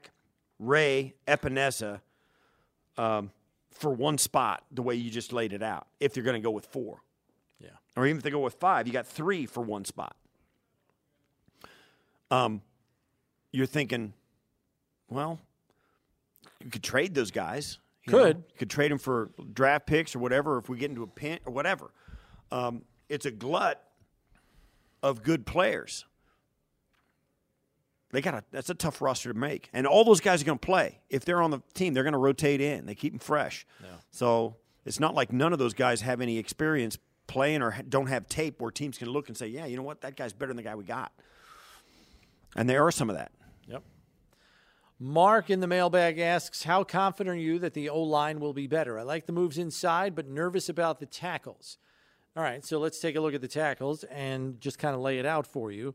[0.60, 2.02] Ray, Epenesa
[2.98, 3.32] um,
[3.72, 4.64] for one spot.
[4.72, 7.02] The way you just laid it out, if you're going to go with four,
[7.60, 10.16] yeah, or even if they go with five, you got three for one spot.
[12.30, 12.62] Um,
[13.52, 14.14] you're thinking,
[15.10, 15.40] well,
[16.64, 17.80] you could trade those guys.
[18.06, 18.38] You Could.
[18.38, 21.08] know, you could trade them for draft picks or whatever if we get into a
[21.08, 21.92] pin or whatever.
[22.52, 23.84] Um, it's a glut
[25.04, 26.06] of good players.
[28.12, 30.58] They got a that's a tough roster to make, and all those guys are going
[30.60, 31.00] to play.
[31.10, 32.86] If they're on the team, they're going to rotate in.
[32.86, 33.68] They keep them fresh.
[34.12, 34.56] So
[34.86, 36.98] it's not like none of those guys have any experience
[37.28, 40.00] playing or don't have tape where teams can look and say, "Yeah, you know what,
[40.02, 41.12] that guy's better than the guy we got."
[42.56, 43.34] And there are some of that.
[43.68, 43.84] Yep.
[45.00, 48.66] Mark in the mailbag asks, How confident are you that the O line will be
[48.66, 48.98] better?
[48.98, 51.78] I like the moves inside, but nervous about the tackles.
[52.36, 55.20] All right, so let's take a look at the tackles and just kind of lay
[55.20, 55.94] it out for you.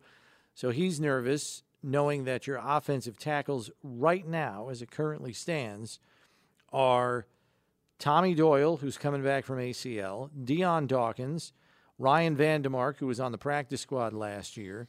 [0.54, 5.98] So he's nervous knowing that your offensive tackles right now, as it currently stands,
[6.72, 7.26] are
[7.98, 11.52] Tommy Doyle, who's coming back from ACL, Dion Dawkins,
[11.98, 14.88] Ryan Van Demark, who was on the practice squad last year,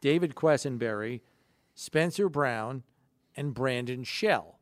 [0.00, 1.20] David Quessenberry,
[1.74, 2.82] Spencer Brown,
[3.36, 4.58] and Brandon Shell.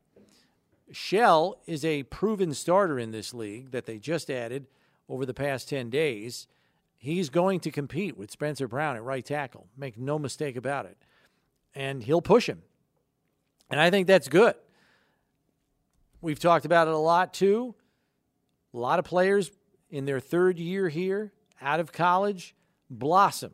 [0.91, 4.67] Shell is a proven starter in this league that they just added
[5.09, 6.47] over the past 10 days.
[6.97, 9.67] He's going to compete with Spencer Brown at right tackle.
[9.77, 10.97] Make no mistake about it.
[11.73, 12.61] And he'll push him.
[13.69, 14.55] And I think that's good.
[16.21, 17.75] We've talked about it a lot too.
[18.73, 19.51] A lot of players
[19.89, 21.31] in their third year here,
[21.61, 22.55] out of college,
[22.89, 23.53] blossom.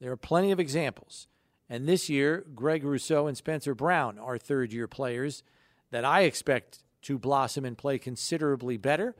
[0.00, 1.28] There are plenty of examples.
[1.70, 5.42] And this year, Greg Rousseau and Spencer Brown are third year players
[5.90, 9.14] that I expect to blossom and play considerably better.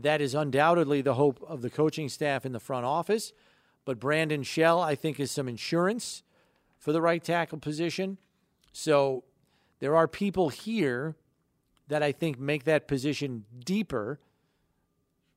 [0.00, 3.32] That is undoubtedly the hope of the coaching staff in the front office.
[3.84, 6.22] But Brandon Shell, I think, is some insurance
[6.78, 8.18] for the right tackle position.
[8.72, 9.24] So
[9.80, 11.16] there are people here
[11.88, 14.20] that I think make that position deeper,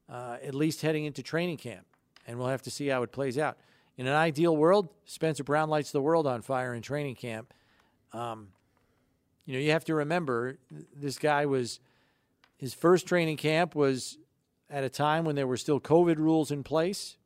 [0.09, 1.85] uh, at least heading into training camp.
[2.27, 3.57] And we'll have to see how it plays out.
[3.97, 7.53] In an ideal world, Spencer Brown lights the world on fire in training camp.
[8.13, 8.49] Um,
[9.45, 10.57] you know, you have to remember
[10.95, 11.79] this guy was
[12.57, 14.17] his first training camp was
[14.69, 17.17] at a time when there were still COVID rules in place.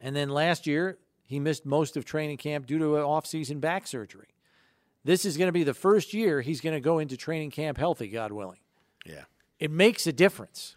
[0.00, 3.86] And then last year, he missed most of training camp due to an off-season back
[3.86, 4.28] surgery.
[5.04, 7.78] This is going to be the first year he's going to go into training camp
[7.78, 8.60] healthy, God willing.
[9.06, 9.24] Yeah.
[9.58, 10.76] It makes a difference.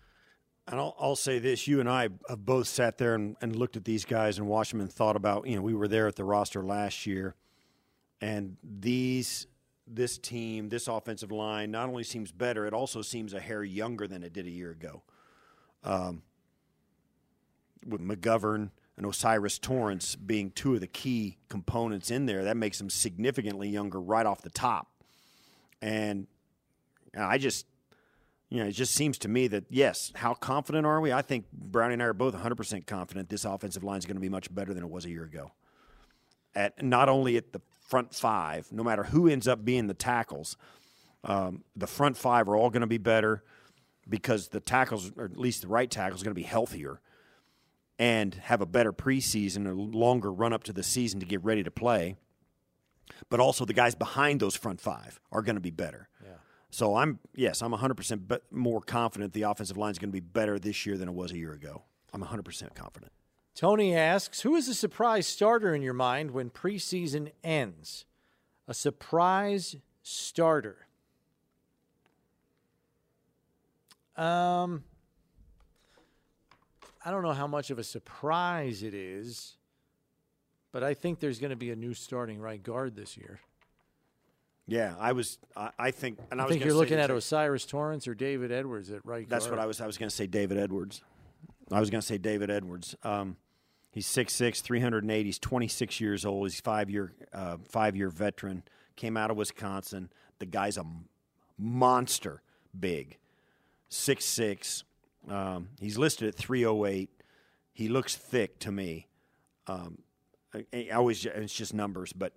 [0.70, 3.78] And I'll, I'll say this: you and I have both sat there and, and looked
[3.78, 5.48] at these guys and watched them and thought about.
[5.48, 7.36] You know, we were there at the roster last year,
[8.20, 9.48] and these
[9.88, 14.06] this team, this offensive line, not only seems better, it also seems a hair younger
[14.08, 15.02] than it did a year ago.
[15.84, 16.24] Um,
[17.86, 22.80] with McGovern and O'Cyrus Torrence being two of the key components in there, that makes
[22.80, 24.92] them significantly younger right off the top.
[25.82, 26.28] And
[27.18, 27.66] I just
[28.50, 31.12] you know, it just seems to me that yes, how confident are we?
[31.12, 34.22] I think Brownie and I are both 100% confident this offensive line is going to
[34.22, 35.52] be much better than it was a year ago.
[36.56, 40.56] At not only at the front five, no matter who ends up being the tackles,
[41.24, 43.44] um, the front five are all going to be better
[44.08, 47.02] because the tackles, or at least the right tackle, is going to be healthier
[48.00, 51.64] and have a better preseason, a longer run up to the season to get ready
[51.64, 52.16] to play.
[53.30, 56.10] But also, the guys behind those front five are going to be better.
[56.70, 60.20] So I'm yes, I'm 100% be- more confident the offensive line is going to be
[60.20, 61.84] better this year than it was a year ago.
[62.14, 63.12] I'm 100% confident.
[63.56, 68.06] Tony asks, "Who is a surprise starter in your mind when preseason ends?
[68.68, 70.88] A surprise starter."
[74.16, 74.84] Um,
[77.06, 79.58] I don't know how much of a surprise it is,
[80.72, 83.40] but I think there's going to be a new starting right guard this year.
[84.68, 85.40] Yeah, I was.
[85.56, 88.92] I, I think, and I, I, think you're looking at O'Cyrus Torrence or David Edwards
[88.92, 89.58] at right That's guard.
[89.58, 89.80] what I was.
[89.80, 91.02] I was going to say David Edwards.
[91.72, 92.96] I was going to say David Edwards.
[93.04, 93.38] Um,
[93.92, 95.24] he's 6'6", 380.
[95.24, 96.50] He's 26 years old.
[96.50, 98.64] He's five year uh, five year veteran.
[98.96, 100.10] Came out of Wisconsin.
[100.40, 100.86] The guy's a
[101.58, 102.42] monster
[102.78, 103.18] big.
[103.90, 104.84] 6'6".
[105.30, 107.10] Um, he's listed at 308.
[107.74, 109.08] He looks thick to me.
[109.68, 110.00] Um,
[110.54, 112.34] I, I always it's just numbers, but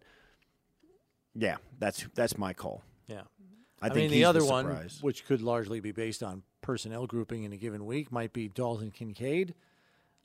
[1.35, 2.83] yeah, that's that's my call.
[3.07, 3.23] Yeah.
[3.83, 7.07] I, I, think mean, the other the one, which could largely be based on personnel
[7.07, 9.55] grouping in a given week, might be Dalton Kincaid.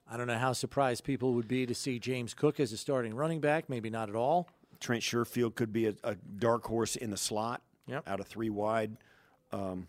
[0.09, 3.15] I don't know how surprised people would be to see James Cook as a starting
[3.15, 3.69] running back.
[3.69, 4.49] Maybe not at all.
[4.79, 7.61] Trent Sherfield could be a, a dark horse in the slot.
[7.87, 8.07] Yep.
[8.07, 8.97] Out of three wide.
[9.51, 9.87] Um,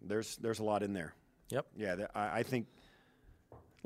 [0.00, 1.14] there's there's a lot in there.
[1.50, 1.66] Yep.
[1.76, 2.66] Yeah, I, I think.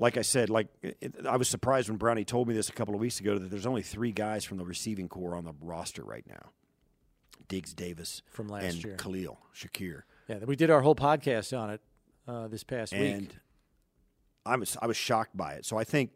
[0.01, 2.95] Like I said, like it, I was surprised when Brownie told me this a couple
[2.95, 6.05] of weeks ago that there's only three guys from the receiving corps on the roster
[6.05, 6.51] right now:
[7.49, 8.97] Diggs, Davis, From last and year.
[8.97, 10.03] Khalil Shakir.
[10.29, 11.81] Yeah, we did our whole podcast on it
[12.29, 13.37] uh, this past and week.
[14.47, 15.65] I was I was shocked by it.
[15.65, 16.13] So I think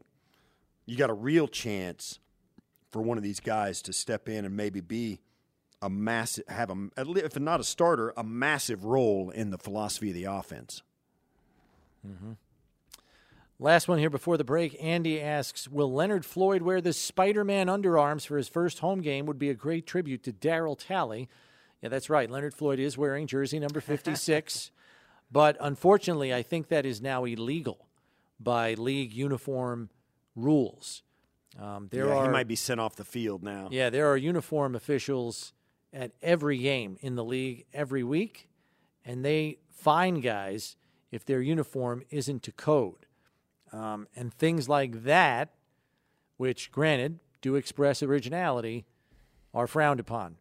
[0.87, 2.21] you got a real chance
[2.91, 5.21] for one of these guys to step in and maybe be
[5.81, 9.59] a massive have a at least if not a starter, a massive role in the
[9.59, 10.83] philosophy of the offense.
[12.07, 12.33] Mm-hmm.
[13.63, 14.77] Last one here before the break.
[14.83, 19.25] Andy asks Will Leonard Floyd wear the Spider Man underarms for his first home game?
[19.27, 21.29] Would be a great tribute to Darryl Talley.
[21.81, 22.29] Yeah, that's right.
[22.29, 24.73] Leonard Floyd is wearing jersey number 56.
[25.31, 27.87] but unfortunately, I think that is now illegal
[28.41, 29.91] by league uniform
[30.35, 31.05] rules.
[31.61, 33.69] Um, there Yeah, are he might be sent off the field now.
[33.71, 35.53] yeah, there are uniform officials
[35.93, 38.49] at every game in the league every week,
[39.05, 40.75] and they fine guys
[41.13, 43.07] if their uniform isn't to code.
[43.73, 45.55] Um, and things like that,
[46.36, 48.85] which, granted, do express originality,
[49.55, 50.36] are frowned upon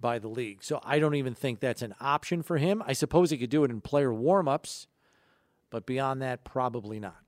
[0.00, 0.62] by the league.
[0.62, 2.82] So I don't even think that's an option for him.
[2.86, 4.86] I suppose he could do it in player warm ups,
[5.68, 7.18] but beyond that, probably not.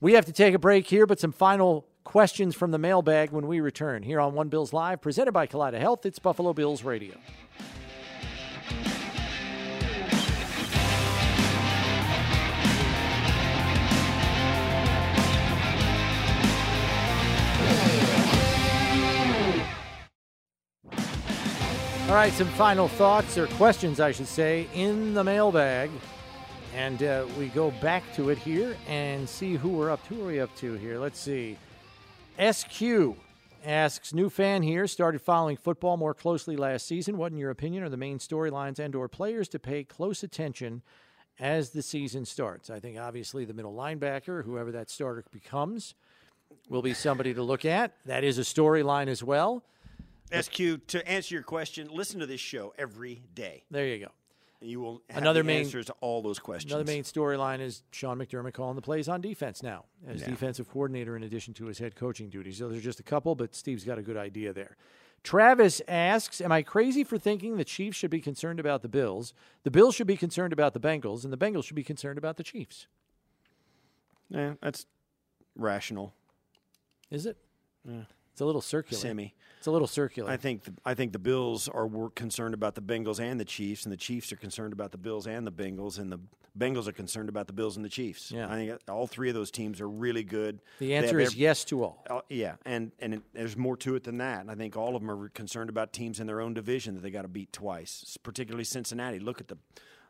[0.00, 3.46] We have to take a break here, but some final questions from the mailbag when
[3.46, 6.04] we return here on One Bills Live, presented by Kaleida Health.
[6.04, 7.14] It's Buffalo Bills Radio.
[22.12, 25.90] All right, some final thoughts or questions, I should say, in the mailbag.
[26.76, 30.16] And uh, we go back to it here and see who we're up to.
[30.16, 30.98] Who are we up to here?
[30.98, 31.56] Let's see.
[32.38, 33.16] SQ
[33.64, 37.16] asks, new fan here, started following football more closely last season.
[37.16, 40.82] What, in your opinion, are the main storylines and or players to pay close attention
[41.40, 42.68] as the season starts?
[42.68, 45.94] I think obviously the middle linebacker, whoever that starter becomes,
[46.68, 47.94] will be somebody to look at.
[48.04, 49.64] That is a storyline as well.
[50.32, 53.64] SQ, to answer your question, listen to this show every day.
[53.70, 54.10] There you go.
[54.60, 56.72] And you will have Another the main- answers to all those questions.
[56.72, 60.28] Another main storyline is Sean McDermott calling the plays on defense now as Yeah.
[60.30, 62.58] defensive coordinator in addition to his head coaching duties.
[62.60, 64.76] Those are just a couple, but Steve's got a good idea there.
[65.24, 69.34] Travis asks, Am I crazy for thinking the Chiefs should be concerned about the Bills?
[69.62, 72.36] The Bills should be concerned about the Bengals, and the Bengals should be concerned about
[72.36, 72.86] the Chiefs.
[74.28, 74.86] Yeah, that's
[75.56, 76.14] rational.
[77.10, 77.36] Is it?
[77.84, 78.04] Yeah.
[78.32, 79.00] It's a little circular.
[79.00, 79.34] Semi.
[79.58, 80.30] It's a little circular.
[80.30, 83.84] I think the, I think the Bills are concerned about the Bengals and the Chiefs,
[83.84, 86.18] and the Chiefs are concerned about the Bills and the Bengals, and the
[86.58, 88.32] Bengals are concerned about the Bills and the Chiefs.
[88.32, 88.50] Yeah.
[88.50, 90.60] I think all three of those teams are really good.
[90.80, 92.04] The answer is ev- yes to all.
[92.10, 94.40] Uh, yeah, and and it, there's more to it than that.
[94.40, 97.02] And I think all of them are concerned about teams in their own division that
[97.02, 99.18] they got to beat twice, particularly Cincinnati.
[99.20, 99.58] Look at the,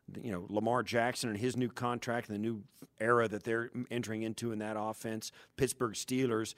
[0.09, 2.63] the- you know, Lamar Jackson and his new contract and the new
[3.01, 5.31] era that they're entering into in that offense.
[5.57, 6.55] Pittsburgh Steelers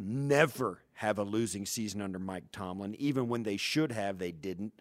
[0.00, 4.72] never have a losing season under Mike Tomlin, even when they should have, they didn't.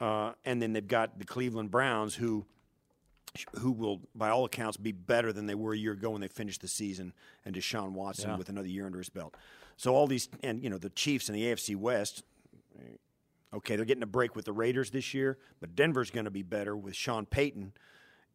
[0.00, 2.44] Uh, and then they've got the Cleveland Browns, who
[3.60, 6.28] who will, by all accounts, be better than they were a year ago when they
[6.28, 7.14] finished the season,
[7.46, 8.36] and Deshaun Watson Yeah.
[8.36, 9.34] with another year under his belt.
[9.78, 12.24] So all these, and you know, the Chiefs in the AFC West.
[13.54, 16.42] Okay, they're getting a break with the Raiders this year, but Denver's going to be
[16.42, 17.72] better with Sean Payton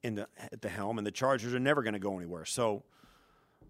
[0.03, 2.45] in the at the helm, and the Chargers are never going to go anywhere.
[2.45, 2.83] So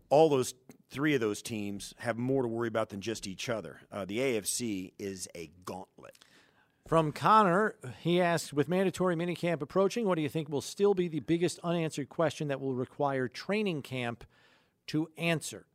[0.10, 0.54] all those
[0.90, 3.82] three of those teams have more to worry about than just each other.
[3.92, 6.18] Uh, the AFC is a gauntlet.
[6.88, 11.10] From Connor, he asks, with mandatory minicamp approaching, what do you think will still be
[11.10, 14.24] the biggest unanswered question that will require training camp
[14.88, 15.66] to answer?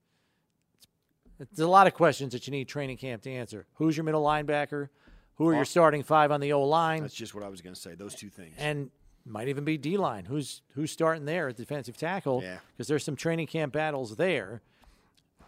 [1.38, 3.66] There's a lot of questions that you need training camp to answer.
[3.74, 4.88] Who's your middle linebacker?
[5.36, 7.02] Who are your starting five on the O line?
[7.02, 7.94] That's just what I was going to say.
[7.94, 8.54] Those two things.
[8.58, 8.90] And
[9.24, 10.24] might even be D line.
[10.26, 12.42] Who's who's starting there at defensive tackle?
[12.42, 12.58] Yeah.
[12.76, 14.60] Because there's some training camp battles there.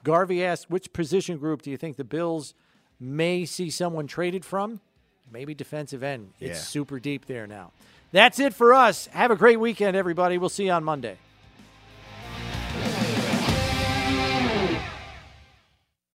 [0.04, 2.54] Garvey asked, which position group do you think the Bills
[3.00, 4.80] may see someone traded from?
[5.32, 6.32] Maybe defensive end.
[6.40, 6.62] It's Yeah.
[6.64, 7.72] super deep there now.
[8.12, 9.06] That's it for us.
[9.06, 10.38] Have a great weekend, everybody.
[10.38, 11.16] We'll see you on Monday.